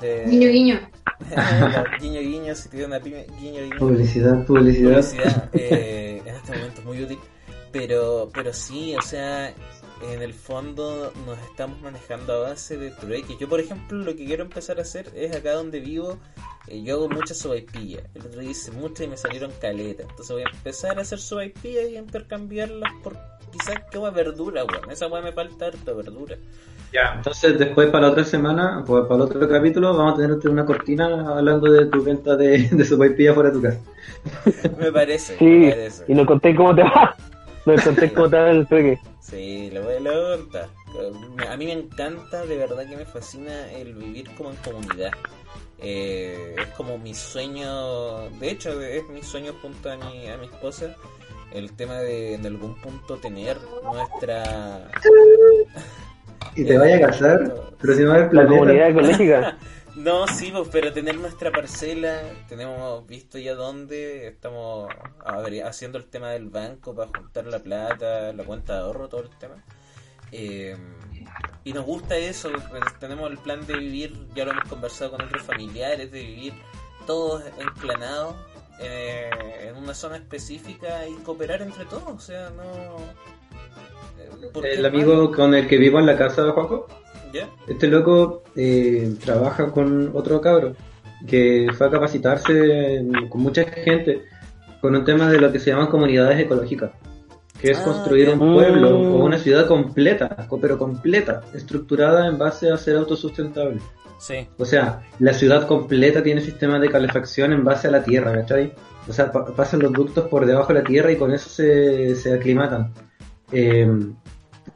de 0.00 0.24
Guiño, 0.26 0.48
guiño. 0.48 0.80
guiño, 2.00 2.20
guiño, 2.20 2.54
si 2.54 2.68
tiene 2.68 2.86
una 2.86 3.00
pyme, 3.00 3.26
guiño, 3.40 3.62
guiño. 3.62 3.78
Publicidad, 3.78 4.44
publicidad. 4.46 5.00
publicidad 5.00 5.50
eh, 5.54 6.22
en 6.24 6.34
este 6.34 6.52
momento 6.52 6.80
es 6.80 6.86
muy 6.86 7.02
útil 7.02 7.18
pero 7.72 8.30
pero 8.32 8.52
sí 8.52 8.94
o 8.96 9.02
sea 9.02 9.52
en 10.12 10.22
el 10.22 10.34
fondo 10.34 11.12
nos 11.26 11.38
estamos 11.50 11.80
manejando 11.80 12.34
a 12.34 12.50
base 12.50 12.76
de 12.76 12.90
trueque 12.90 13.36
yo 13.40 13.48
por 13.48 13.60
ejemplo 13.60 13.98
lo 13.98 14.14
que 14.14 14.26
quiero 14.26 14.44
empezar 14.44 14.78
a 14.78 14.82
hacer 14.82 15.10
es 15.14 15.34
acá 15.34 15.52
donde 15.52 15.80
vivo 15.80 16.18
eh, 16.68 16.82
yo 16.82 16.94
hago 16.94 17.08
muchas 17.08 17.38
sobaipillas 17.38 18.04
el 18.14 18.26
otro 18.26 18.40
día 18.40 18.50
hice 18.50 18.70
muchas 18.72 19.06
y 19.06 19.08
me 19.08 19.16
salieron 19.16 19.52
caletas 19.60 20.06
entonces 20.08 20.30
voy 20.30 20.42
a 20.42 20.50
empezar 20.50 20.98
a 20.98 21.02
hacer 21.02 21.18
sobaipillas 21.18 21.88
y 21.90 21.96
a 21.96 22.00
intercambiarlas 22.00 22.92
por 23.02 23.16
quizás 23.50 23.76
que 23.90 23.98
una 23.98 24.10
verdura 24.10 24.64
weón 24.64 24.90
esa 24.90 25.08
weá 25.08 25.22
me 25.22 25.32
falta 25.32 25.66
harta 25.66 25.92
verdura 25.92 26.36
Ya, 26.92 27.14
entonces 27.16 27.58
después 27.58 27.88
para 27.90 28.06
la 28.06 28.12
otra 28.12 28.24
semana, 28.24 28.84
pues 28.86 29.04
para 29.04 29.16
el 29.16 29.20
otro 29.22 29.48
capítulo, 29.48 29.96
vamos 29.96 30.14
a 30.14 30.16
tener 30.16 30.50
una 30.50 30.66
cortina 30.66 31.36
hablando 31.36 31.70
de 31.70 31.86
tu 31.86 32.02
venta 32.02 32.36
de, 32.36 32.68
de 32.70 32.84
fuera 32.84 33.50
de 33.50 33.52
tu 33.52 33.62
casa. 33.62 33.80
me 34.78 34.92
parece 34.92 35.38
Sí, 35.38 35.44
me 35.44 35.70
parece 35.70 36.04
y 36.06 36.14
nos 36.14 36.26
conté 36.26 36.54
cómo 36.54 36.74
te 36.74 36.82
va. 36.82 37.16
Nos 37.64 37.82
conté 37.82 38.12
cómo 38.12 38.28
te 38.28 38.36
va 38.36 38.50
el 38.50 38.66
trueque. 38.66 38.98
Sí, 39.20 39.70
lo 39.72 39.82
voy, 39.82 39.94
a 39.94 40.36
contar. 40.36 40.68
A 41.48 41.56
mí 41.56 41.66
me 41.66 41.72
encanta, 41.72 42.44
de 42.44 42.58
verdad 42.58 42.88
que 42.88 42.96
me 42.96 43.06
fascina 43.06 43.72
el 43.72 43.94
vivir 43.94 44.28
como 44.34 44.50
en 44.50 44.56
comunidad. 44.56 45.12
Eh, 45.82 46.54
es 46.58 46.68
como 46.76 46.96
mi 46.96 47.12
sueño, 47.14 48.28
de 48.38 48.50
hecho 48.50 48.80
es 48.80 49.08
mi 49.08 49.22
sueño 49.22 49.52
junto 49.60 49.90
a 49.90 49.96
mi, 49.96 50.28
a 50.28 50.36
mi 50.36 50.46
esposa, 50.46 50.94
el 51.52 51.72
tema 51.72 51.98
de 51.98 52.34
en 52.34 52.46
algún 52.46 52.74
punto 52.80 53.16
tener 53.16 53.58
nuestra... 53.82 54.90
Y 56.54 56.64
te 56.64 56.76
vaya 56.76 56.96
a 56.96 57.00
casar, 57.00 57.54
pero 57.80 57.94
si 57.94 58.02
no 58.02 58.12
hay 58.12 58.22
La 58.24 58.28
planeta. 58.28 58.58
comunidad 58.58 58.90
ecológica. 58.90 59.58
No, 59.94 60.26
sí, 60.26 60.50
pues, 60.50 60.68
pero 60.72 60.90
tener 60.90 61.16
nuestra 61.18 61.50
parcela, 61.50 62.22
tenemos 62.48 63.06
visto 63.06 63.38
ya 63.38 63.54
dónde, 63.54 64.28
estamos 64.28 64.90
haciendo 65.64 65.98
el 65.98 66.06
tema 66.06 66.30
del 66.30 66.48
banco 66.48 66.94
para 66.94 67.10
juntar 67.14 67.46
la 67.46 67.58
plata, 67.58 68.32
la 68.32 68.44
cuenta 68.44 68.72
de 68.74 68.80
ahorro, 68.80 69.08
todo 69.10 69.20
el 69.20 69.28
tema. 69.38 69.62
Eh, 70.30 70.74
y 71.64 71.72
nos 71.72 71.84
gusta 71.84 72.16
eso, 72.16 72.50
tenemos 72.98 73.30
el 73.30 73.38
plan 73.38 73.64
de 73.66 73.74
vivir, 73.76 74.26
ya 74.34 74.44
lo 74.44 74.52
hemos 74.52 74.64
conversado 74.68 75.12
con 75.12 75.22
otros 75.22 75.42
familiares, 75.42 76.10
de 76.10 76.22
vivir 76.22 76.52
todos 77.06 77.42
enclanados 77.58 78.34
eh, 78.80 79.30
en 79.68 79.76
una 79.76 79.94
zona 79.94 80.16
específica 80.16 81.06
y 81.08 81.14
cooperar 81.22 81.62
entre 81.62 81.84
todos, 81.84 82.08
o 82.08 82.18
sea, 82.18 82.50
no... 82.50 82.96
eh, 84.18 84.48
¿por 84.52 84.62
qué 84.62 84.72
El 84.74 84.82
mal? 84.82 84.90
amigo 84.92 85.32
con 85.32 85.54
el 85.54 85.66
que 85.68 85.78
vivo 85.78 85.98
en 85.98 86.06
la 86.06 86.16
casa 86.18 86.42
de 86.44 86.50
Juaco, 86.50 86.88
¿Ya? 87.32 87.48
este 87.68 87.86
loco 87.88 88.42
eh, 88.56 89.14
trabaja 89.24 89.70
con 89.70 90.10
otro 90.14 90.40
cabro 90.40 90.74
que 91.26 91.68
fue 91.76 91.86
a 91.86 91.90
capacitarse 91.90 93.04
con 93.30 93.40
mucha 93.42 93.64
gente 93.64 94.24
con 94.80 94.96
un 94.96 95.04
tema 95.04 95.30
de 95.30 95.40
lo 95.40 95.52
que 95.52 95.60
se 95.60 95.70
llaman 95.70 95.86
comunidades 95.86 96.40
ecológicas, 96.40 96.90
que 97.62 97.70
es 97.70 97.78
Ah, 97.78 97.84
construir 97.84 98.28
un 98.28 98.38
pueblo 98.54 98.90
Mm. 98.98 99.12
o 99.14 99.24
una 99.24 99.38
ciudad 99.38 99.66
completa, 99.66 100.28
co- 100.48 100.60
pero 100.60 100.76
completa, 100.76 101.40
estructurada 101.54 102.26
en 102.26 102.36
base 102.36 102.70
a 102.70 102.76
ser 102.76 102.96
autosustentable. 102.96 103.78
Sí, 104.18 104.46
O 104.58 104.64
sea, 104.64 105.02
la 105.18 105.32
ciudad 105.32 105.66
completa 105.66 106.22
tiene 106.22 106.40
sistemas 106.40 106.80
de 106.80 106.90
calefacción 106.90 107.52
en 107.52 107.64
base 107.64 107.88
a 107.88 107.90
la 107.90 108.04
tierra, 108.04 108.32
¿cachai? 108.32 108.72
O 109.08 109.12
sea, 109.12 109.32
pa- 109.32 109.46
pasan 109.46 109.80
los 109.80 109.92
ductos 109.92 110.28
por 110.28 110.44
debajo 110.46 110.72
de 110.72 110.80
la 110.80 110.84
tierra 110.86 111.10
y 111.12 111.16
con 111.16 111.32
eso 111.32 111.48
se, 111.48 112.14
se 112.16 112.32
aclimatan. 112.34 112.92
Eh, 113.50 113.88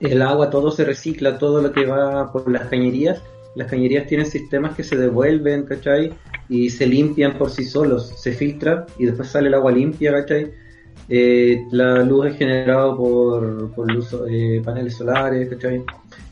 el 0.00 0.22
agua, 0.22 0.50
todo 0.50 0.70
se 0.70 0.84
recicla, 0.84 1.38
todo 1.38 1.60
lo 1.62 1.72
que 1.72 1.86
va 1.86 2.32
por 2.32 2.50
las 2.50 2.66
cañerías. 2.68 3.22
Las 3.54 3.68
cañerías 3.70 4.06
tienen 4.06 4.26
sistemas 4.26 4.74
que 4.76 4.82
se 4.84 4.96
devuelven, 4.96 5.64
¿cachai? 5.64 6.12
Y 6.48 6.70
se 6.70 6.86
limpian 6.86 7.38
por 7.38 7.50
sí 7.50 7.64
solos, 7.64 8.12
se 8.16 8.32
filtra 8.32 8.84
y 8.98 9.06
después 9.06 9.28
sale 9.28 9.48
el 9.48 9.54
agua 9.54 9.70
limpia, 9.72 10.12
¿cachai? 10.12 10.52
Eh, 11.08 11.64
la 11.70 12.00
luz 12.02 12.26
es 12.26 12.36
generada 12.38 12.96
por, 12.96 13.70
por 13.72 13.90
luz, 13.92 14.14
eh, 14.28 14.60
paneles 14.64 14.96
solares, 14.96 15.48
¿cachai? 15.50 15.82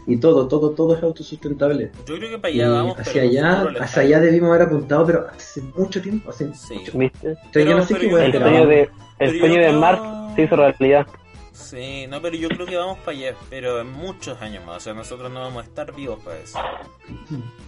Y 0.07 0.17
todo, 0.19 0.47
todo, 0.49 0.71
todo 0.71 0.97
es 0.97 1.03
autosustentable. 1.03 1.91
yo 2.07 2.17
creo 2.17 2.31
que 2.31 2.39
para 2.39 2.53
Y 2.53 2.61
allá 2.61 2.71
vamos. 2.73 2.99
hacia 2.99 3.23
allá, 3.23 3.67
hacia 3.81 4.03
allá 4.03 4.21
debimos 4.21 4.51
haber 4.51 4.63
apuntado, 4.63 5.07
pero 5.07 5.27
hace 5.35 5.63
mucho 5.77 6.03
tiempo, 6.03 6.31
hace 6.31 6.53
Sí. 6.55 6.75
mucho. 6.75 6.99
¿Viste? 6.99 7.37
Pero- 7.53 7.71
yo 7.71 7.77
no 7.79 7.85
sé 7.85 7.95
qué 7.95 8.11
yo 8.11 8.19
El 8.19 8.33
sueño 8.33 8.67
de, 8.67 8.91
el 9.21 9.39
sueño 9.39 9.55
de 9.55 9.61
creo- 9.69 9.81
Mark 9.81 10.01
se 10.37 10.43
hizo 10.43 10.57
realidad. 10.57 11.07
Sí, 11.53 12.07
no, 12.09 12.21
pero 12.21 12.37
yo 12.37 12.49
creo 12.49 12.67
que 12.67 12.77
vamos 12.77 12.99
para 12.99 13.17
allá, 13.17 13.35
pero 13.49 13.81
en 13.81 13.93
muchos 13.93 14.43
años 14.43 14.65
más. 14.67 14.79
O 14.79 14.81
sea, 14.81 14.93
nosotros 14.93 15.31
no 15.33 15.41
vamos 15.41 15.63
a 15.65 15.67
estar 15.69 15.95
vivos 15.95 16.19
para 16.25 16.37
eso. 16.39 16.59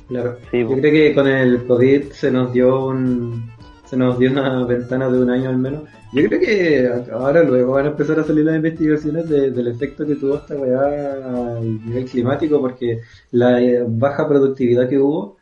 Claro. 0.09 0.37
Sí, 0.51 0.61
Yo 0.61 0.69
creo 0.69 0.93
que 0.93 1.15
con 1.15 1.29
el 1.29 1.67
COVID 1.67 2.11
se 2.11 2.31
nos 2.31 2.53
dio 2.53 2.87
un, 2.87 3.51
se 3.89 3.97
nos 3.97 4.19
dio 4.19 4.31
una 4.33 4.65
ventana 4.65 5.09
de 5.09 5.19
un 5.23 5.31
año 5.31 5.49
al 5.51 5.59
menos. 5.59 5.83
Yo 6.13 6.25
creo 6.29 6.41
que 6.41 6.91
ahora 7.13 7.43
luego 7.43 7.73
van 7.73 7.87
a 7.87 7.91
empezar 7.91 8.19
a 8.21 8.25
salir 8.25 8.45
las 8.45 8.57
investigaciones 8.57 9.29
de- 9.29 9.51
del 9.51 9.69
efecto 9.69 10.07
que 10.07 10.15
tuvo 10.17 10.37
esta 10.37 10.55
weá 10.57 11.57
al 11.59 11.85
nivel 11.87 12.05
climático, 12.07 12.61
porque 12.61 13.01
la 13.33 13.61
eh, 13.61 13.85
baja 13.87 14.27
productividad 14.29 14.89
que 14.89 14.99
hubo 14.99 15.37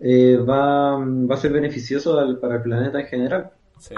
eh, 0.00 0.36
va, 0.36 0.96
va 0.98 1.34
a 1.34 1.38
ser 1.38 1.52
beneficioso 1.52 2.18
al- 2.18 2.38
para 2.38 2.56
el 2.56 2.62
planeta 2.62 3.00
en 3.00 3.06
general. 3.06 3.50
Sí, 3.78 3.94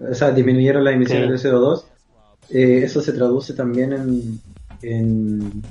o 0.00 0.12
sea, 0.14 0.32
disminuyeron 0.32 0.82
las 0.84 0.94
emisiones 0.94 1.40
Sí. 1.40 1.48
de 1.48 1.54
CO2, 1.54 1.84
eh, 2.50 2.80
eso 2.84 3.00
se 3.00 3.12
traduce 3.12 3.54
también 3.54 3.92
en, 3.92 4.40
en, 4.82 5.62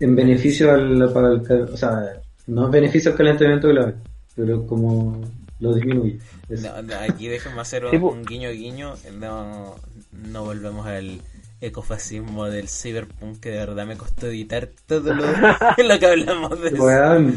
en 0.00 0.16
beneficio 0.16 0.70
al, 0.72 1.10
para 1.12 1.28
el, 1.32 1.40
o 1.72 1.76
sea, 1.76 2.20
no 2.46 2.66
es 2.66 2.70
beneficio 2.70 3.10
al 3.10 3.16
calentamiento 3.16 3.68
global, 3.68 3.94
pero 4.36 4.66
como 4.66 5.20
lo 5.64 5.74
disminuye. 5.74 6.18
Es- 6.48 6.62
No, 6.62 6.82
no, 6.82 6.94
aquí 6.96 7.28
déjenme 7.28 7.60
hacer 7.60 7.84
un, 7.84 7.90
Sí, 7.90 7.98
po. 7.98 8.08
un 8.10 8.24
guiño 8.24 8.50
guiño. 8.50 8.94
No, 9.18 9.74
no 10.12 10.44
volvemos 10.44 10.86
al 10.86 11.20
ecofascismo 11.60 12.44
del 12.46 12.68
cyberpunk 12.68 13.40
que 13.40 13.50
de 13.50 13.56
verdad 13.58 13.86
me 13.86 13.96
costó 13.96 14.26
editar 14.26 14.68
todo 14.86 15.14
lo, 15.14 15.24
lo 15.88 15.98
que 15.98 16.06
hablamos 16.06 16.60
de 16.60 16.68
eso. 16.68 17.32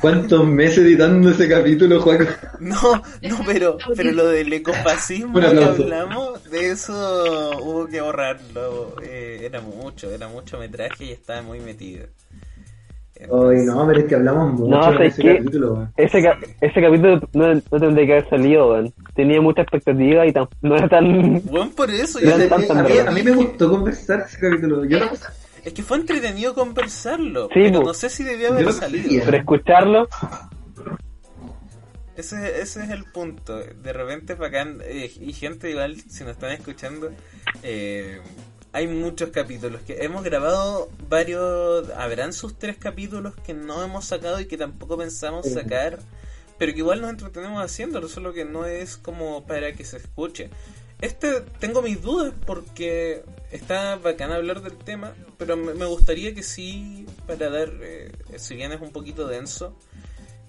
¿cuántos 0.00 0.46
meses 0.46 0.78
editando 0.78 1.30
ese 1.30 1.48
capítulo, 1.48 2.00
Juan? 2.00 2.28
No, 2.60 3.02
no, 3.22 3.40
pero, 3.44 3.76
pero 3.96 4.12
lo 4.12 4.26
del 4.28 4.52
ecofascismo 4.52 5.40
que 5.40 5.46
hablamos, 5.46 6.44
de 6.50 6.70
eso 6.70 7.50
hubo 7.60 7.86
que 7.88 8.00
borrarlo. 8.00 8.94
Eh, 9.02 9.40
era 9.42 9.60
mucho, 9.60 10.10
era 10.10 10.28
mucho 10.28 10.58
metraje 10.58 11.06
y 11.06 11.10
estaba 11.10 11.42
muy 11.42 11.58
metido. 11.60 12.06
Ay, 13.24 13.64
no, 13.64 13.86
pero 13.86 14.00
es 14.00 14.04
que 14.06 14.14
hablamos 14.14 14.52
mucho 14.54 14.70
No, 14.70 14.86
en 14.88 14.92
¿sabes 14.94 15.12
ese 15.14 15.22
qué? 15.22 15.38
capítulo. 15.38 15.88
Ese, 15.96 16.22
ca- 16.22 16.38
ese 16.60 16.80
capítulo 16.82 17.20
no, 17.32 17.54
no 17.54 17.80
tendría 17.80 18.06
que 18.06 18.12
haber 18.12 18.28
salido, 18.30 18.70
weón. 18.72 18.92
Tenía 19.14 19.40
mucha 19.40 19.62
expectativa 19.62 20.26
y 20.26 20.32
tan- 20.32 20.48
no 20.62 20.76
era 20.76 20.88
tan... 20.88 21.40
Bueno, 21.44 21.70
por 21.76 21.90
eso, 21.90 22.18
yo 22.20 22.34
a, 22.34 22.38
tan- 22.48 22.52
a 22.78 22.82
mí- 22.82 22.88
verdad. 22.90 23.08
a 23.08 23.10
mí 23.12 23.22
me 23.22 23.32
gustó 23.32 23.70
conversar 23.70 24.24
ese 24.28 24.38
capítulo. 24.38 24.84
Yo 24.84 24.98
no, 25.00 25.10
es 25.64 25.72
que 25.72 25.82
fue 25.82 25.98
entretenido 25.98 26.54
conversarlo, 26.54 27.44
Sí, 27.54 27.60
pero 27.62 27.80
po. 27.80 27.86
no 27.86 27.94
sé 27.94 28.08
si 28.10 28.24
Yo 28.24 28.48
haber 28.52 28.72
salido. 28.72 29.04
quería. 29.04 29.22
Pero 29.24 29.36
escucharlo, 29.36 30.08
Ese, 32.16 32.60
ese 32.60 32.84
es 32.84 32.90
el 32.90 33.04
punto. 33.04 33.56
De 33.58 33.92
repente, 33.92 34.34
bacán. 34.34 34.80
eh, 34.84 35.10
y 35.18 35.32
gente, 35.32 35.70
igual, 35.70 35.96
si 35.96 36.24
nos 36.24 36.32
están 36.32 36.52
escuchando, 36.52 37.10
eh, 37.62 38.20
hay 38.72 38.88
muchos 38.88 39.30
capítulos 39.30 39.82
que 39.82 39.98
hemos 40.04 40.22
grabado. 40.24 40.88
Varios. 41.08 41.90
Habrán 41.90 42.32
sus 42.32 42.58
tres 42.58 42.76
capítulos 42.78 43.34
que 43.44 43.54
no 43.54 43.82
hemos 43.82 44.06
sacado 44.06 44.40
y 44.40 44.46
que 44.46 44.56
tampoco 44.56 44.96
pensamos 44.96 45.46
Sí. 45.46 45.54
sacar. 45.54 45.98
Pero 46.58 46.72
que 46.72 46.78
igual 46.78 47.00
nos 47.00 47.10
entretenemos 47.10 47.62
haciéndolo, 47.64 48.08
solo 48.08 48.32
que 48.32 48.44
no 48.44 48.64
es 48.66 48.96
como 48.96 49.44
para 49.46 49.72
que 49.72 49.84
se 49.84 49.96
escuche. 49.98 50.50
este 51.00 51.40
tengo 51.58 51.82
mis 51.82 52.00
dudas 52.00 52.32
porque 52.46 53.24
está 53.50 53.96
bacán 53.96 54.30
hablar 54.30 54.62
del 54.62 54.76
tema, 54.76 55.14
pero 55.36 55.56
me, 55.56 55.74
me 55.74 55.84
gustaría 55.86 56.32
que 56.32 56.44
sí, 56.44 57.06
para 57.26 57.50
dar, 57.50 57.70
eh, 57.80 58.12
si 58.36 58.54
bien 58.54 58.70
es 58.70 58.80
un 58.80 58.92
poquito 58.92 59.26
denso, 59.26 59.74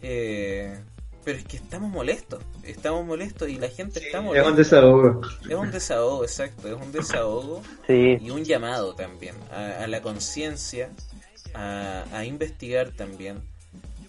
eh, 0.04 0.80
pero 1.24 1.38
es 1.38 1.46
que 1.46 1.58
estamos 1.58 1.90
molestos, 1.92 2.44
estamos 2.64 3.06
molestos 3.06 3.50
y 3.50 3.58
la 3.58 3.70
gente 3.70 4.00
está 4.00 4.18
Es 4.18 4.22
un 4.22 4.26
molesta. 4.26 4.52
desahogo. 4.52 5.22
Es 5.50 5.56
un 5.56 5.72
desahogo, 5.72 6.24
exacto, 6.24 6.68
es 6.68 6.74
un 6.82 6.92
desahogo 6.92 7.62
Sí, 7.88 8.18
y 8.22 8.30
un 8.30 8.44
llamado 8.44 8.96
también 8.96 9.36
a, 9.52 9.84
a 9.84 9.88
la 9.88 10.02
conciencia, 10.02 10.90
a, 11.54 12.04
a 12.12 12.26
investigar 12.26 12.92
también 12.92 13.42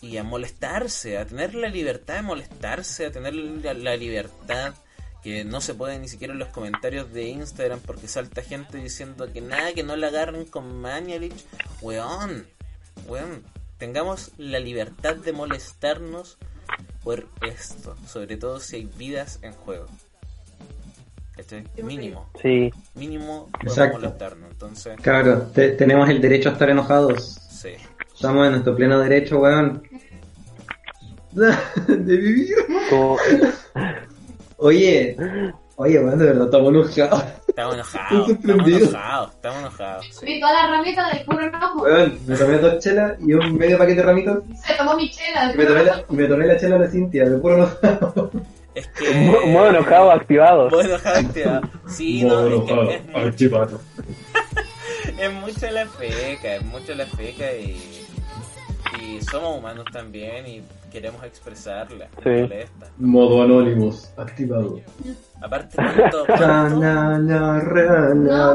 y 0.00 0.16
a 0.18 0.22
molestarse, 0.24 1.16
a 1.18 1.24
tener 1.26 1.54
la 1.54 1.68
libertad 1.68 2.16
de 2.16 2.22
molestarse, 2.22 3.06
a 3.06 3.10
tener 3.12 3.34
la, 3.34 3.72
la 3.74 3.96
libertad 3.96 4.74
que 5.22 5.42
no 5.44 5.62
se 5.62 5.72
puede 5.72 5.98
ni 5.98 6.08
siquiera 6.08 6.34
en 6.34 6.38
los 6.38 6.48
comentarios 6.50 7.10
de 7.12 7.28
Instagram 7.28 7.80
porque 7.80 8.08
salta 8.08 8.42
gente 8.42 8.76
diciendo 8.76 9.32
que 9.32 9.40
nada, 9.40 9.72
que 9.72 9.82
no 9.82 9.96
la 9.96 10.08
agarren 10.08 10.44
con 10.44 10.80
Mañalich. 10.82 11.46
Weón, 11.80 12.46
weón, 13.06 13.42
tengamos 13.78 14.32
la 14.36 14.58
libertad 14.60 15.16
de 15.16 15.32
molestarnos 15.32 16.36
por 17.04 17.26
esto, 17.46 17.94
sobre 18.06 18.36
todo 18.36 18.58
si 18.58 18.76
hay 18.76 18.90
vidas 18.96 19.38
en 19.42 19.52
juego. 19.52 19.86
¿Cachai? 21.36 21.64
Mínimo, 21.82 22.28
sí. 22.40 22.72
mínimo 22.94 23.48
podemos 23.52 23.72
Exacto. 23.78 23.98
molestarnos. 23.98 24.50
Entonces, 24.52 24.96
Claro, 25.02 25.42
te- 25.54 25.70
tenemos 25.72 26.08
el 26.08 26.20
derecho 26.20 26.48
a 26.48 26.52
estar 26.52 26.70
enojados. 26.70 27.38
sí. 27.50 27.70
Estamos 28.14 28.46
en 28.46 28.52
nuestro 28.52 28.76
pleno 28.76 28.98
derecho, 29.00 29.40
weón. 29.40 29.82
De 31.32 32.16
vivir. 32.16 32.54
Oye, 34.56 35.16
oye, 35.76 35.98
weón, 35.98 36.18
de 36.18 36.24
verdad, 36.26 36.44
estamos 36.44 36.72
enojados. 36.72 37.24
Estamos 37.54 37.74
enojados, 37.74 38.30
estamos 38.30 38.66
enojados, 38.68 39.30
estamos 39.30 39.58
enojados. 39.60 40.06
sí. 40.10 40.26
Vi 40.26 40.40
toda 40.40 40.52
la 40.54 40.66
ramita 40.76 41.08
del 41.10 41.24
puro 41.24 41.40
enojo. 41.46 41.82
Weón, 41.82 42.18
me 42.26 42.36
tomé 42.36 42.58
dos 42.58 42.82
chelas 42.82 43.12
y 43.20 43.32
un 43.32 43.56
medio 43.56 43.78
paquete 43.78 44.00
de 44.00 44.02
ramitos. 44.02 44.38
Se 44.66 44.74
tomó 44.74 44.96
mi 44.96 45.08
chela. 45.08 45.52
Y 45.54 45.56
me 45.58 45.64
tomé 45.66 45.84
la, 45.84 46.04
me 46.08 46.24
tomé 46.26 46.46
la 46.48 46.56
chela 46.56 46.78
la 46.78 46.88
Cintia, 46.88 47.28
de 47.30 47.38
puro 47.38 47.54
enojado. 47.54 48.30
Es 48.74 48.88
que. 48.88 49.14
mo- 49.14 49.46
modo 49.46 49.68
enojado 49.68 50.10
activado. 50.10 50.68
Modo 50.68 50.80
enojado 50.82 51.16
activado. 51.16 51.68
Sí, 51.86 52.24
no, 52.24 52.44
es, 52.48 52.62
que 52.64 52.94
es, 52.96 53.42
es 55.20 55.32
mucho 55.32 55.70
la 55.70 55.86
feca, 55.86 56.54
es 56.56 56.62
mucho 56.64 56.94
la 56.96 57.06
feca 57.06 57.52
y. 57.52 58.03
Y 59.06 59.20
somos 59.22 59.58
humanos 59.58 59.84
también 59.92 60.46
y 60.46 60.62
queremos 60.90 61.22
expresarla. 61.24 62.06
Sí. 62.22 62.28
molesta. 62.30 62.86
Modo 62.98 63.42
Anonymous, 63.42 64.10
activado. 64.16 64.80
Aparte, 65.42 65.76
¿cuánto, 65.76 66.24
cuánto- 66.26 66.46
Ranana, 66.46 67.60
ranana. 67.60 68.54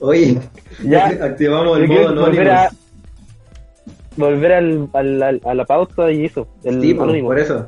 Oye, 0.00 0.40
Ya, 0.84 1.06
activamos 1.06 1.78
el 1.78 1.88
modo 1.88 2.20
volver 2.26 2.50
a 2.50 2.60
Anonymous. 2.66 2.76
volver 4.16 4.52
al, 4.52 4.88
al- 4.92 5.22
al- 5.22 5.40
a 5.44 5.54
la 5.54 5.64
pauta 5.64 6.10
y 6.10 6.24
eso, 6.26 6.46
el 6.64 6.80
Sí, 6.80 6.92
anónimo. 6.92 7.28
por 7.28 7.38
eso. 7.38 7.66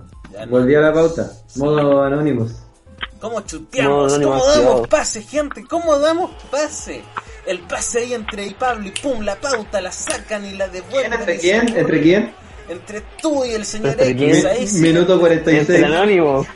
Volví 0.51 0.75
a 0.75 0.81
la 0.81 0.93
pauta. 0.93 1.31
Modo 1.57 2.03
Anonymous. 2.03 2.63
¿Cómo 3.23 3.41
chuteamos? 3.43 4.13
no, 4.13 4.19
no, 4.19 4.29
¿Cómo 4.39 4.47
damos 4.47 4.89
pase, 4.89 5.23
gente? 5.23 5.65
¿Cómo 5.65 5.99
damos 5.99 6.31
pase? 6.51 7.01
El 7.47 7.61
pase 7.61 8.01
ahí 8.01 8.13
entre 8.15 8.45
y 8.47 8.53
Pablo 8.55 8.87
y 8.87 8.91
pum, 8.91 9.23
la 9.23 9.37
pauta 9.37 9.81
la 9.81 9.91
sacan 9.93 10.45
y 10.45 10.53
la 10.53 10.69
devuelven. 10.69 11.13
¿Entre 11.15 11.39
quién? 11.39 11.69
¿Entre 11.77 12.03
quién? 12.03 12.35
Entre 12.69 13.01
tú 13.23 13.45
y 13.45 13.53
el 13.53 13.65
señor 13.65 13.91
¿Entre 13.93 14.11
X. 14.11 14.41
quién? 14.43 14.47
Ahí 14.47 14.67
sí. 14.69 14.79
Minuto 14.81 15.15
El 15.15 15.21
46. 15.21 15.85
anónimo. 15.85 16.47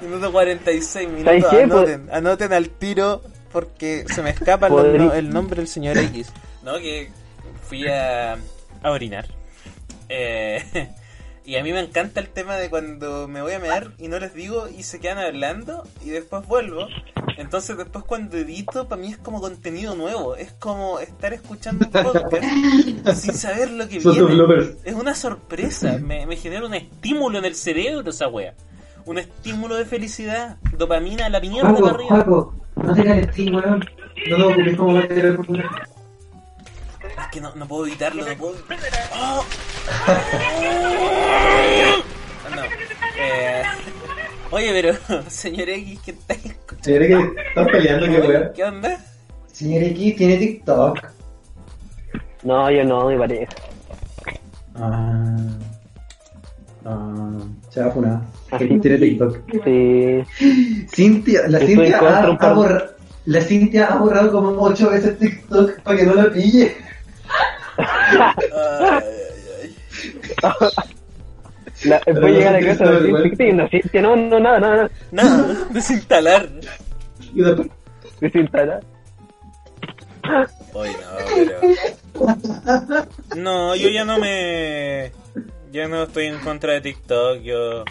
Minuto 0.00 0.30
46 0.32 1.08
¿Sabes 1.24 1.42
minutos. 1.42 1.52
Anoten, 1.82 2.08
anoten 2.12 2.52
al 2.52 2.70
tiro 2.70 3.22
porque 3.52 4.04
se 4.14 4.22
me 4.22 4.30
escapa 4.30 4.68
el, 4.68 4.98
no- 4.98 5.12
el 5.12 5.30
nombre 5.30 5.56
del 5.56 5.68
señor 5.68 5.98
X. 5.98 6.32
No, 6.62 6.78
que 6.78 7.10
fui 7.68 7.86
a, 7.88 8.34
a 8.82 8.90
orinar. 8.90 9.26
Eh, 10.08 10.62
y 11.44 11.56
a 11.56 11.62
mí 11.62 11.72
me 11.72 11.80
encanta 11.80 12.20
el 12.20 12.28
tema 12.28 12.56
de 12.56 12.70
cuando 12.70 13.26
me 13.26 13.42
voy 13.42 13.52
a 13.52 13.58
mear 13.58 13.92
y 13.98 14.08
no 14.08 14.18
les 14.18 14.34
digo 14.34 14.68
y 14.68 14.82
se 14.82 15.00
quedan 15.00 15.18
hablando 15.18 15.84
y 16.04 16.10
después 16.10 16.46
vuelvo. 16.46 16.86
Entonces 17.38 17.76
después 17.76 18.04
cuando 18.04 18.36
edito 18.36 18.86
para 18.88 19.00
mí 19.00 19.08
es 19.08 19.16
como 19.16 19.40
contenido 19.40 19.94
nuevo. 19.94 20.36
Es 20.36 20.52
como 20.52 21.00
estar 21.00 21.32
escuchando 21.32 21.86
un 21.86 21.92
podcast 21.92 23.14
sin 23.14 23.34
saber 23.34 23.70
lo 23.70 23.88
que 23.88 23.98
viene. 24.00 24.76
Es 24.84 24.94
una 24.94 25.14
sorpresa, 25.14 25.98
me, 25.98 26.26
me 26.26 26.36
genera 26.36 26.66
un 26.66 26.74
estímulo 26.74 27.38
en 27.38 27.46
el 27.46 27.54
cerebro 27.54 28.10
esa 28.10 28.28
wea. 28.28 28.54
Un 29.06 29.18
estímulo 29.18 29.76
de 29.76 29.86
felicidad, 29.86 30.58
dopamina 30.76 31.28
la 31.30 31.40
mierda 31.40 31.74
para 31.74 31.94
arriba. 31.94 32.08
Juaco, 32.08 32.54
no 32.76 32.94
te 32.94 33.04
calentís, 33.04 33.50
weón. 33.50 33.84
No 34.28 34.38
lo 34.38 34.48
ocupes 34.50 34.76
como. 34.76 35.00
Es 37.18 37.26
que 37.32 37.40
no, 37.40 37.54
no 37.54 37.66
puedo 37.66 37.86
evitarlo, 37.86 38.24
no 38.26 38.34
puedo. 38.36 38.54
¡Oh! 39.14 39.44
No. 42.54 42.62
Eh, 43.18 43.62
oye, 44.50 44.70
pero, 44.72 45.22
señor 45.30 45.68
X, 45.68 46.00
¿qué 46.04 46.10
está 46.12 46.34
escuchando? 46.34 46.82
Señor 46.84 47.02
X, 47.02 47.16
están 47.48 47.66
peleando, 47.66 48.06
qué 48.06 48.20
weón. 48.20 48.50
¿Qué 48.54 48.64
onda? 48.64 48.98
Señor 49.52 49.82
X 49.84 50.16
tiene 50.16 50.36
TikTok. 50.36 50.98
No, 52.42 52.70
yo 52.70 52.84
no, 52.84 53.06
me 53.08 53.18
parece. 53.18 53.48
Ah. 54.74 55.36
Ah. 56.84 57.38
Se 57.68 57.80
va 57.82 57.86
a 57.86 57.90
funar. 57.90 58.20
Que 58.58 58.66
tiene 58.66 58.98
TikTok. 58.98 59.38
Sí. 59.64 60.24
Cintia, 60.88 61.42
la 61.48 61.58
Cintia 61.60 61.98
ha, 62.00 62.24
ha 62.24 62.52
borra- 62.54 62.90
la 63.26 63.40
Cintia 63.42 63.86
ha 63.86 63.96
borrado 63.98 64.32
como 64.32 64.60
ocho 64.62 64.90
veces 64.90 65.18
TikTok 65.18 65.80
para 65.82 65.96
que 65.98 66.06
no 66.06 66.14
la 66.14 66.30
pille. 66.32 66.74
Ay, 67.80 69.04
ay, 69.62 69.76
ay. 70.42 71.92
A 71.92 72.00
Pero 72.04 72.28
llegar 72.28 72.54
a 72.56 72.60
no 72.60 72.66
casa 72.66 72.84
sé, 72.86 72.92
de 72.92 73.12
no, 73.52 73.64
decir, 73.68 73.90
no, 74.02 74.16
no, 74.16 74.16
no, 74.16 74.40
nada, 74.40 74.58
nada, 74.60 74.76
nada. 74.76 74.90
Nada, 75.12 75.66
desinstalar. 75.70 76.48
Y 77.34 77.42
después, 77.42 77.68
Desinstalar. 78.20 78.80
Oye, 80.74 80.92
no, 80.92 81.08
pero. 81.34 82.34
No, 83.36 83.74
yo 83.76 83.88
ya 83.88 84.04
no 84.04 84.18
me. 84.18 85.10
Ya 85.72 85.88
no 85.88 86.02
estoy 86.02 86.26
en 86.26 86.38
contra 86.40 86.74
de 86.74 86.80
TikTok. 86.82 87.40
Yo. 87.40 87.84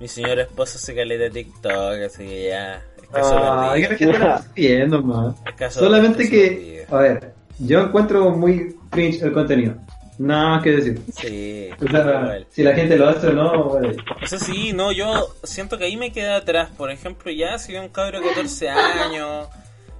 Mi 0.00 0.08
señora 0.08 0.42
esposa 0.42 0.78
se 0.78 0.94
caleta 0.94 1.24
de 1.24 1.30
TikTok, 1.30 2.02
así 2.06 2.26
que 2.26 2.48
ya. 2.50 2.82
Es 3.02 3.08
caso 3.08 3.36
Ah. 3.38 3.72
¿qué 3.76 3.96
que 3.96 4.04
estás 4.04 4.46
haciendo, 4.46 5.02
man? 5.02 5.34
Es 5.46 5.54
caso- 5.54 5.80
Solamente 5.80 6.22
es 6.24 6.28
caso 6.28 6.40
que, 6.40 6.86
a 6.90 6.96
ver, 6.98 7.34
yo 7.58 7.80
encuentro 7.80 8.30
muy 8.30 8.76
cringe 8.90 9.22
el 9.22 9.32
contenido. 9.32 9.74
Nada 10.18 10.50
más 10.50 10.62
que 10.62 10.70
decir. 10.70 11.00
Sí, 11.16 11.70
O 11.80 11.90
sea, 11.90 12.38
si 12.50 12.62
la 12.62 12.74
gente 12.74 12.96
lo 12.96 13.08
hace 13.08 13.28
o 13.28 13.32
no, 13.32 13.64
bueno. 13.64 13.90
Eso 14.22 14.38
sí, 14.38 14.72
no, 14.72 14.92
yo 14.92 15.34
siento 15.42 15.76
que 15.76 15.84
ahí 15.84 15.96
me 15.96 16.12
queda 16.12 16.36
atrás. 16.36 16.70
Por 16.76 16.90
ejemplo, 16.90 17.32
ya 17.32 17.58
si 17.58 17.72
veo 17.72 17.82
un 17.82 17.88
cabro 17.88 18.20
de 18.20 18.28
14 18.28 18.68
años, 18.68 19.48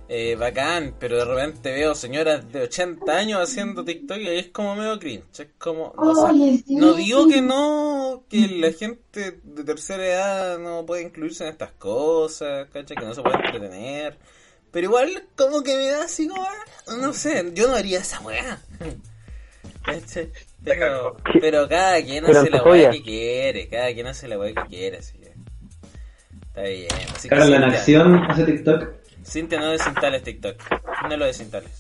eh, 0.09 0.37
bacán, 0.37 0.95
pero 1.01 1.17
de 1.17 1.25
repente 1.25 1.73
veo 1.73 1.95
señoras 1.95 2.53
de 2.53 2.63
80 2.63 3.11
años 3.13 3.41
haciendo 3.41 3.85
TikTok 3.85 4.19
y 4.19 4.29
ahí 4.29 4.39
es 4.39 4.49
como 4.49 4.77
medio 4.77 4.99
cringe. 5.01 5.25
Es 5.41 5.49
como. 5.59 5.93
No 6.69 6.95
digo 6.95 7.27
que 7.27 7.43
no, 7.43 8.25
que 8.29 8.47
la 8.49 8.71
gente 8.73 9.41
de 9.43 9.65
tercera 9.65 10.07
edad 10.07 10.59
no 10.59 10.87
puede 10.87 11.03
incluirse 11.03 11.45
en 11.45 11.51
estas 11.51 11.73
cosas, 11.73 12.69
¿cachai? 12.73 12.97
Que 12.97 13.05
no 13.05 13.15
se 13.15 13.23
puede 13.23 13.37
entretener. 13.37 14.19
Pero 14.75 14.89
igual 14.89 15.23
como 15.37 15.63
que 15.63 15.77
me 15.77 15.87
da 15.87 16.03
así 16.03 16.27
como, 16.27 16.45
no 17.01 17.13
sé, 17.13 17.49
yo 17.55 17.69
no 17.69 17.77
haría 17.77 18.01
esa 18.01 18.21
weá. 18.23 18.61
¿Cachai? 19.85 20.33
Pero, 20.65 21.17
pero 21.41 21.69
cada 21.69 22.03
quien 22.03 22.25
Pero 22.25 22.41
hace 22.41 22.51
la 22.51 22.63
weá 22.65 22.91
que 22.91 23.03
quiere, 23.03 23.69
cada 23.69 23.95
quien 23.95 24.09
hace 24.09 24.27
la 24.27 24.37
weá 24.37 24.53
que 24.53 24.69
quiere, 24.69 24.97
así 24.97 25.17
que... 25.19 25.33
Está 26.49 26.63
bien. 26.63 26.89
Así 27.15 27.29
que 27.29 27.37
Carla 27.37 27.57
en 27.57 27.63
Cintia, 27.63 27.79
acción 27.79 28.31
hace 28.31 28.45
TikTok. 28.45 28.89
Cintia, 29.25 29.61
no 29.61 29.71
desinstales 29.71 30.23
TikTok. 30.25 30.57
No 31.09 31.17
lo 31.19 31.25
desinstales. 31.27 31.71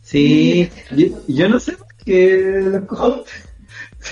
Sí, 0.00 0.70
yo, 0.92 1.06
yo 1.28 1.48
no 1.50 1.60
sé 1.60 1.72
por 1.72 1.94
qué 2.06 2.58
lo 2.62 2.86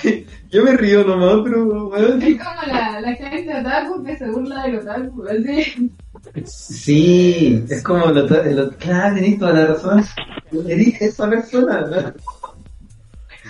yo 0.50 0.64
me 0.64 0.76
río 0.76 1.04
nomás, 1.04 1.40
pero 1.44 1.94
Es 1.96 2.38
como 2.38 2.62
la, 2.72 3.00
la 3.00 3.14
gente 3.14 3.60
otaku 3.60 4.02
que 4.04 4.16
se 4.16 4.26
burla 4.30 4.62
del 4.64 4.78
otaku, 4.78 5.24
así. 5.28 5.90
Sí, 6.44 7.64
es 7.68 7.82
como 7.82 8.06
lo, 8.06 8.26
lo 8.26 8.70
claro, 8.78 9.14
tenés 9.16 9.38
toda 9.38 9.52
la 9.52 9.66
razón. 9.66 10.04
Eres 10.68 11.00
esa 11.02 11.28
persona, 11.28 11.80
¿no? 11.82 12.14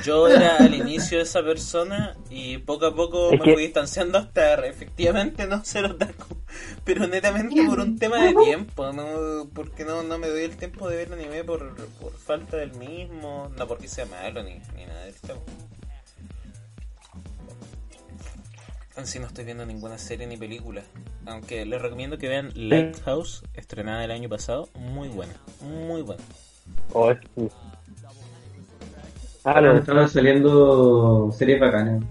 Yo 0.04 0.26
era 0.26 0.56
al 0.56 0.74
inicio 0.74 1.18
de 1.18 1.24
esa 1.24 1.42
persona 1.44 2.16
y 2.30 2.58
poco 2.58 2.86
a 2.86 2.94
poco 2.94 3.30
Es 3.32 3.38
me 3.38 3.44
que- 3.44 3.52
fui 3.54 3.62
distanciando 3.64 4.18
hasta 4.18 4.54
efectivamente 4.66 5.46
no 5.46 5.62
ser 5.64 5.84
otaku. 5.84 6.36
Pero 6.84 7.06
netamente 7.06 7.62
por 7.66 7.78
un 7.78 7.98
tema 7.98 8.24
de 8.24 8.34
tiempo, 8.34 8.90
no 8.92 9.48
porque 9.54 9.84
no, 9.84 10.02
no 10.02 10.18
me 10.18 10.28
doy 10.28 10.42
el 10.44 10.56
tiempo 10.56 10.88
de 10.88 10.96
ver 10.96 11.12
anime 11.12 11.44
por, 11.44 11.74
por 12.00 12.12
falta 12.16 12.56
del 12.56 12.72
mismo, 12.74 13.50
no 13.56 13.66
porque 13.68 13.86
sea 13.86 14.06
malo 14.06 14.42
ni, 14.42 14.54
ni 14.76 14.86
nada 14.86 15.04
del 15.04 15.14
tema. 15.14 15.40
En 18.96 19.06
sí 19.06 19.18
no 19.18 19.26
estoy 19.26 19.44
viendo 19.44 19.64
ninguna 19.64 19.96
serie 19.98 20.26
ni 20.26 20.36
película. 20.36 20.82
Aunque 21.26 21.64
les 21.64 21.80
recomiendo 21.80 22.18
que 22.18 22.28
vean 22.28 22.50
Lighthouse, 22.54 23.42
estrenada 23.54 24.04
el 24.04 24.10
año 24.10 24.28
pasado. 24.28 24.68
Muy 24.74 25.08
buena, 25.08 25.32
muy 25.62 26.02
buena. 26.02 26.22
Oh, 26.92 27.10
es- 27.10 27.18
Ah, 29.44 29.54
Ahora 29.54 29.72
no. 29.72 29.78
estaban 29.80 30.08
saliendo 30.08 31.32
series 31.36 31.58
bacanas. 31.58 32.04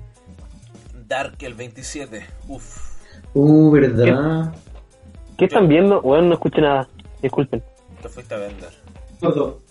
Dark 1.08 1.36
el 1.42 1.54
27. 1.54 2.26
Uf. 2.50 2.92
Uh, 3.34 3.72
¿verdad? 3.72 4.54
¿Qué 5.38 5.46
están 5.46 5.70
viendo? 5.70 6.02
Bueno, 6.02 6.24
no 6.28 6.34
escuché 6.34 6.60
nada. 6.62 6.90
Disculpen. 7.22 7.64
Lo 8.04 8.10
fuiste 8.10 8.34
a 8.36 8.38
vender. 8.38 8.70
Todo. 9.22 9.62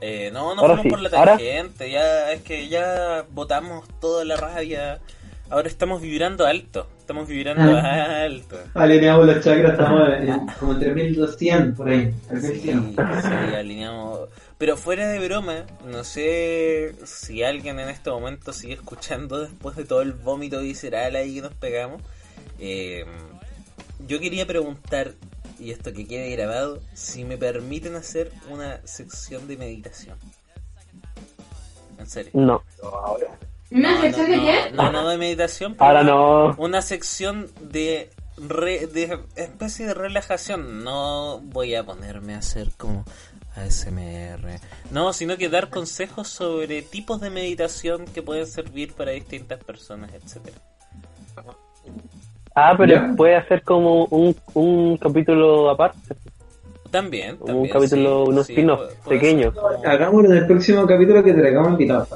Eh, 0.00 0.30
no, 0.32 0.54
no 0.54 0.60
Ahora 0.60 0.74
fuimos 0.76 0.82
sí, 0.84 0.90
por 0.90 1.00
la 1.00 1.18
ahora- 1.18 1.32
tangente. 1.38 1.90
Ya, 1.90 2.30
es 2.32 2.42
que 2.42 2.68
ya 2.68 3.24
botamos 3.32 3.88
toda 4.00 4.24
la 4.24 4.36
rabia. 4.36 5.00
Ahora 5.48 5.68
estamos 5.68 6.02
vibrando 6.02 6.44
alto. 6.46 6.88
Estamos 6.98 7.28
vibrando 7.28 7.76
Ah. 7.78 8.22
alto. 8.24 8.58
Alineamos 8.74 9.26
los 9.26 9.44
chakras, 9.44 9.72
estamos 9.72 10.08
en, 10.18 10.46
como 10.58 10.72
en 10.72 10.80
3200 10.80 11.76
por 11.76 11.88
ahí. 11.88 12.12
Sí, 12.12 12.60
3100. 12.62 12.96
sí, 13.22 13.54
alineamos. 13.54 14.28
Pero 14.58 14.76
fuera 14.76 15.06
de 15.08 15.18
broma, 15.24 15.64
no 15.86 16.02
sé 16.02 16.94
si 17.04 17.44
alguien 17.44 17.78
en 17.78 17.88
este 17.90 18.10
momento 18.10 18.52
sigue 18.52 18.74
escuchando 18.74 19.40
después 19.40 19.76
de 19.76 19.84
todo 19.84 20.02
el 20.02 20.14
vómito 20.14 20.60
visceral 20.60 21.14
ahí 21.14 21.36
que 21.36 21.42
nos 21.42 21.54
pegamos. 21.54 22.02
Eh, 22.58 23.04
yo 24.08 24.18
quería 24.18 24.46
preguntar, 24.46 25.12
y 25.60 25.70
esto 25.70 25.92
que 25.92 26.06
quede 26.08 26.30
grabado, 26.30 26.80
si 26.94 27.24
me 27.24 27.36
permiten 27.38 27.94
hacer 27.94 28.32
una 28.50 28.80
sección 28.84 29.46
de 29.46 29.56
meditación. 29.58 30.18
En 31.98 32.06
serio. 32.06 32.30
No. 32.34 32.62
¿Una 33.70 33.92
No, 33.94 34.00
sección 34.00 34.30
no, 34.30 34.36
de 34.36 34.42
qué? 34.42 34.72
No, 34.74 34.92
no 34.92 35.08
de 35.08 35.18
meditación. 35.18 35.74
pero 35.74 35.84
Ahora 35.86 36.02
no. 36.04 36.54
Una 36.58 36.82
sección 36.82 37.48
de, 37.60 38.10
re- 38.36 38.86
de 38.86 39.18
especie 39.36 39.86
de 39.86 39.94
relajación. 39.94 40.84
No 40.84 41.40
voy 41.42 41.74
a 41.74 41.82
ponerme 41.84 42.34
a 42.34 42.38
hacer 42.38 42.68
como 42.76 43.04
ASMR. 43.56 44.60
No, 44.90 45.12
sino 45.12 45.36
que 45.36 45.48
dar 45.48 45.70
consejos 45.70 46.28
sobre 46.28 46.82
tipos 46.82 47.20
de 47.20 47.30
meditación 47.30 48.04
que 48.04 48.22
pueden 48.22 48.46
servir 48.46 48.92
para 48.94 49.10
distintas 49.12 49.62
personas, 49.64 50.10
etcétera. 50.14 50.56
Ah, 52.54 52.74
pero 52.76 53.14
puede 53.16 53.36
hacer 53.36 53.62
como 53.62 54.04
un, 54.06 54.34
un 54.54 54.96
capítulo 54.96 55.68
aparte. 55.70 55.98
También, 56.90 57.36
Un 57.40 57.68
capítulo, 57.68 58.24
sí, 58.24 58.30
unos 58.30 58.46
sí, 58.46 58.54
pequeños. 59.08 59.54
como- 59.54 59.84
Hagámoslo 59.84 60.30
en 60.30 60.36
el 60.38 60.46
próximo 60.46 60.86
capítulo 60.86 61.22
que 61.22 61.34
traigamos 61.34 61.72
invitados. 61.72 62.08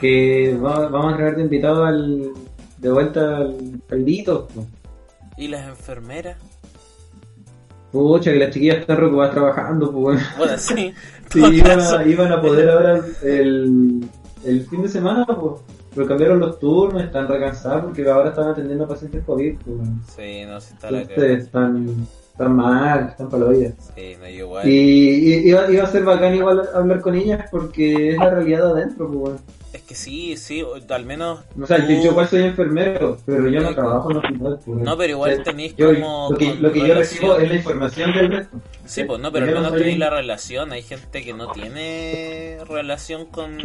Que 0.00 0.56
va- 0.56 0.88
vamos 0.88 1.14
a 1.14 1.16
traer 1.16 1.36
de 1.36 1.42
invitado 1.42 1.84
al, 1.84 2.30
de 2.78 2.90
vuelta 2.90 3.36
al, 3.38 3.80
al. 3.88 4.48
¿Y 5.36 5.48
las 5.48 5.68
enfermeras? 5.68 6.36
Pucha, 7.92 8.30
que 8.32 8.38
las 8.38 8.50
chiquillas 8.50 8.78
están 8.78 8.96
preocupadas 8.96 9.32
trabajando, 9.32 9.90
pues. 9.92 10.22
Bueno, 10.38 10.56
sí. 10.58 10.92
Iban 11.34 11.80
a, 11.80 12.04
iban 12.06 12.32
a 12.32 12.40
poder 12.40 12.70
ahora 12.70 13.00
el, 13.22 14.04
el 14.44 14.66
fin 14.66 14.82
de 14.82 14.88
semana, 14.88 15.26
pues. 15.26 15.60
Pero 15.94 16.06
cambiaron 16.06 16.38
los 16.38 16.58
turnos, 16.60 17.02
están 17.02 17.26
recansados 17.26 17.84
porque 17.86 18.08
ahora 18.08 18.28
están 18.30 18.48
atendiendo 18.48 18.84
a 18.84 18.88
pacientes 18.88 19.24
COVID. 19.24 19.56
Pues. 19.58 19.88
Sí, 20.16 20.44
no, 20.46 20.60
sí 20.60 20.72
está 20.74 20.88
la 20.90 21.00
Entonces 21.02 21.24
que. 21.36 21.42
están, 21.42 22.06
están 22.40 22.56
mal, 22.56 23.08
están 23.10 23.28
para 23.28 23.44
la 23.44 23.50
vida. 23.50 23.72
Sí, 23.94 24.16
yo 24.20 24.26
igual. 24.28 24.68
Y, 24.68 24.72
y- 25.34 25.48
iba, 25.50 25.70
iba 25.70 25.84
a 25.84 25.86
ser 25.86 26.04
bacán 26.04 26.34
igual 26.34 26.62
hablar 26.74 27.00
con 27.00 27.14
ellas 27.14 27.46
porque 27.50 28.10
es 28.12 28.16
la 28.18 28.30
realidad 28.30 28.64
de 28.66 28.70
adentro, 28.82 29.06
pues. 29.08 29.18
bueno. 29.18 29.38
Es 29.72 29.82
que 29.82 29.94
sí, 29.94 30.36
sí, 30.36 30.64
al 30.88 31.04
menos. 31.04 31.40
O 31.60 31.66
sea, 31.66 31.78
yo, 31.78 31.86
tú- 31.86 31.92
yo 32.04 32.10
igual 32.10 32.28
soy 32.28 32.42
enfermero, 32.42 33.18
pero 33.26 33.48
yo 33.48 33.60
no 33.60 33.74
trabajo 33.74 34.10
en 34.10 34.16
hospital. 34.16 34.58
pues. 34.64 34.78
No, 34.80 34.96
pero 34.96 35.10
igual 35.12 35.30
O 35.32 35.34
sea, 35.36 35.44
tenéis 35.44 35.74
como 35.74 36.28
Lo 36.30 36.36
que, 36.36 36.54
lo 36.56 36.72
que 36.72 36.88
yo 36.88 36.94
recibo 36.94 37.36
es 37.36 37.48
la 37.48 37.54
información 37.56 38.12
del 38.12 38.30
resto. 38.32 38.56
Sí, 38.86 39.04
pues 39.04 39.20
no, 39.20 39.30
pero 39.30 39.46
al 39.46 39.54
menos 39.54 39.72
tenéis 39.74 39.98
la 39.98 40.10
relación. 40.10 40.72
Hay 40.72 40.82
gente 40.82 41.22
que 41.22 41.34
no 41.34 41.52
tiene 41.52 42.58
relación 42.68 43.26
con, 43.26 43.58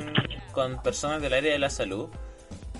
con 0.51 0.81
personas 0.83 1.21
del 1.21 1.33
área 1.33 1.53
de 1.53 1.59
la 1.59 1.69
salud 1.71 2.07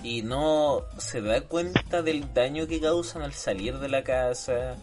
y 0.04 0.22
no 0.22 0.82
se 0.98 1.20
da 1.20 1.40
cuenta 1.40 2.02
del 2.02 2.32
daño 2.32 2.68
que 2.68 2.80
causan 2.80 3.22
al 3.22 3.32
salir 3.32 3.78
de 3.78 3.88
la 3.88 4.04
casa 4.04 4.76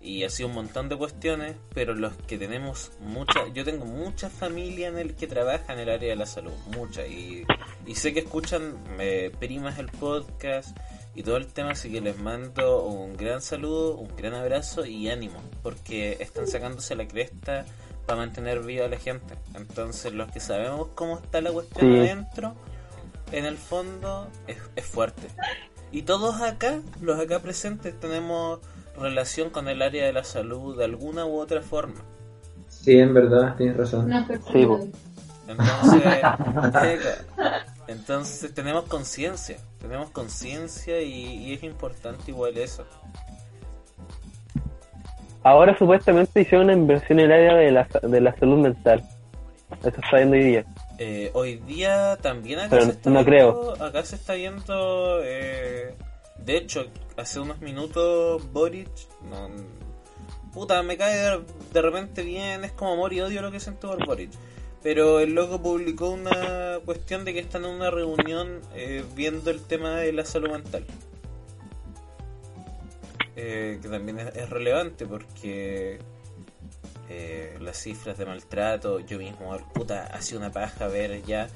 y 0.00 0.24
así 0.24 0.44
un 0.44 0.52
montón 0.54 0.88
de 0.88 0.96
cuestiones, 0.96 1.56
pero 1.74 1.94
los 1.94 2.14
que 2.26 2.38
tenemos 2.38 2.90
mucha, 3.00 3.46
yo 3.52 3.64
tengo 3.64 3.84
mucha 3.84 4.30
familia 4.30 4.88
en 4.88 4.98
el 4.98 5.14
que 5.14 5.26
trabaja 5.26 5.72
en 5.72 5.80
el 5.80 5.90
área 5.90 6.10
de 6.10 6.16
la 6.16 6.26
salud, 6.26 6.52
mucha, 6.74 7.06
y, 7.06 7.44
y 7.86 7.94
sé 7.94 8.12
que 8.14 8.20
escuchan 8.20 8.76
eh, 8.98 9.30
primas 9.38 9.78
el 9.78 9.88
podcast 9.88 10.76
y 11.14 11.22
todo 11.22 11.36
el 11.36 11.46
tema, 11.48 11.72
así 11.72 11.90
que 11.90 12.00
les 12.00 12.18
mando 12.18 12.84
un 12.84 13.16
gran 13.16 13.42
saludo, 13.42 13.96
un 13.96 14.16
gran 14.16 14.34
abrazo 14.34 14.86
y 14.86 15.10
ánimo, 15.10 15.40
porque 15.62 16.16
están 16.20 16.46
sacándose 16.46 16.94
la 16.94 17.06
cresta 17.06 17.66
para 18.06 18.20
mantener 18.20 18.60
viva 18.60 18.86
a 18.86 18.88
la 18.88 18.96
gente. 18.98 19.34
Entonces, 19.54 20.12
los 20.14 20.30
que 20.32 20.40
sabemos 20.40 20.88
cómo 20.94 21.18
está 21.18 21.40
la 21.40 21.52
cuestión 21.52 21.92
Sí. 21.92 21.98
adentro, 21.98 22.54
en 23.32 23.44
el 23.44 23.56
fondo 23.58 24.28
es, 24.46 24.56
es 24.76 24.84
fuerte. 24.86 25.28
Y 25.92 26.02
todos 26.02 26.40
acá, 26.40 26.80
los 27.00 27.18
acá 27.20 27.40
presentes, 27.40 27.98
tenemos 28.00 28.60
relación 29.00 29.50
con 29.50 29.68
el 29.68 29.82
área 29.82 30.04
de 30.04 30.12
la 30.12 30.24
salud 30.24 30.76
de 30.76 30.84
alguna 30.84 31.26
u 31.26 31.38
otra 31.38 31.62
forma. 31.62 32.00
Sí, 32.68 32.98
en 32.98 33.12
verdad, 33.12 33.56
tienes 33.56 33.76
razón. 33.76 34.06
Una 34.06 34.26
Sí. 34.26 34.68
Entonces, 35.48 36.02
eh, 36.84 36.98
entonces 37.88 38.54
tenemos 38.54 38.84
conciencia, 38.84 39.58
tenemos 39.80 40.10
conciencia 40.10 41.00
y, 41.02 41.48
y 41.48 41.54
es 41.54 41.62
importante 41.64 42.30
igual 42.30 42.56
eso. 42.56 42.86
Ahora 45.42 45.76
supuestamente 45.76 46.42
hicieron 46.42 46.66
una 46.66 46.74
inversión 46.74 47.18
en 47.18 47.26
el 47.26 47.32
área 47.32 47.54
de 47.54 47.70
la, 47.72 47.88
de 48.02 48.20
la 48.20 48.36
salud 48.36 48.58
mental. 48.58 49.02
Eso 49.80 49.88
está 49.88 50.16
viendo 50.16 50.36
hoy 50.36 50.44
día. 50.44 50.64
Eh, 50.98 51.30
hoy 51.32 51.56
día 51.56 52.18
también 52.20 52.58
acá 52.58 52.68
Pero 52.70 52.84
se 52.84 52.90
está 52.90 53.10
no 53.10 53.24
viendo, 53.24 53.76
acá 53.82 54.02
se 54.04 54.16
está 54.16 54.34
viendo, 54.34 55.20
eh, 55.22 55.94
de 56.44 56.56
hecho, 56.56 56.86
hace 57.16 57.40
unos 57.40 57.60
minutos 57.60 58.50
Boric, 58.52 58.88
no, 59.22 59.50
puta, 60.52 60.82
me 60.82 60.96
cae 60.96 61.42
de, 61.72 61.82
repente 61.82 62.22
bien, 62.22 62.64
es 62.64 62.72
como 62.72 62.92
amor 62.92 63.12
y 63.12 63.20
odio 63.20 63.42
lo 63.42 63.50
que 63.50 63.60
siento 63.60 63.88
por 63.88 64.06
Boric. 64.06 64.30
Pero 64.82 65.20
el 65.20 65.34
loco 65.34 65.60
publicó 65.60 66.08
una 66.08 66.78
cuestión 66.84 67.24
de 67.24 67.34
que 67.34 67.40
están 67.40 67.64
en 67.64 67.70
una 67.70 67.90
reunión 67.90 68.60
eh, 68.74 69.04
viendo 69.14 69.50
el 69.50 69.62
tema 69.62 69.96
de 69.96 70.12
la 70.12 70.24
salud 70.24 70.50
mental. 70.50 70.86
Eh, 73.36 73.78
que 73.80 73.88
también 73.88 74.18
es, 74.18 74.50
relevante 74.50 75.06
porque 75.06 75.98
eh, 77.08 77.56
las 77.60 77.76
cifras 77.76 78.18
de 78.18 78.26
maltrato, 78.26 79.00
yo 79.00 79.18
mismo, 79.18 79.56
puta, 79.74 80.06
ha 80.06 80.20
sido 80.22 80.40
una 80.40 80.50
paja 80.50 80.88
ver 80.88 81.22
ya 81.24 81.48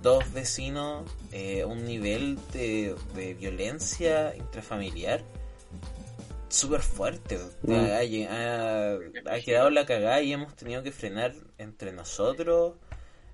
dos 0.00 0.32
vecinos, 0.32 1.10
eh, 1.32 1.64
un 1.64 1.84
nivel 1.84 2.38
de, 2.52 2.94
de 3.14 3.34
violencia 3.34 4.34
intrafamiliar 4.36 5.22
súper 6.52 6.80
fuerte. 6.80 7.38
Mm. 7.62 7.74
Ha, 7.74 9.40
quedado 9.40 9.70
la 9.70 9.86
cagada 9.86 10.22
y 10.22 10.32
hemos 10.32 10.54
tenido 10.54 10.82
que 10.82 10.92
frenar 10.92 11.34
entre 11.58 11.92
nosotros 11.92 12.74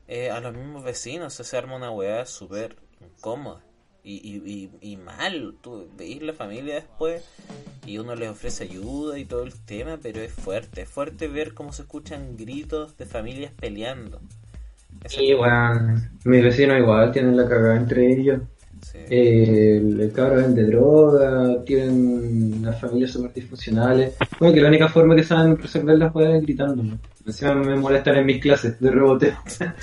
eh, 0.07 0.31
a 0.31 0.41
los 0.41 0.55
mismos 0.55 0.85
vecinos. 0.85 1.35
Se 1.35 1.57
arma 1.57 1.77
una 1.77 1.91
weá 1.91 2.25
súper 2.27 2.77
incómoda. 3.01 3.63
Y, 4.05 4.15
y, 4.17 4.71
y, 4.81 4.93
y 4.93 4.97
mal, 4.97 5.57
tú 5.61 5.91
veis 5.97 6.23
la 6.23 6.33
familia 6.33 6.77
después 6.77 7.23
y 7.85 7.99
uno 7.99 8.15
les 8.15 8.31
ofrece 8.31 8.65
ayuda 8.65 9.19
y 9.19 9.27
todo 9.27 9.43
el 9.43 9.53
tema, 9.67 9.99
pero 10.01 10.21
es 10.23 10.33
fuerte, 10.33 10.83
es 10.83 10.89
fuerte 10.89 11.29
ver 11.29 11.53
cómo 11.53 11.73
se 11.73 11.83
escuchan 11.83 12.37
gritos 12.37 12.97
de 12.97 13.05
familias 13.05 13.53
peleando. 13.53 14.21
Sí, 15.07 15.35
weón. 15.35 16.11
Mis 16.25 16.43
vecinos 16.43 16.79
igual 16.79 17.11
tienen 17.13 17.37
la 17.37 17.49
cagada 17.49 17.77
entre 17.77 18.13
ellos. 18.13 18.41
sí. 18.83 18.99
Eh, 19.11 19.77
el, 19.79 20.13
cabro 20.13 20.37
vende 20.37 20.65
droga, 20.65 21.65
tienen 21.65 22.63
las 22.63 22.81
familias 22.81 23.13
súper 23.13 23.33
disfuncionales. 23.33 24.15
Como 24.39 24.53
que 24.53 24.61
la 24.61 24.69
única 24.69 24.89
forma 24.89 25.17
que 25.17 25.25
saben 25.25 25.57
resolverlas 25.57 26.13
es 26.15 26.43
gritando. 26.43 26.83
¿no? 26.83 26.99
Encima 27.27 27.55
me 27.55 27.77
molestan 27.77 28.17
en 28.17 28.27
mis 28.27 28.41
clases 28.41 28.79
de 28.81 28.91
reboteo. 28.91 29.35
Chucha. 29.47 29.75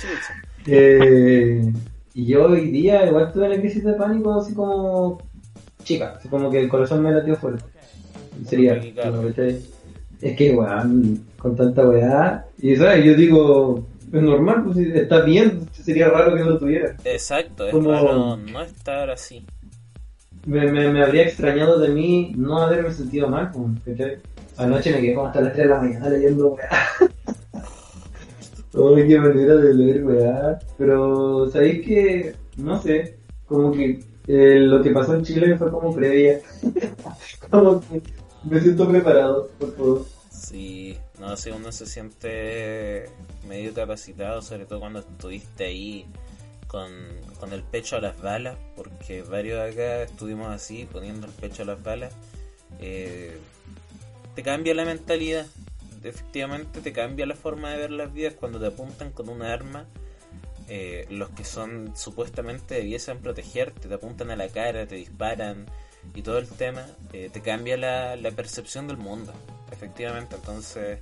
Eh, 0.66 1.72
y 2.14 2.26
yo 2.26 2.46
hoy 2.46 2.70
día 2.70 3.06
igual 3.06 3.32
tuve 3.32 3.48
la 3.48 3.60
crisis 3.60 3.84
de 3.84 3.92
pánico 3.92 4.40
así 4.40 4.54
como 4.54 5.18
chica, 5.84 6.14
así 6.16 6.28
como 6.28 6.50
que 6.50 6.60
el 6.60 6.68
corazón 6.68 7.02
me 7.02 7.12
latió 7.12 7.36
fuerte. 7.36 7.64
Sería, 8.44 8.74
es 10.20 10.36
que 10.36 10.52
weón, 10.52 11.24
con 11.38 11.54
tanta 11.54 11.86
weá, 11.86 12.46
y 12.58 12.74
sabes, 12.76 13.04
yo 13.04 13.14
digo, 13.14 13.86
es 14.12 14.22
normal, 14.22 14.62
pues 14.64 14.76
si 14.76 14.90
está 14.92 15.20
bien, 15.22 15.68
sería 15.72 16.08
raro 16.08 16.34
que 16.34 16.40
no 16.40 16.50
lo 16.50 16.58
tuviera. 16.58 16.96
Exacto, 17.04 17.66
es 17.66 17.72
Como- 17.72 17.90
raro 17.90 18.36
no 18.36 18.62
estar 18.62 19.10
así. 19.10 19.44
Me, 20.46 20.70
me, 20.70 20.88
me 20.92 21.02
habría 21.02 21.22
extrañado 21.22 21.78
de 21.80 21.88
mí 21.88 22.32
no 22.36 22.58
haberme 22.58 22.92
sentido 22.92 23.28
mal, 23.28 23.50
pues, 23.50 23.96
¿cachai? 23.96 24.18
Anoche 24.56 24.92
me 24.92 25.00
quedé 25.00 25.14
como 25.14 25.26
hasta 25.26 25.40
las 25.40 25.52
3 25.52 25.66
de 25.68 25.74
la 25.74 25.80
mañana 25.80 26.08
leyendo 26.08 26.48
weá. 26.54 26.68
Uy, 28.74 29.08
qué 29.08 29.18
manera 29.18 29.56
de 29.56 29.74
leer 29.74 30.04
weá. 30.04 30.58
Pero, 30.78 31.48
¿sabéis 31.50 31.84
que? 31.86 32.34
No 32.58 32.80
sé, 32.80 33.16
como 33.46 33.72
que 33.72 34.00
eh, 34.28 34.60
lo 34.60 34.82
que 34.82 34.90
pasó 34.90 35.14
en 35.14 35.24
Chile 35.24 35.56
fue 35.56 35.70
como 35.70 35.94
previa. 35.94 36.40
como 37.50 37.80
que 37.80 38.02
me 38.48 38.60
siento 38.60 38.88
preparado 38.88 39.48
por 39.58 39.72
todo. 39.72 40.06
Sí, 40.30 40.96
no 41.18 41.36
sé, 41.36 41.52
uno 41.52 41.72
se 41.72 41.86
siente 41.86 43.08
medio 43.48 43.72
capacitado, 43.74 44.42
sobre 44.42 44.66
todo 44.66 44.80
cuando 44.80 45.00
estuviste 45.00 45.64
ahí 45.64 46.06
con, 46.66 46.92
con 47.40 47.52
el 47.52 47.62
pecho 47.62 47.96
a 47.96 48.00
las 48.00 48.20
balas, 48.20 48.56
porque 48.74 49.22
varios 49.22 49.58
de 49.58 49.70
acá 49.70 50.02
estuvimos 50.02 50.48
así, 50.48 50.86
poniendo 50.90 51.26
el 51.26 51.32
pecho 51.32 51.62
a 51.62 51.66
las 51.66 51.82
balas. 51.82 52.12
Eh, 52.78 53.38
te 54.34 54.42
cambia 54.42 54.74
la 54.74 54.84
mentalidad, 54.84 55.46
efectivamente 56.02 56.80
te 56.80 56.92
cambia 56.92 57.24
la 57.26 57.34
forma 57.34 57.70
de 57.70 57.78
ver 57.78 57.90
las 57.90 58.12
vidas 58.12 58.34
cuando 58.34 58.60
te 58.60 58.66
apuntan 58.66 59.10
con 59.12 59.28
una 59.28 59.52
arma. 59.52 59.86
eh, 60.68 61.06
los 61.10 61.30
que 61.30 61.44
son 61.44 61.96
supuestamente 61.96 62.74
debiesen 62.74 63.18
protegerte, 63.20 63.88
te 63.88 63.94
apuntan 63.94 64.30
a 64.30 64.36
la 64.36 64.48
cara, 64.48 64.86
te 64.86 64.96
disparan 64.96 65.66
y 66.14 66.22
todo 66.22 66.38
el 66.38 66.48
tema, 66.48 66.86
eh, 67.12 67.30
te 67.32 67.40
cambia 67.40 67.76
la, 67.76 68.16
la 68.16 68.30
percepción 68.30 68.86
del 68.88 68.96
mundo, 68.96 69.32
efectivamente. 69.70 70.36
Entonces, 70.36 71.00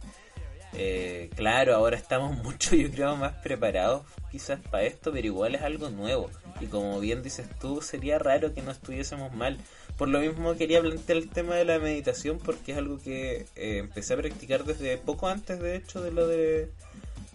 eh, 0.76 1.30
claro, 1.36 1.74
ahora 1.76 1.96
estamos 1.96 2.36
mucho, 2.42 2.74
yo 2.76 2.90
creo, 2.90 3.16
más 3.16 3.34
preparados 3.34 4.02
quizás 4.30 4.60
para 4.68 4.84
esto, 4.84 5.12
pero 5.12 5.26
igual 5.26 5.54
es 5.54 5.62
algo 5.62 5.90
nuevo. 5.90 6.30
Y 6.60 6.66
como 6.66 6.98
bien 7.00 7.22
dices 7.22 7.46
tú, 7.60 7.80
sería 7.80 8.18
raro 8.18 8.52
que 8.52 8.62
no 8.62 8.72
estuviésemos 8.72 9.32
mal. 9.32 9.58
Por 9.96 10.08
lo 10.08 10.18
mismo 10.18 10.56
quería 10.56 10.80
plantear 10.80 11.18
el 11.18 11.30
tema 11.30 11.54
de 11.54 11.64
la 11.64 11.78
meditación 11.78 12.38
porque 12.38 12.72
es 12.72 12.78
algo 12.78 12.98
que 12.98 13.46
eh, 13.54 13.78
empecé 13.78 14.14
a 14.14 14.16
practicar 14.16 14.64
desde 14.64 14.98
poco 14.98 15.28
antes, 15.28 15.60
de 15.60 15.76
hecho, 15.76 16.02
de 16.02 16.10
lo 16.10 16.26
de... 16.26 16.70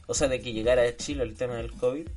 O 0.08 0.14
sea, 0.14 0.28
de 0.28 0.42
que 0.42 0.52
llegara 0.52 0.82
a 0.82 0.98
Chile 0.98 1.24
el 1.24 1.36
tema 1.36 1.56
del 1.56 1.72
COVID. 1.72 2.08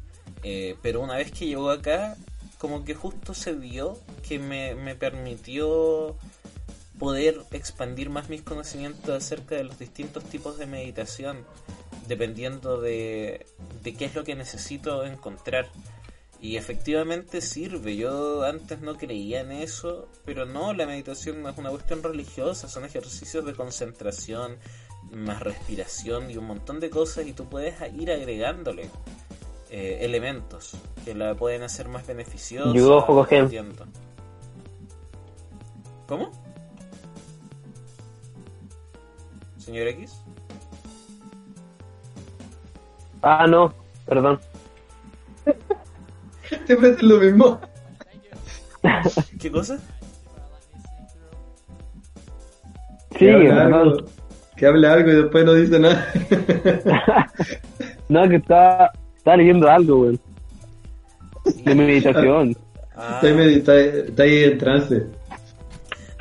Eh, 0.42 0.76
pero 0.82 1.00
una 1.00 1.16
vez 1.16 1.30
que 1.30 1.46
llegó 1.46 1.70
acá, 1.70 2.16
como 2.62 2.84
que 2.84 2.94
justo 2.94 3.34
se 3.34 3.56
dio 3.56 3.98
que 4.28 4.38
me, 4.38 4.76
me 4.76 4.94
permitió 4.94 6.16
poder 6.96 7.40
expandir 7.50 8.08
más 8.08 8.28
mis 8.28 8.42
conocimientos 8.42 9.10
acerca 9.10 9.56
de 9.56 9.64
los 9.64 9.80
distintos 9.80 10.22
tipos 10.22 10.58
de 10.58 10.66
meditación, 10.66 11.44
dependiendo 12.06 12.80
de, 12.80 13.46
de 13.82 13.94
qué 13.94 14.04
es 14.04 14.14
lo 14.14 14.22
que 14.22 14.36
necesito 14.36 15.04
encontrar. 15.04 15.70
Y 16.40 16.56
efectivamente 16.56 17.40
sirve. 17.40 17.96
Yo 17.96 18.44
antes 18.44 18.80
no 18.80 18.96
creía 18.96 19.40
en 19.40 19.50
eso, 19.50 20.08
pero 20.24 20.46
no, 20.46 20.72
la 20.72 20.86
meditación 20.86 21.42
no 21.42 21.48
es 21.48 21.58
una 21.58 21.70
cuestión 21.70 22.00
religiosa, 22.04 22.68
son 22.68 22.84
ejercicios 22.84 23.44
de 23.44 23.54
concentración, 23.54 24.56
más 25.10 25.40
respiración 25.40 26.30
y 26.30 26.36
un 26.36 26.44
montón 26.44 26.78
de 26.78 26.90
cosas 26.90 27.26
y 27.26 27.32
tú 27.32 27.48
puedes 27.48 27.74
ir 27.92 28.12
agregándole 28.12 28.88
eh, 29.74 30.04
elementos 30.04 30.76
que 31.02 31.14
la 31.14 31.34
pueden 31.34 31.62
hacer 31.62 31.88
más 31.88 32.06
beneficiosa. 32.06 32.74
Yo, 32.74 33.26
entiendo. 33.30 33.86
¿Cómo? 36.06 36.30
Señor 39.56 39.88
X. 39.88 40.22
Ah, 43.22 43.46
no, 43.46 43.72
perdón. 44.04 44.38
Siempre 46.66 46.90
es 46.90 47.02
lo 47.02 47.16
mismo. 47.16 47.58
¿Qué 49.40 49.50
cosa? 49.50 49.78
Sí, 53.12 53.18
que 53.20 53.32
habla 53.32 53.64
perdón. 53.64 53.74
algo, 53.74 53.96
que 54.54 54.66
habla 54.66 54.92
algo 54.92 55.10
y 55.10 55.14
después 55.14 55.44
no 55.46 55.54
dice 55.54 55.78
nada. 55.78 56.12
No, 58.08 58.28
que 58.28 58.36
estaba, 58.36 58.92
estaba 59.22 59.36
leyendo 59.36 59.70
algo, 59.70 60.00
weón. 60.00 60.20
De 61.64 61.74
meditación. 61.74 62.56
Ah, 62.96 63.14
está, 63.22 63.26
ahí 63.28 63.34
medita- 63.34 63.80
está 63.80 64.22
ahí 64.24 64.44
en 64.44 64.58
trance. 64.58 65.02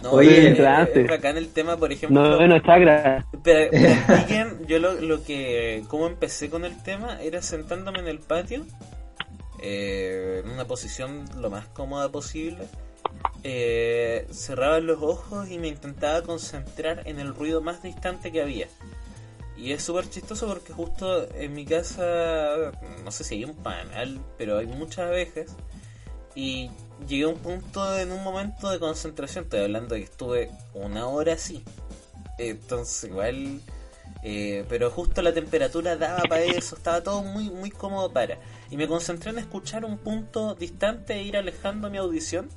no, 0.04 0.12
Oye, 0.12 0.52
eh, 0.52 0.56
trance. 0.56 1.02
es 1.02 1.08
bacán 1.10 1.38
el 1.38 1.48
tema, 1.50 1.78
por 1.78 1.92
ejemplo. 1.92 2.22
No, 2.24 2.38
bueno, 2.38 2.60
chakra. 2.60 3.26
Pero, 3.44 3.72
yo 4.68 4.80
lo, 4.80 4.94
lo 4.94 5.24
que, 5.24 5.84
como 5.88 6.08
empecé 6.08 6.50
con 6.50 6.64
el 6.64 6.82
tema, 6.84 7.22
era 7.22 7.42
sentándome 7.42 8.00
en 8.00 8.08
el 8.08 8.20
patio, 8.20 8.66
eh, 9.62 10.42
en 10.46 10.52
una 10.52 10.66
posición 10.66 11.26
lo 11.40 11.50
más 11.50 11.66
cómoda 11.68 12.10
posible, 12.10 12.66
eh, 13.44 14.28
cerraba 14.32 14.80
los 14.80 15.02
ojos 15.02 15.50
y 15.50 15.58
me 15.60 15.68
intentaba 15.68 16.22
concentrar 16.22 17.02
en 17.06 17.20
el 17.20 17.34
ruido 17.36 17.62
más 17.62 17.84
distante 17.84 18.32
que 18.32 18.42
había. 18.42 18.68
Y 19.58 19.74
es 19.74 19.84
súper 19.84 20.10
chistoso 20.10 20.48
porque 20.48 20.74
justo 20.74 21.28
en 21.36 21.54
mi 21.54 21.66
casa, 21.66 22.72
no 23.04 23.12
sé 23.12 23.24
si 23.24 23.36
hay 23.36 23.46
un 23.46 23.56
panal, 23.56 24.20
pero 24.38 24.58
hay 24.58 24.66
muchas 24.66 25.08
abejas. 25.08 25.56
Y 26.36 26.72
llegué 27.08 27.26
a 27.26 27.28
un 27.28 27.38
punto 27.38 27.98
en 28.00 28.12
un 28.12 28.24
momento 28.24 28.70
de 28.70 28.80
concentración, 28.80 29.44
estoy 29.44 29.62
hablando 29.62 29.96
de 29.96 30.02
que 30.02 30.06
estuve 30.06 30.52
una 30.74 31.08
hora 31.08 31.34
así. 31.34 31.64
Entonces 32.38 33.10
igual... 33.10 33.62
eh, 34.24 34.66
pero 34.70 34.90
justo 34.92 35.22
la 35.22 35.34
temperatura 35.34 35.96
daba 35.96 36.22
para 36.30 36.44
eso, 36.44 36.76
estaba 36.76 37.02
todo 37.02 37.22
muy 37.24 37.50
muy 37.50 37.70
cómodo 37.72 38.12
para. 38.12 38.38
Y 38.70 38.78
me 38.78 38.88
concentré 38.88 39.32
en 39.32 39.40
escuchar 39.40 39.84
un 39.86 39.98
punto 39.98 40.56
distante 40.56 41.14
e 41.14 41.24
ir 41.24 41.38
alejando 41.38 41.90
mi 41.90 41.98
audición, 41.98 42.50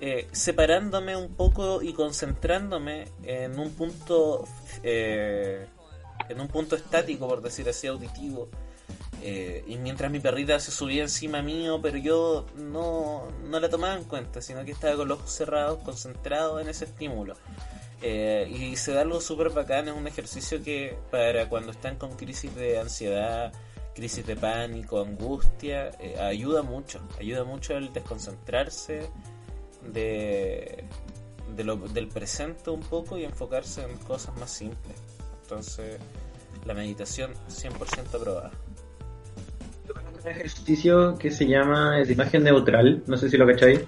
eh, 0.00 0.26
separándome 0.32 1.16
un 1.16 1.34
poco 1.34 1.82
y 1.82 1.92
concentrándome 1.92 3.08
en 3.22 3.58
un 3.58 3.70
punto 3.70 4.44
eh, 4.82 5.66
en 6.28 6.40
un 6.40 6.48
punto 6.48 6.76
estático, 6.76 7.28
por 7.28 7.42
decir 7.42 7.68
así, 7.68 7.86
auditivo. 7.86 8.48
Eh, 9.22 9.64
y 9.66 9.76
mientras 9.76 10.10
mi 10.10 10.20
perrita 10.20 10.60
se 10.60 10.70
subía 10.70 11.02
encima 11.02 11.42
mío, 11.42 11.80
pero 11.82 11.98
yo 11.98 12.46
no, 12.56 13.28
no 13.44 13.60
la 13.60 13.68
tomaba 13.68 13.94
en 13.94 14.04
cuenta, 14.04 14.40
sino 14.40 14.64
que 14.64 14.72
estaba 14.72 14.96
con 14.96 15.08
los 15.08 15.18
ojos 15.18 15.32
cerrados, 15.32 15.78
concentrado 15.82 16.60
en 16.60 16.68
ese 16.68 16.84
estímulo. 16.84 17.34
Eh, 18.02 18.48
y 18.50 18.76
se 18.76 18.92
da 18.92 19.00
algo 19.00 19.20
súper 19.20 19.50
bacán, 19.50 19.88
es 19.88 19.94
un 19.94 20.06
ejercicio 20.06 20.62
que 20.62 20.96
para 21.10 21.48
cuando 21.48 21.72
están 21.72 21.96
con 21.96 22.14
crisis 22.16 22.54
de 22.54 22.78
ansiedad, 22.78 23.52
crisis 23.94 24.26
de 24.26 24.36
pánico, 24.36 25.00
angustia, 25.00 25.90
eh, 25.98 26.18
ayuda 26.20 26.62
mucho, 26.62 27.00
ayuda 27.18 27.44
mucho 27.44 27.74
el 27.74 27.92
desconcentrarse 27.94 29.08
de, 29.82 30.84
del 31.56 32.08
presente 32.08 32.68
un 32.70 32.80
poco 32.80 33.16
y 33.16 33.24
enfocarse 33.24 33.82
en 33.82 33.96
cosas 33.98 34.36
más 34.36 34.50
simples. 34.50 34.96
Entonces, 35.48 35.98
la 36.64 36.74
meditación 36.74 37.30
100% 37.48 38.14
aprobada. 38.14 38.50
Un 39.88 40.28
ejercicio 40.28 41.16
que 41.16 41.30
se 41.30 41.46
llama 41.46 42.00
es 42.00 42.10
imagen 42.10 42.42
neutral, 42.42 43.04
no 43.06 43.16
sé 43.16 43.30
si 43.30 43.36
lo 43.36 43.46
cacháis. 43.46 43.80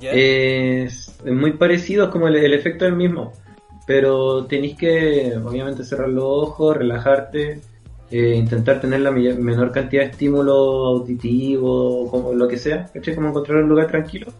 Es, 0.00 1.14
es 1.24 1.32
muy 1.32 1.52
parecido, 1.52 2.06
es 2.06 2.10
como 2.10 2.26
el, 2.26 2.34
el 2.34 2.52
efecto 2.52 2.84
es 2.84 2.90
el 2.90 2.96
mismo, 2.96 3.32
pero 3.86 4.46
tenéis 4.46 4.76
que 4.76 5.36
obviamente 5.36 5.84
cerrar 5.84 6.08
los 6.08 6.24
ojos, 6.24 6.76
relajarte, 6.76 7.60
eh, 8.10 8.34
intentar 8.34 8.80
tener 8.80 9.00
la 9.00 9.12
menor 9.12 9.70
cantidad 9.70 10.02
de 10.02 10.10
estímulo 10.10 10.54
auditivo, 10.86 12.10
como 12.10 12.32
lo 12.32 12.48
que 12.48 12.58
sea, 12.58 12.90
¿cachai? 12.92 13.14
Como 13.14 13.28
encontrar 13.28 13.62
un 13.62 13.68
lugar 13.68 13.86
tranquilo. 13.86 14.32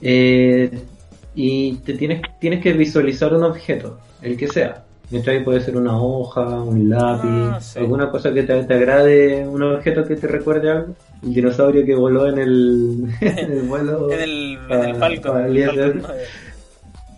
Eh, 0.00 0.70
y 1.36 1.74
te 1.78 1.94
tienes, 1.94 2.20
tienes 2.40 2.60
que 2.60 2.72
visualizar 2.72 3.32
un 3.32 3.44
objeto, 3.44 4.00
el 4.22 4.36
que 4.36 4.48
sea. 4.48 4.87
Mientras 5.10 5.36
ahí 5.36 5.42
puede 5.44 5.60
ser 5.62 5.76
una 5.76 6.00
hoja, 6.00 6.42
un 6.62 6.90
lápiz, 6.90 7.28
Ah, 7.30 7.58
sí. 7.60 7.78
alguna 7.78 8.10
cosa 8.10 8.32
que 8.34 8.42
te, 8.42 8.62
te 8.64 8.74
agrade, 8.74 9.46
un 9.48 9.62
objeto 9.62 10.04
que 10.04 10.16
te 10.16 10.26
recuerde 10.26 10.70
algo. 10.70 10.94
El 11.22 11.32
dinosaurio 11.34 11.84
que 11.86 11.94
voló 11.94 12.28
en 12.28 12.38
el, 12.38 13.04
en 13.22 13.52
el 13.52 13.62
vuelo. 13.62 14.10
en 14.12 14.20
el, 14.20 14.58
en 14.68 14.84
el 14.84 14.94
Falcon. 14.96 15.44
el 15.46 15.56
el 15.56 15.64
Falcon 15.66 15.98
ISS. 15.98 16.04
9. 16.08 16.22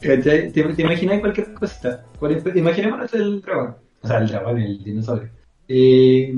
¿Cachai? 0.02 0.50
¿Te, 0.52 0.62
te 0.62 0.82
imaginas 0.82 1.20
cualquier 1.20 1.52
cosita? 1.52 2.04
Cual- 2.18 2.42
Imaginémonos 2.54 3.12
el 3.14 3.42
dragón. 3.42 3.74
O 4.02 4.06
sea, 4.08 4.18
el 4.18 4.28
dragón, 4.28 4.58
el 4.58 4.82
dinosaurio. 4.82 5.28
Eh, 5.68 6.32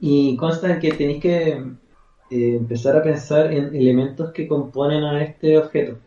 y 0.00 0.36
consta 0.36 0.78
que 0.78 0.92
tenéis 0.92 1.20
que 1.20 1.48
eh, 2.30 2.56
empezar 2.56 2.96
a 2.96 3.02
pensar 3.02 3.52
en 3.52 3.74
elementos 3.74 4.32
que 4.32 4.46
componen 4.48 5.02
a 5.04 5.22
este 5.22 5.58
objeto. 5.58 5.98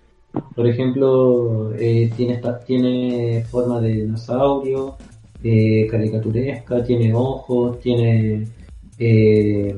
Por 0.55 0.67
ejemplo, 0.67 1.73
eh, 1.75 2.11
tiene, 2.15 2.33
esta- 2.33 2.59
tiene 2.59 3.43
forma 3.49 3.79
de 3.81 3.89
dinosaurio, 3.89 4.95
eh, 5.43 5.87
caricaturesca, 5.89 6.83
tiene 6.83 7.13
ojos, 7.13 7.79
tiene 7.79 8.47
eh, 8.97 9.75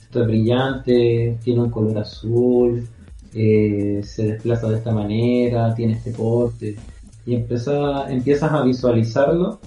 esto 0.00 0.20
es 0.22 0.26
brillante, 0.26 1.38
tiene 1.42 1.62
un 1.62 1.70
color 1.70 1.98
azul, 1.98 2.86
eh, 3.34 4.00
se 4.02 4.26
desplaza 4.32 4.68
de 4.70 4.76
esta 4.76 4.92
manera, 4.92 5.74
tiene 5.74 5.94
este 5.94 6.12
porte, 6.12 6.76
y 7.26 7.34
empieza, 7.34 8.10
empiezas 8.10 8.52
a 8.52 8.62
visualizarlo 8.62 9.58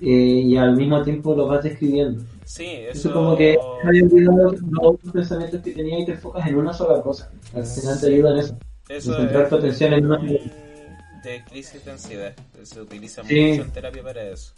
y 0.00 0.54
al 0.56 0.76
mismo 0.76 1.02
tiempo 1.02 1.34
lo 1.34 1.46
vas 1.46 1.64
describiendo. 1.64 2.22
Sí, 2.44 2.64
Eso 2.90 3.08
eso. 3.08 3.12
como 3.14 3.36
que 3.36 3.56
hay 3.84 4.02
olvidado 4.02 4.52
los 4.52 4.60
otros 4.82 5.12
pensamientos 5.12 5.60
que 5.62 5.72
tenía 5.72 5.98
y 6.00 6.04
te 6.04 6.12
enfocas 6.12 6.46
en 6.46 6.56
una 6.56 6.72
sola 6.72 7.00
cosa. 7.02 7.30
Al 7.54 7.64
final 7.64 8.00
te 8.00 8.06
ayuda 8.06 8.32
en 8.32 8.38
eso. 8.38 8.58
Eso 8.88 9.12
concentrar 9.12 9.48
tu 9.48 9.56
atención 9.56 9.92
en 9.94 10.06
una- 10.06 10.18
de 10.18 11.44
crisis 11.48 11.84
de 11.84 11.90
ansiedad. 11.90 12.34
Se 12.62 12.80
utiliza 12.80 13.24
Sí. 13.24 13.40
mucho 13.50 13.62
en 13.62 13.70
terapia 13.72 14.02
para 14.02 14.22
eso. 14.28 14.52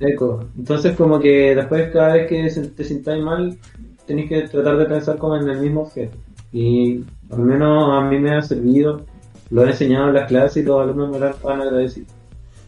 Eco. 0.00 0.48
Entonces 0.56 0.96
como 0.96 1.20
que 1.20 1.54
después 1.54 1.90
cada 1.92 2.14
vez 2.14 2.28
que 2.28 2.50
te 2.76 2.84
sintáis 2.84 3.22
mal, 3.22 3.58
tenés 4.06 4.28
que 4.28 4.42
tratar 4.48 4.78
de 4.78 4.86
pensar 4.86 5.18
como 5.18 5.36
en 5.36 5.48
el 5.48 5.58
mismo 5.60 5.82
objeto. 5.82 6.16
Y 6.52 7.04
al 7.30 7.38
menos 7.40 7.90
a 7.92 8.00
mí 8.08 8.18
me 8.18 8.36
ha 8.36 8.42
servido, 8.42 9.04
lo 9.50 9.64
he 9.64 9.70
enseñado 9.70 10.08
en 10.08 10.14
las 10.14 10.28
clases 10.28 10.62
y 10.62 10.66
los 10.66 10.80
alumnos 10.80 11.10
me 11.10 11.18
lo 11.18 11.50
han 11.50 11.60
agradecido. 11.60 12.06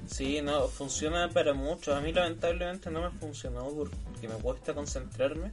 Sí, 0.07 0.41
no, 0.43 0.68
funciona 0.68 1.28
para 1.30 1.55
muchos. 1.55 1.95
A 1.95 2.01
mí 2.01 2.12
lamentablemente 2.12 2.91
no 2.91 3.01
me 3.03 3.11
funcionó 3.11 3.66
porque 3.70 4.28
me 4.28 4.35
cuesta 4.35 4.74
concentrarme 4.74 5.53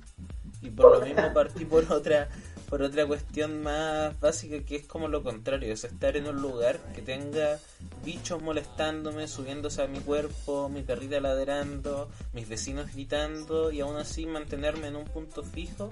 y 0.62 0.70
por 0.70 1.00
lo 1.00 1.06
mismo 1.06 1.24
partí 1.34 1.66
por 1.66 1.84
otra 1.92 2.28
por 2.72 2.84
otra 2.84 3.06
cuestión 3.06 3.62
más 3.62 4.18
básica 4.22 4.64
que 4.64 4.78
es 4.78 4.88
como 4.88 5.10
lo 5.10 5.24
contrario, 5.24 5.74
es 5.74 5.84
estar 5.84 6.16
en 6.16 6.26
un 6.26 6.42
lugar 6.42 6.80
que 6.96 7.02
tenga 7.02 7.60
bichos 8.06 8.42
molestándome, 8.42 9.28
subiéndose 9.28 9.82
a 9.82 9.88
mi 9.88 10.00
cuerpo, 10.00 10.70
mi 10.70 10.82
perrita 10.82 11.20
ladrando, 11.20 12.10
mis 12.32 12.48
vecinos 12.48 12.94
gritando 12.94 13.74
y 13.74 13.82
aún 13.82 13.98
así 13.98 14.26
mantenerme 14.26 14.88
en 14.88 14.96
un 14.96 15.04
punto 15.04 15.44
fijo 15.44 15.92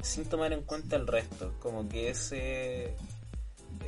sin 0.00 0.24
tomar 0.26 0.52
en 0.52 0.62
cuenta 0.62 0.94
el 0.94 1.08
resto, 1.08 1.54
como 1.58 1.88
que 1.88 2.10
ese 2.10 2.94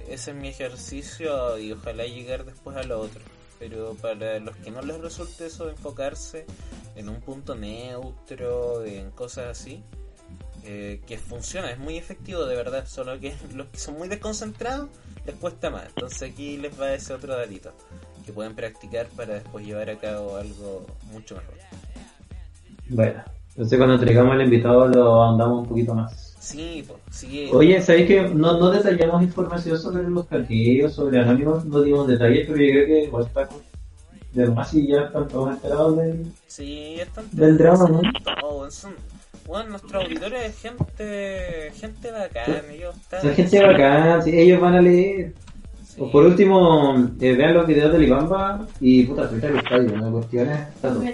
ese 0.09 0.31
es 0.33 0.37
mi 0.37 0.49
ejercicio 0.49 1.57
y 1.57 1.71
ojalá 1.71 2.05
llegar 2.05 2.45
después 2.45 2.77
a 2.77 2.83
lo 2.83 2.99
otro. 2.99 3.23
Pero 3.61 3.95
para 3.95 4.41
los 4.41 4.57
que 4.57 4.73
no 4.73 4.83
les 4.83 4.99
resulte 4.99 5.47
eso 5.47 5.71
enfocarse 5.71 6.47
en 6.97 7.09
un 7.09 7.21
punto 7.21 7.55
neutro, 7.55 8.85
en 8.85 9.13
cosas 9.13 9.57
así, 9.57 9.85
eh, 10.65 11.01
que 11.07 11.19
funciona, 11.19 11.71
es 11.71 11.79
muy 11.79 11.97
efectivo 11.99 12.45
de 12.47 12.57
verdad, 12.57 12.87
solo 12.87 13.19
que 13.21 13.35
los 13.55 13.67
que 13.69 13.79
son 13.79 13.99
muy 13.99 14.09
desconcentrados 14.09 14.89
les 15.27 15.35
cuesta 15.37 15.71
más. 15.71 15.85
Entonces 15.89 16.31
aquí 16.31 16.57
les 16.57 16.79
va 16.81 16.93
ese 16.93 17.13
otro 17.15 17.37
datito 17.37 17.73
que 18.25 18.33
pueden 18.33 18.55
practicar 18.55 19.07
para 19.09 19.35
después 19.35 19.67
llevar 19.67 19.91
a 19.91 19.99
cabo 19.99 20.37
algo 20.37 20.87
mucho 21.13 21.37
mejor. 21.37 21.55
Bueno, 22.89 23.23
entonces 23.51 23.79
cuando 23.79 23.99
traigamos 23.99 24.33
al 24.35 24.43
invitado 24.43 24.89
lo 24.89 25.23
andamos 25.25 25.63
un 25.63 25.69
poquito 25.69 25.95
más. 25.95 26.35
Sí, 26.41 26.85
pues, 26.87 27.01
sí. 27.11 27.49
Oye, 27.53 27.81
¿sabéis 27.81 28.07
que 28.07 28.23
no, 28.29 28.59
no 28.59 28.71
detallamos 28.71 29.23
información 29.23 29.79
sobre 29.79 30.03
los 30.09 30.27
cartillos, 30.27 30.93
sobre 30.93 31.19
Anónimos? 31.21 31.65
No 31.65 31.81
dimos 31.81 32.07
detalles, 32.07 32.47
pero 32.47 32.59
yo 32.63 32.71
creo 32.73 32.87
que 32.87 33.05
igual 33.05 33.25
está 33.25 33.49
de 34.33 34.47
más 34.51 34.75
y 34.75 34.89
ya 34.89 35.03
están 35.03 35.29
todos 35.29 35.55
enterados 35.55 35.97
del, 35.97 36.27
sí, 36.47 36.97
están 36.99 37.25
del 37.33 37.57
drama, 37.57 37.89
¿no? 37.89 38.03
todos, 38.41 38.75
son- 38.75 38.97
bueno, 39.47 39.71
nuestros 39.71 40.05
auditores 40.05 40.51
es 40.51 40.59
gente, 40.59 41.73
gente 41.75 42.11
bacán, 42.11 42.71
ellos 42.71 42.97
están... 42.97 43.23
Son 43.23 43.35
gente 43.35 43.61
bacán, 43.61 44.23
sí, 44.23 44.39
ellos 44.39 44.61
van 44.61 44.75
a 44.75 44.81
leer. 44.81 45.35
Sí. 45.85 45.97
O 46.01 46.11
por 46.11 46.25
último, 46.25 46.95
eh, 47.21 47.35
vean 47.35 47.55
los 47.55 47.67
videos 47.67 47.93
de 47.93 48.05
Ibamba 48.05 48.67
y 48.81 49.05
puta, 49.05 49.29
Twitter 49.29 49.57
está 49.57 49.79
lleno 49.79 50.07
de 50.07 50.13
cuestiones. 50.13 50.61
está 50.75 50.89
todo. 50.89 51.05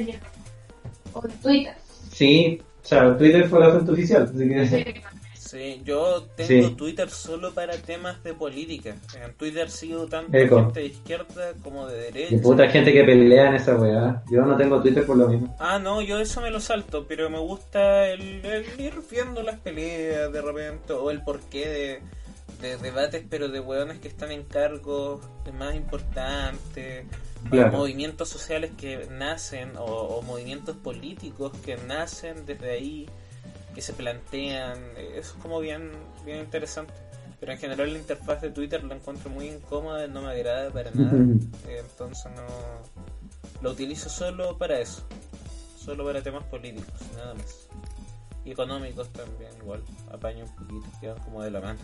O 1.12 1.20
Twitter. 1.42 1.74
Sí, 2.12 2.60
o 2.82 2.86
sea, 2.86 3.16
Twitter 3.16 3.48
fue 3.48 3.60
la 3.60 3.70
fuente 3.70 3.92
oficial, 3.92 4.22
así 4.22 4.48
que... 4.48 4.66
Sí. 4.66 5.00
Sí, 5.50 5.82
yo 5.84 6.22
tengo 6.36 6.68
Sí. 6.68 6.74
Twitter 6.76 7.10
solo 7.10 7.52
para 7.52 7.76
temas 7.76 8.22
de 8.22 8.34
política. 8.34 8.94
En 9.20 9.34
Twitter 9.34 9.68
sigo 9.68 10.06
tanto 10.06 10.36
Eco. 10.36 10.56
gente 10.64 10.80
de 10.80 10.86
izquierda 10.86 11.52
como 11.62 11.86
de 11.88 11.96
derecha. 12.02 12.34
Y 12.36 12.38
puta 12.38 12.68
gente 12.68 12.92
que 12.92 13.02
pelea 13.02 13.48
en 13.48 13.54
esa 13.56 13.74
weá. 13.76 14.22
Yo 14.30 14.42
no 14.42 14.56
tengo 14.56 14.80
Twitter 14.80 15.04
por 15.04 15.16
lo 15.16 15.26
mismo. 15.28 15.56
Ah, 15.58 15.78
no, 15.80 16.00
yo 16.02 16.20
eso 16.20 16.40
me 16.40 16.50
lo 16.50 16.60
salto, 16.60 17.04
pero 17.08 17.28
me 17.30 17.38
gusta 17.40 18.08
el, 18.08 18.44
el 18.44 18.80
ir 18.80 18.94
viendo 19.10 19.42
las 19.42 19.58
peleas 19.58 20.32
de 20.32 20.40
repente, 20.40 20.92
o 20.92 21.10
el 21.10 21.22
porqué 21.22 21.68
de, 21.68 22.02
de 22.68 22.76
debates, 22.76 23.24
pero 23.28 23.48
de 23.48 23.58
hueones 23.58 23.98
que 23.98 24.06
están 24.08 24.30
en 24.30 24.44
cargos 24.44 25.20
más 25.58 25.74
importantes, 25.74 27.06
Claro. 27.50 27.72
movimientos 27.78 28.28
sociales 28.28 28.70
que 28.78 29.08
nacen, 29.10 29.72
o, 29.78 29.84
o 29.84 30.22
movimientos 30.22 30.76
políticos 30.76 31.52
que 31.64 31.76
nacen 31.78 32.44
desde 32.44 32.70
ahí, 32.72 33.08
que 33.74 33.82
se 33.82 33.92
plantean, 33.92 34.78
eso 34.96 35.34
es 35.36 35.42
como 35.42 35.60
bien, 35.60 35.90
bien 36.24 36.38
interesante. 36.40 36.92
Pero 37.38 37.52
en 37.52 37.58
general 37.58 37.92
la 37.92 37.98
interfaz 37.98 38.42
de 38.42 38.50
Twitter 38.50 38.84
la 38.84 38.96
encuentro 38.96 39.30
muy 39.30 39.48
incómoda, 39.48 40.06
no 40.08 40.22
me 40.22 40.30
agrada 40.32 40.70
para 40.70 40.90
nada. 40.90 41.12
Entonces 41.68 42.30
no 42.36 42.42
lo 43.62 43.70
utilizo 43.70 44.08
solo 44.10 44.56
para 44.58 44.78
eso, 44.78 45.02
solo 45.78 46.04
para 46.04 46.22
temas 46.22 46.44
políticos, 46.44 46.92
nada 47.16 47.34
más. 47.34 47.68
Y 48.44 48.52
económicos 48.52 49.08
también, 49.10 49.50
igual, 49.60 49.82
apaño 50.12 50.44
un 50.44 50.54
poquito, 50.54 50.86
quedan 51.00 51.18
como 51.20 51.42
de 51.42 51.50
la 51.50 51.60
mano. 51.60 51.78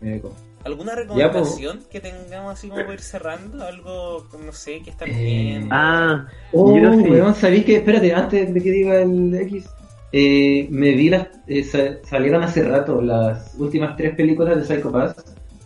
Eco. 0.00 0.32
¿Alguna 0.64 0.92
pues. 0.94 1.08
recomendación 1.08 1.82
que 1.90 2.00
tengamos 2.00 2.52
así 2.52 2.68
como 2.68 2.82
para 2.82 2.94
ir 2.94 3.00
cerrando? 3.00 3.64
Algo, 3.64 4.26
no 4.44 4.52
sé, 4.52 4.80
que 4.82 4.90
están 4.90 5.08
Eh, 5.08 5.14
viendo. 5.14 5.68
Ah, 5.72 6.26
Oh, 6.52 6.76
yo 6.78 6.92
sí. 6.92 7.10
weón, 7.10 7.34
sabí 7.34 7.64
que, 7.64 7.76
espérate, 7.76 8.12
antes 8.14 8.54
de 8.54 8.60
que 8.62 8.70
diga 8.70 9.00
el 9.02 9.34
X, 9.34 9.68
eh, 10.12 10.66
me 10.70 10.92
vi 10.92 11.10
las, 11.10 11.28
eh, 11.46 11.62
sa- 11.62 11.98
salieron 12.04 12.42
hace 12.42 12.62
rato 12.62 13.00
las 13.02 13.54
últimas 13.58 13.96
tres 13.96 14.14
películas 14.14 14.56
de 14.56 14.64
Psycho 14.64 14.90
Pass, 14.90 15.16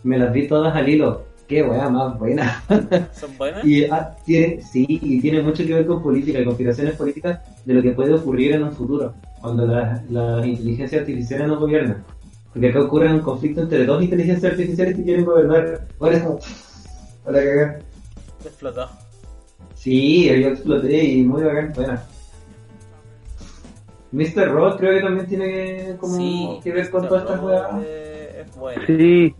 me 0.03 0.19
las 0.19 0.33
vi 0.33 0.47
todas 0.49 0.75
al 0.75 0.89
hilo. 0.89 1.25
Qué 1.49 1.63
weá 1.63 1.89
más 1.91 2.19
buena. 2.19 2.63
¿Son 3.13 3.37
buenas? 3.37 3.65
y 3.65 3.85
ah, 3.85 4.17
tiene, 4.25 4.63
sí, 4.63 4.87
y 4.89 5.21
tiene 5.21 5.43
mucho 5.43 5.65
que 5.67 5.75
ver 5.75 5.87
con 5.87 6.03
política 6.03 6.41
y 6.41 6.45
conspiraciones 6.45 6.95
políticas 6.97 7.41
de 7.65 7.75
lo 7.75 7.83
que 7.83 7.91
puede 7.91 8.15
ocurrir 8.15 8.53
en 8.53 8.63
un 8.63 8.73
futuro, 8.73 9.13
cuando 9.41 9.67
las 9.67 10.09
las 10.11 10.47
inteligencias 10.47 11.01
artificiales 11.03 11.47
no 11.49 11.59
gobiernan. 11.61 12.05
Porque 12.53 12.69
acá 12.69 12.81
ocurre 12.83 13.13
un 13.13 13.21
conflicto 13.21 13.63
entre 13.63 13.85
dos 13.85 14.03
inteligencias 14.03 14.53
artificiales 14.53 14.97
que 14.97 15.03
quieren 15.03 15.25
gobernar. 15.25 15.87
Por 15.99 16.13
eso, 16.15 16.39
para 17.25 17.39
cagar. 17.43 17.79
Explotó. 18.45 18.89
Sí, 19.75 20.27
yo 20.27 20.49
exploté 20.49 21.05
y 21.05 21.23
muy 21.23 21.43
bacán, 21.43 21.73
buena. 21.75 22.03
Mr. 24.13 24.49
Robot 24.51 24.79
creo 24.79 24.95
que 24.95 25.01
también 25.01 25.27
tiene 25.27 25.45
que, 25.47 25.97
como, 25.99 26.17
Sí, 26.17 26.61
que 26.63 26.73
ver 26.73 26.91
con 26.91 27.09
todas 27.09 27.23
estas 27.25 27.83
eh, 27.85 28.45
Es 28.47 28.57
bueno. 28.57 28.83
Sí. 28.87 29.35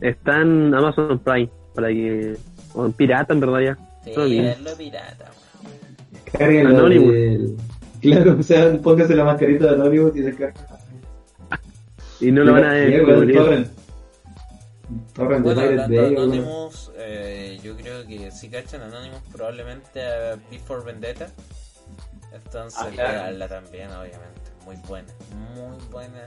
Está 0.00 0.42
en 0.42 0.74
Amazon 0.74 1.18
Prime. 1.20 1.50
Para 1.74 1.88
que. 1.88 2.36
O 2.74 2.84
en 2.86 2.92
pirata, 2.92 3.32
en 3.32 3.40
verdad 3.40 3.60
ya. 3.60 3.78
Sí, 4.04 4.42
lo 4.62 4.76
pirata. 4.76 5.30
Anonymous. 6.38 7.12
del- 7.12 7.56
Claro, 8.00 8.36
o 8.38 8.42
sea, 8.42 8.76
póngase 8.82 9.14
la 9.16 9.24
mascarita 9.24 9.66
de 9.66 9.70
Anonymous 9.74 10.14
y 10.16 10.20
descarga. 10.20 10.66
Y 12.20 12.30
no 12.30 12.44
lo 12.44 12.52
van 12.52 12.64
a 12.64 12.72
descubrir. 12.72 13.34
Torrent. 13.36 13.68
Torrent 15.14 15.44
de 15.46 15.54
Bueno, 15.54 15.60
hablando 15.60 15.88
de. 15.94 16.06
Anonymous, 16.16 16.92
eh, 16.98 17.58
yo 17.62 17.76
creo 17.76 18.06
que 18.06 18.30
si 18.30 18.48
cachan 18.48 18.82
Anonymous 18.82 19.22
probablemente 19.32 20.02
a 20.02 20.36
Before 20.50 20.84
Vendetta. 20.84 21.28
Entonces, 22.32 22.80
Ah, 22.82 22.90
leanla 22.90 23.48
también, 23.48 23.88
obviamente. 23.90 24.50
Muy 24.64 24.76
buena, 24.88 25.08
muy 25.54 25.78
buena. 25.90 26.24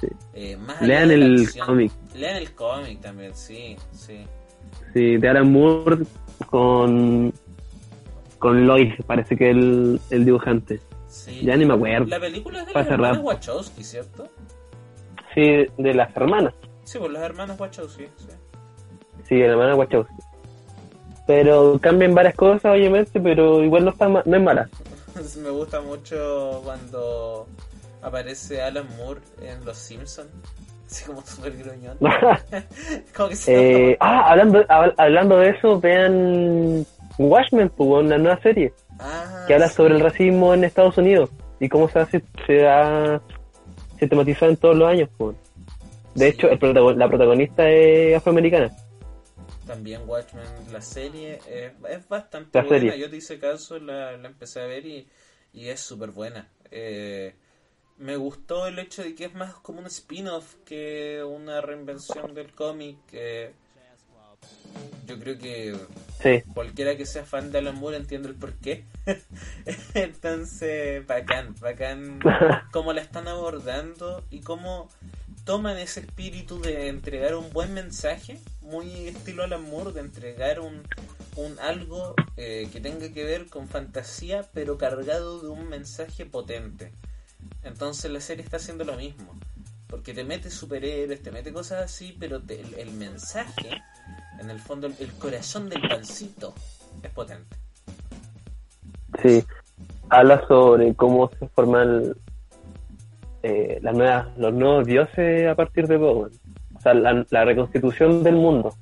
Sí. 0.00 0.08
Eh, 0.34 0.56
más 0.56 0.76
allá 0.82 0.86
Lean 0.86 1.08
de 1.08 1.16
la 1.16 1.24
el 1.26 1.48
cómic. 1.64 1.92
Lean 2.14 2.36
el 2.36 2.52
cómic 2.54 3.00
también, 3.00 3.34
sí, 3.34 3.76
sí. 3.92 4.26
Sí, 4.92 5.16
de 5.16 5.28
Alan 5.28 5.50
Moore 5.50 5.98
con. 6.46 7.32
Con 8.38 8.66
Lois, 8.68 8.94
parece 9.06 9.36
que 9.36 9.50
el, 9.50 10.00
el 10.10 10.24
dibujante. 10.24 10.80
sí. 11.08 11.40
Ya 11.42 11.56
ni 11.56 11.64
me 11.64 11.74
acuerdo. 11.74 12.06
La 12.06 12.20
película 12.20 12.60
es 12.60 12.66
de 12.66 12.72
las 12.74 12.86
hermanas. 12.88 13.18
Wachowski, 13.22 13.82
¿cierto? 13.82 14.28
Sí, 15.34 15.66
de 15.76 15.94
las 15.94 16.14
hermanas. 16.16 16.54
Sí, 16.84 16.98
pues 16.98 17.10
las 17.10 17.22
hermanas 17.22 17.58
Wachowski, 17.58 18.04
sí. 18.16 18.28
Sí, 19.28 19.34
de 19.36 19.46
la 19.46 19.52
hermana 19.54 19.74
Wachowski. 19.74 20.14
Pero 21.26 21.78
cambian 21.80 22.14
varias 22.14 22.34
cosas, 22.36 22.72
obviamente, 22.72 23.20
pero 23.20 23.62
igual 23.64 23.84
no, 23.84 23.90
está 23.90 24.08
ma- 24.08 24.22
no 24.24 24.36
es 24.36 24.42
mala. 24.42 24.68
Me 25.42 25.50
gusta 25.50 25.80
mucho 25.80 26.60
cuando 26.64 27.46
aparece 28.02 28.62
Alan 28.62 28.86
Moore 28.96 29.20
en 29.42 29.64
Los 29.64 29.76
Simpsons. 29.78 30.28
Así 30.90 31.04
como 31.04 31.20
súper 31.22 31.56
gruñón. 31.56 31.98
como 33.16 33.28
que 33.28 33.36
se 33.36 33.90
Eh, 33.90 33.96
ah, 34.00 34.30
hablando, 34.30 34.60
hab- 34.68 34.94
hablando 34.96 35.36
de 35.38 35.50
eso, 35.50 35.78
vean 35.80 36.86
Watchmen, 37.18 37.68
pues, 37.70 37.90
una 38.04 38.16
nueva 38.18 38.40
serie 38.42 38.72
Ah, 39.00 39.44
que 39.46 39.54
habla 39.54 39.68
sí. 39.68 39.74
sobre 39.74 39.94
el 39.94 40.00
racismo 40.00 40.54
en 40.54 40.64
Estados 40.64 40.96
Unidos 40.98 41.30
y 41.60 41.68
cómo 41.68 41.88
se 41.88 41.98
ha, 42.00 42.08
se 42.46 42.66
ha 42.68 43.20
sistematizado 43.98 44.50
en 44.52 44.56
todos 44.56 44.76
los 44.76 44.88
años. 44.88 45.08
pues. 45.18 45.36
De 46.14 46.30
Sí. 46.30 46.36
hecho, 46.36 46.48
el 46.48 46.58
protagon- 46.58 46.96
la 46.96 47.08
protagonista 47.08 47.68
es 47.68 48.16
afroamericana. 48.16 48.70
También 49.68 50.02
Watchmen, 50.08 50.44
la 50.72 50.80
serie, 50.80 51.38
es, 51.48 51.72
es 51.88 52.08
bastante 52.08 52.58
La 52.58 52.64
buena. 52.64 52.80
serie. 52.80 52.98
Yo 52.98 53.08
te 53.10 53.16
hice 53.18 53.38
caso, 53.38 53.78
la, 53.78 54.16
la 54.16 54.28
empecé 54.28 54.60
a 54.60 54.66
ver 54.66 54.84
y, 54.86 55.06
y 55.52 55.68
es 55.68 55.78
súper 55.78 56.10
buena. 56.10 56.48
Eh, 56.70 57.34
me 57.98 58.16
gustó 58.16 58.66
el 58.66 58.78
hecho 58.80 59.02
de 59.02 59.14
que 59.14 59.26
es 59.26 59.34
más 59.34 59.54
como 59.54 59.78
un 59.80 59.86
spin-off 59.86 60.56
que 60.64 61.22
una 61.22 61.60
reinvención 61.60 62.34
del 62.34 62.52
cómic. 62.52 62.96
eh, 63.12 63.52
yo 65.06 65.18
creo 65.18 65.38
que 65.38 65.76
Sí, 66.22 66.42
cualquiera 66.52 66.96
que 66.96 67.06
sea 67.06 67.24
fan 67.24 67.52
de 67.52 67.58
Alan 67.58 67.76
Moore 67.76 67.96
entiende 67.96 68.28
el 68.28 68.34
porqué. 68.34 68.84
Entonces, 69.94 71.06
bacán, 71.06 71.54
bacán 71.60 72.20
cómo 72.72 72.92
la 72.92 73.00
están 73.02 73.28
abordando 73.28 74.24
y 74.30 74.40
cómo 74.40 74.88
toman 75.44 75.78
ese 75.78 76.00
espíritu 76.00 76.60
de 76.60 76.88
entregar 76.88 77.34
un 77.36 77.50
buen 77.52 77.72
mensaje, 77.72 78.38
muy 78.68 79.08
estilo 79.08 79.42
Alan 79.42 79.62
Moore, 79.62 79.92
de 79.92 80.00
entregar 80.00 80.60
un, 80.60 80.82
un 81.36 81.58
algo 81.60 82.14
eh, 82.36 82.68
que 82.72 82.80
tenga 82.80 83.08
que 83.12 83.24
ver 83.24 83.46
con 83.46 83.66
fantasía, 83.68 84.44
pero 84.52 84.78
cargado 84.78 85.40
de 85.40 85.48
un 85.48 85.68
mensaje 85.68 86.26
potente. 86.26 86.92
Entonces 87.62 88.10
la 88.10 88.20
serie 88.20 88.44
está 88.44 88.58
haciendo 88.58 88.84
lo 88.84 88.96
mismo. 88.96 89.34
Porque 89.88 90.12
te 90.12 90.22
mete 90.22 90.50
superhéroes, 90.50 91.22
te 91.22 91.30
mete 91.30 91.50
cosas 91.52 91.82
así, 91.82 92.14
pero 92.20 92.40
te- 92.42 92.60
el, 92.60 92.74
el 92.74 92.90
mensaje, 92.92 93.70
en 94.38 94.50
el 94.50 94.60
fondo, 94.60 94.86
el, 94.86 95.12
corazón 95.14 95.70
del 95.70 95.80
pancito, 95.88 96.54
es 97.02 97.10
potente. 97.10 97.56
Sí, 99.22 99.42
habla 100.10 100.46
sobre 100.46 100.94
cómo 100.94 101.30
se 101.38 101.48
forman 101.48 102.14
eh, 103.42 103.78
las 103.80 103.94
nuevas, 103.94 104.36
los 104.36 104.52
nuevos 104.52 104.86
dioses 104.86 105.48
a 105.48 105.54
partir 105.54 105.86
de 105.86 105.96
Bowen. 105.96 106.32
O 106.78 106.80
sea, 106.80 106.94
la, 106.94 107.26
la 107.30 107.44
reconstitución 107.44 108.22
del 108.22 108.36
mundo. 108.36 108.72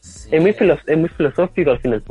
Sí. 0.00 0.28
Es 0.32 0.40
muy, 0.40 0.50
es 0.86 0.98
muy 0.98 1.08
filosófico 1.10 1.70
al 1.70 1.78
final. 1.80 2.02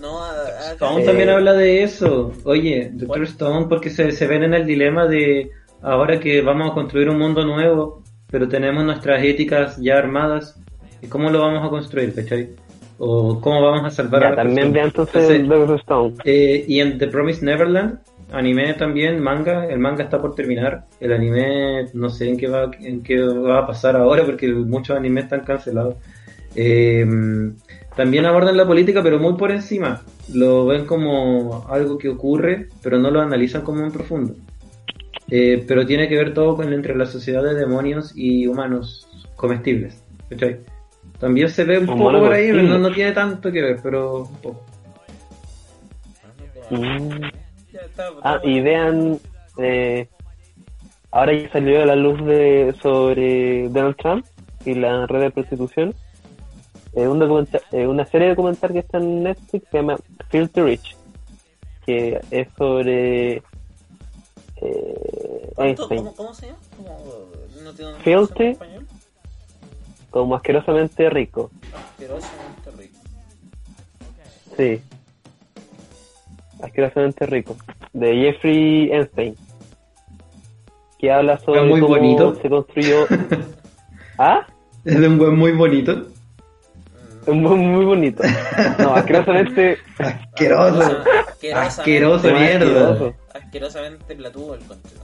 No, 0.00 0.22
a- 0.22 0.30
a- 0.30 0.72
Stone 0.72 1.02
Eh, 1.02 1.06
también 1.06 1.28
habla 1.28 1.52
de 1.52 1.82
eso. 1.82 2.32
Oye, 2.44 2.90
Doctor 2.94 3.22
Stone, 3.24 3.66
porque 3.68 3.90
se, 3.90 4.12
se 4.12 4.26
ven 4.26 4.44
en 4.44 4.54
el 4.54 4.64
dilema 4.66 5.06
de 5.06 5.50
ahora 5.82 6.18
que 6.20 6.40
vamos 6.40 6.70
a 6.70 6.74
construir 6.74 7.08
un 7.10 7.18
mundo 7.18 7.44
nuevo, 7.44 8.02
pero 8.30 8.48
tenemos 8.48 8.84
nuestras 8.84 9.22
éticas 9.24 9.76
ya 9.78 9.98
armadas, 9.98 10.58
¿y 11.02 11.06
cómo 11.08 11.30
lo 11.30 11.40
vamos 11.40 11.66
a 11.66 11.68
construir, 11.70 12.14
cachai? 12.14 12.50
O 12.98 13.40
cómo 13.40 13.62
vamos 13.62 13.84
a 13.84 13.90
salvar 13.90 14.22
a 14.22 14.24
Ya, 14.24 14.30
la 14.30 14.36
también 14.42 14.72
vean 14.72 14.86
entonces 14.86 15.28
Entonces, 15.30 15.48
Doctor 15.48 15.80
Stone. 15.80 16.14
eh, 16.24 16.64
y 16.68 16.80
en 16.80 16.98
The 16.98 17.08
Promised 17.08 17.42
Neverland, 17.42 17.98
anime 18.32 18.74
también, 18.74 19.20
manga, 19.20 19.66
el 19.66 19.78
manga 19.78 20.04
está 20.04 20.20
por 20.20 20.34
terminar, 20.34 20.84
el 21.00 21.12
anime 21.12 21.86
no 21.94 22.08
sé 22.10 22.28
en 22.28 22.36
qué 22.36 22.48
va, 22.48 22.70
en 22.80 23.02
qué 23.02 23.20
va 23.20 23.60
a 23.60 23.66
pasar 23.66 23.96
ahora 23.96 24.24
porque 24.24 24.48
muchos 24.48 24.96
animes 24.96 25.24
están 25.24 25.40
cancelados. 25.40 25.96
Eh, 26.54 27.06
también 27.96 28.26
abordan 28.26 28.56
la 28.56 28.66
política 28.66 29.02
pero 29.02 29.18
muy 29.18 29.34
por 29.34 29.50
encima, 29.50 30.02
lo 30.32 30.66
ven 30.66 30.84
como 30.84 31.66
algo 31.68 31.96
que 31.96 32.08
ocurre 32.08 32.68
pero 32.82 32.98
no 32.98 33.10
lo 33.10 33.20
analizan 33.20 33.62
como 33.62 33.84
en 33.84 33.92
profundo. 33.92 34.34
Eh, 35.30 35.64
pero 35.66 35.86
tiene 35.86 36.08
que 36.08 36.16
ver 36.16 36.34
todo 36.34 36.56
con 36.56 36.72
entre 36.72 36.96
la 36.96 37.06
sociedad 37.06 37.42
de 37.44 37.54
demonios 37.54 38.12
y 38.16 38.46
humanos 38.46 39.08
comestibles. 39.36 40.02
¿cachai? 40.28 40.58
También 41.18 41.50
se 41.50 41.64
ve 41.64 41.78
un 41.78 41.86
poco 41.86 42.18
por 42.18 42.32
ahí, 42.32 42.50
pero 42.50 42.62
no, 42.62 42.78
no 42.78 42.90
tiene 42.92 43.12
tanto 43.12 43.52
que 43.52 43.60
ver, 43.60 43.78
pero 43.82 44.22
un 44.22 44.36
poco. 44.36 44.64
Mm. 46.70 47.39
Ya 47.96 48.10
Ah, 48.22 48.40
y 48.42 48.60
vean, 48.60 49.18
eh, 49.58 50.08
ahora 51.10 51.32
que 51.32 51.48
salió 51.50 51.82
a 51.82 51.86
la 51.86 51.96
luz 51.96 52.22
de 52.24 52.74
sobre 52.82 53.68
Donald 53.68 53.96
Trump 53.96 54.26
y 54.64 54.74
la 54.74 55.06
red 55.06 55.20
de 55.20 55.30
prostitución, 55.30 55.94
eh, 56.94 57.06
un 57.08 57.48
eh, 57.72 57.86
una 57.86 58.04
serie 58.06 58.28
de 58.28 58.34
documental 58.34 58.72
que 58.72 58.78
está 58.80 58.98
en 58.98 59.22
Netflix 59.22 59.64
se 59.70 59.76
llama 59.78 59.96
Filthy 60.30 60.60
Rich, 60.60 60.96
que 61.86 62.20
es 62.30 62.48
sobre 62.58 63.36
eh, 63.36 63.42
¿Cuánto- 65.54 65.82
Einstein, 65.82 65.98
¿Cómo, 66.04 66.14
cómo 66.16 66.34
se 66.34 66.46
llama? 66.46 66.58
¿Cómo, 66.76 66.88
no 67.64 67.72
tiene 67.72 67.90
una 67.92 68.00
Filthy. 68.00 68.02
traducción 68.02 68.46
en 68.46 68.52
español? 68.52 68.86
como 70.10 70.34
asquerosamente 70.34 71.08
rico. 71.08 71.50
Asquerosamente 71.72 72.70
rico. 72.76 72.98
Sí. 74.56 74.82
Asquerosamente 76.62 77.26
rico. 77.26 77.56
De 77.92 78.14
Jeffrey 78.16 78.90
Einstein. 78.92 79.34
Que 80.98 81.10
habla 81.10 81.38
sobre 81.38 81.62
muy 81.62 81.80
cómo 81.80 81.96
bonito. 81.96 82.34
se 82.36 82.48
construyó. 82.50 83.06
¿Ah? 84.18 84.46
Es 84.84 85.00
de 85.00 85.08
un 85.08 85.18
buen 85.18 85.36
muy 85.36 85.52
bonito. 85.52 86.06
Mm, 87.26 87.32
Muy, 87.32 87.56
muy 87.56 87.84
bonito. 87.84 88.22
No, 88.78 88.94
asquerosamente. 88.94 89.78
Asqueroso. 89.98 90.80
asquerosamente- 90.82 91.52
Asqueroso, 91.54 92.32
mierda. 92.32 92.50
asqueroso. 92.90 93.14
Asquerosamente 93.34 94.14
la 94.18 94.30
tuvo 94.32 94.54
el 94.54 94.60
conchero. 94.64 95.00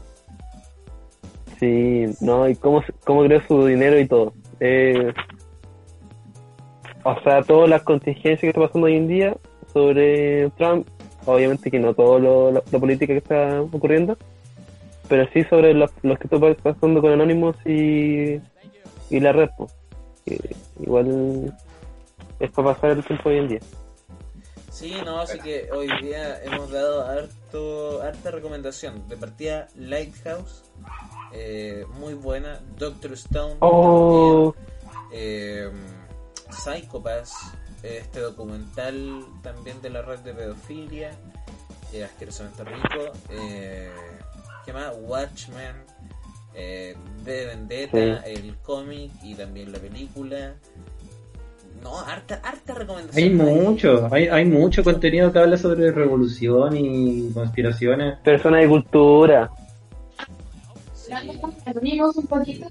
Sí, 1.60 2.04
no, 2.20 2.46
y 2.48 2.54
cómo, 2.56 2.82
cómo 3.04 3.22
creó 3.24 3.40
su 3.48 3.64
dinero 3.66 3.98
y 3.98 4.06
todo. 4.06 4.34
Eh, 4.60 5.12
o 7.04 7.20
sea, 7.22 7.42
todas 7.42 7.70
las 7.70 7.82
contingencias 7.82 8.40
que 8.40 8.48
está 8.48 8.60
pasando 8.60 8.86
hoy 8.86 8.96
en 8.96 9.08
día 9.08 9.36
sobre 9.72 10.50
Trump, 10.58 10.86
obviamente 11.26 11.70
que 11.70 11.78
no 11.78 11.94
todo 11.94 12.18
lo, 12.18 12.50
la 12.52 12.78
política 12.78 13.12
que 13.12 13.18
está 13.18 13.60
ocurriendo, 13.60 14.16
pero 15.08 15.28
sí 15.32 15.44
sobre 15.44 15.74
los, 15.74 15.90
los 16.02 16.18
que 16.18 16.24
está 16.26 16.54
pasando 16.62 17.00
con 17.00 17.12
Anonymous 17.12 17.56
y, 17.66 18.40
y 19.10 19.20
la 19.20 19.32
red, 19.32 19.50
pues, 19.56 19.72
que 20.24 20.56
igual 20.80 21.54
es 22.40 22.50
para 22.50 22.74
pasar 22.74 22.90
el 22.90 23.04
tiempo 23.04 23.28
hoy 23.28 23.38
en 23.38 23.48
día. 23.48 23.60
Sí, 24.70 24.94
no, 25.06 25.20
así 25.20 25.38
que 25.38 25.70
hoy 25.72 25.88
día 26.02 26.42
hemos 26.42 26.70
dado 26.70 27.06
harto, 27.06 28.02
harta 28.02 28.30
recomendación. 28.30 29.08
De 29.08 29.16
partida, 29.16 29.68
Lighthouse, 29.74 30.64
eh, 31.32 31.86
muy 31.98 32.12
buena. 32.12 32.60
Doctor 32.76 33.12
Stone, 33.14 33.56
Oh, 33.60 34.52
también. 34.52 34.76
Eh, 35.12 35.70
Psychopaths, 36.50 37.32
este 37.86 38.20
documental 38.20 39.24
también 39.42 39.80
de 39.82 39.90
la 39.90 40.02
red 40.02 40.18
de 40.20 40.34
pedofilia, 40.34 41.12
eh, 41.92 42.04
asquerosamente 42.04 42.64
rico. 42.64 43.12
Eh, 43.30 43.90
¿Qué 44.64 44.72
más? 44.72 44.92
Watchmen, 45.00 45.76
eh, 46.54 46.96
de 47.24 47.46
Vendetta, 47.46 48.26
el 48.26 48.56
cómic 48.58 49.12
y 49.22 49.34
también 49.34 49.72
la 49.72 49.78
película. 49.78 50.54
No, 51.82 52.00
harta, 52.00 52.40
harta 52.42 52.74
recomendación. 52.74 53.22
Hay 53.22 53.30
mucho, 53.30 54.08
hay, 54.10 54.26
hay 54.28 54.44
mucho 54.44 54.82
contenido 54.82 55.32
que 55.32 55.38
habla 55.38 55.56
sobre 55.56 55.92
revolución 55.92 56.76
y 56.76 57.30
conspiraciones. 57.32 58.18
personas 58.20 58.62
de 58.62 58.68
cultura. 58.68 59.50
Sí. 60.94 61.12
Amigos 61.66 62.16
un 62.16 62.26
poquito, 62.26 62.66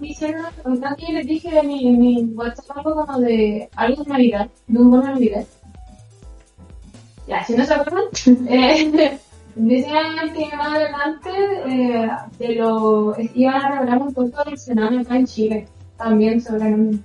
hicieron, 0.00 0.44
aquí 0.84 1.12
les 1.12 1.26
dije 1.26 1.58
en 1.58 1.66
mi, 1.66 1.90
mi 1.96 2.24
WhatsApp 2.34 2.76
algo 2.76 3.06
como 3.06 3.20
de 3.20 3.68
algo 3.76 4.04
de 4.04 4.10
Navidad, 4.10 4.48
de 4.66 4.78
un 4.78 4.90
bono 4.90 5.02
de 5.02 5.12
Navidad. 5.12 5.44
Ya, 7.26 7.44
si 7.44 7.56
no 7.56 7.64
se 7.64 7.74
acuerdan, 7.74 8.04
eh, 8.48 9.18
decían 9.54 10.32
que 10.34 10.56
más 10.56 10.74
adelante 10.74 11.30
eh, 11.66 12.10
de 12.38 12.54
lo, 12.56 13.14
iban 13.34 13.54
a 13.54 13.78
revelar 13.78 14.02
un 14.02 14.14
poco 14.14 14.44
del 14.44 14.58
Senado 14.58 14.98
acá 14.98 15.16
en 15.16 15.26
Chile, 15.26 15.66
también 15.96 16.40
sobre 16.40 16.68
el 16.68 17.00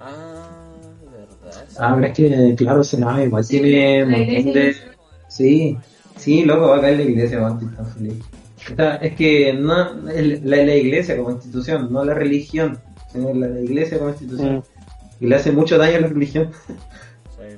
Ah, 0.00 0.48
verdad. 1.12 1.64
Ah, 1.78 1.92
pero 1.94 2.06
es 2.06 2.12
que, 2.14 2.54
claro, 2.56 2.82
Senado 2.82 3.22
igual 3.22 3.44
Sí, 3.44 3.60
tiene 3.60 4.04
un 4.04 4.10
montón 4.10 4.52
de... 4.52 4.76
Sí, 5.28 5.76
sí, 6.16 6.44
loco, 6.44 6.68
va 6.68 6.78
a 6.78 6.80
caer 6.80 6.96
la 6.96 7.02
iglesia, 7.02 7.38
Banti 7.38 7.66
está 7.66 7.84
feliz. 7.84 8.14
Es 9.00 9.14
que 9.16 9.52
no 9.54 10.08
el- 10.10 10.40
la, 10.44 10.56
la 10.58 10.74
iglesia 10.76 11.16
como 11.16 11.30
institución, 11.30 11.92
no 11.92 12.04
la 12.04 12.14
religión, 12.14 12.78
sino 13.12 13.32
la, 13.34 13.48
la 13.48 13.60
iglesia 13.60 13.98
como 13.98 14.10
institución. 14.10 14.56
Mm. 14.58 14.62
Y 15.24 15.26
le 15.26 15.36
hace 15.36 15.52
mucho 15.52 15.76
daño 15.78 15.98
a 15.98 16.00
la 16.00 16.06
religión. 16.08 16.50
Sí. 16.68 17.56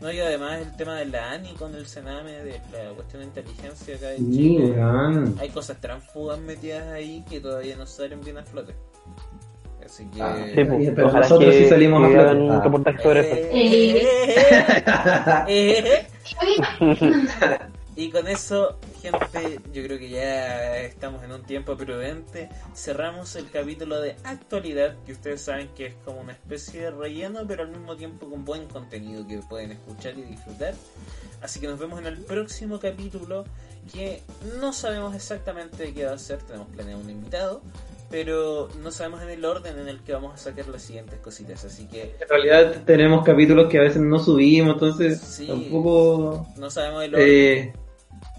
No, 0.00 0.10
y 0.10 0.18
además 0.20 0.60
el 0.60 0.74
tema 0.76 0.96
de 0.96 1.06
la 1.06 1.30
ANI 1.32 1.52
con 1.54 1.74
el 1.74 1.86
Sename, 1.86 2.32
de 2.32 2.52
la 2.72 2.90
cuestión 2.94 3.20
de 3.22 3.26
inteligencia 3.28 3.96
acá 3.96 4.12
en 4.14 4.32
Sí, 4.32 4.32
Chile. 4.32 4.74
Hay 5.40 5.48
cosas 5.50 5.76
transfugas 5.80 6.38
metidas 6.40 6.86
ahí 6.88 7.24
que 7.28 7.40
todavía 7.40 7.76
no 7.76 7.86
salen 7.86 8.20
bien 8.22 8.38
a 8.38 8.42
flote. 8.44 8.74
Así 9.84 10.04
que. 10.06 10.22
Ah, 10.22 10.36
Sí, 10.54 10.64
pues, 10.64 10.90
pero 10.94 11.08
ojalá 11.08 11.20
nosotros 11.28 11.50
que, 11.54 11.62
sí 11.64 11.68
salimos 11.68 12.08
que 12.10 12.18
a 12.18 12.22
flote. 12.22 12.40
un 12.40 12.50
Ah. 12.50 12.60
reportaje 12.64 13.02
sobre 13.02 13.20
eso. 13.20 13.34
Eh, 13.52 14.02
eh, 15.48 15.84
eh. 15.86 16.06
Y 17.96 18.10
con 18.10 18.26
eso, 18.26 18.78
gente, 19.02 19.60
yo 19.72 19.82
creo 19.82 19.98
que 19.98 20.08
ya 20.08 20.78
estamos 20.78 21.22
en 21.24 21.32
un 21.32 21.42
tiempo 21.42 21.76
prudente. 21.76 22.48
Cerramos 22.74 23.34
el 23.36 23.50
capítulo 23.50 24.00
de 24.00 24.14
actualidad, 24.24 24.94
que 25.04 25.12
ustedes 25.12 25.40
saben 25.42 25.68
que 25.74 25.86
es 25.86 25.94
como 26.04 26.20
una 26.20 26.32
especie 26.32 26.82
de 26.82 26.90
relleno, 26.92 27.40
pero 27.46 27.64
al 27.64 27.70
mismo 27.70 27.96
tiempo 27.96 28.30
con 28.30 28.44
buen 28.44 28.66
contenido 28.68 29.26
que 29.26 29.38
pueden 29.38 29.72
escuchar 29.72 30.16
y 30.16 30.22
disfrutar. 30.22 30.74
Así 31.42 31.58
que 31.60 31.66
nos 31.66 31.78
vemos 31.80 31.98
en 32.00 32.06
el 32.06 32.18
próximo 32.18 32.78
capítulo, 32.78 33.44
que 33.92 34.22
no 34.60 34.72
sabemos 34.72 35.14
exactamente 35.16 35.82
de 35.82 35.92
qué 35.94 36.04
va 36.06 36.12
a 36.12 36.18
ser, 36.18 36.38
tenemos 36.38 36.68
planeado 36.68 37.00
un 37.00 37.10
invitado, 37.10 37.62
pero 38.08 38.68
no 38.80 38.92
sabemos 38.92 39.22
en 39.22 39.30
el 39.30 39.44
orden 39.44 39.78
en 39.78 39.88
el 39.88 40.00
que 40.02 40.12
vamos 40.12 40.34
a 40.34 40.36
sacar 40.36 40.68
las 40.68 40.82
siguientes 40.82 41.18
cositas. 41.18 41.64
Así 41.64 41.88
que 41.88 42.14
En 42.20 42.28
realidad 42.28 42.82
tenemos 42.86 43.24
capítulos 43.24 43.68
que 43.68 43.78
a 43.78 43.82
veces 43.82 44.00
no 44.02 44.20
subimos, 44.20 44.74
entonces 44.74 45.20
Sí. 45.20 45.48
tampoco... 45.48 46.46
no 46.56 46.70
sabemos 46.70 47.02
el 47.04 47.14
orden. 47.14 47.28
Eh, 47.28 47.72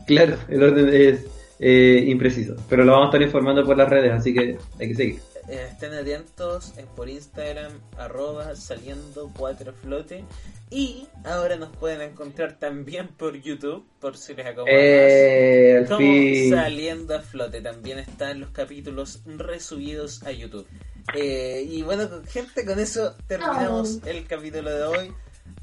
claro, 0.05 0.37
el 0.49 0.63
orden 0.63 0.89
es 0.93 1.25
eh, 1.59 2.03
impreciso, 2.07 2.55
pero 2.69 2.83
lo 2.83 2.91
vamos 2.93 3.05
a 3.05 3.09
estar 3.09 3.21
informando 3.21 3.65
por 3.65 3.77
las 3.77 3.89
redes, 3.89 4.11
así 4.11 4.33
que 4.33 4.57
hay 4.79 4.87
que 4.87 4.95
seguir. 4.95 5.19
Eh, 5.49 5.67
estén 5.71 5.93
atentos 5.93 6.73
en 6.77 6.85
por 6.87 7.09
Instagram, 7.09 7.73
arroba 7.97 8.55
saliendo 8.55 9.29
4 9.37 9.73
flote. 9.73 10.23
Y 10.69 11.05
ahora 11.25 11.57
nos 11.57 11.75
pueden 11.75 12.01
encontrar 12.01 12.57
también 12.57 13.09
por 13.09 13.35
YouTube, 13.35 13.85
por 13.99 14.17
si 14.17 14.33
les 14.33 14.45
acomoda 14.45 14.71
Eh, 14.73 15.83
Como 15.87 15.97
fin. 15.99 16.49
saliendo 16.49 17.15
a 17.15 17.21
flote. 17.21 17.61
También 17.61 17.99
están 17.99 18.39
los 18.39 18.49
capítulos 18.51 19.21
resubidos 19.25 20.23
a 20.23 20.31
YouTube. 20.31 20.65
Eh, 21.13 21.65
y 21.69 21.81
bueno, 21.81 22.09
gente, 22.27 22.65
con 22.65 22.79
eso 22.79 23.13
terminamos 23.27 23.99
el 24.05 24.25
capítulo 24.25 24.71
de 24.71 24.83
hoy. 24.83 25.13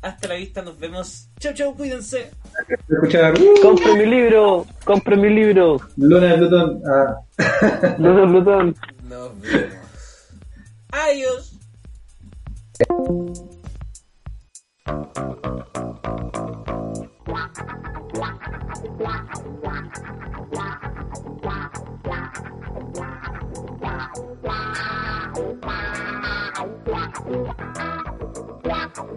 Hasta 0.02 0.28
la 0.28 0.34
vista, 0.34 0.62
nos 0.62 0.78
vemos. 0.78 1.28
Chau, 1.38 1.52
chau, 1.52 1.74
cuídense. 1.76 2.30
Escuchar. 2.88 3.34
Compre 3.60 3.94
mi 3.94 4.06
libro, 4.06 4.66
compre 4.84 5.16
mi 5.16 5.28
libro. 5.28 5.80
Luna 5.96 6.26
de 6.28 6.38
Plutón. 6.38 6.82
Ah. 6.86 7.16
Luna 7.98 8.20
de 8.20 8.26
Plutón. 8.26 8.76
Nos 9.08 9.40
vemos. 9.40 9.74
Adiós. 10.92 11.56
Wow. 28.70 29.10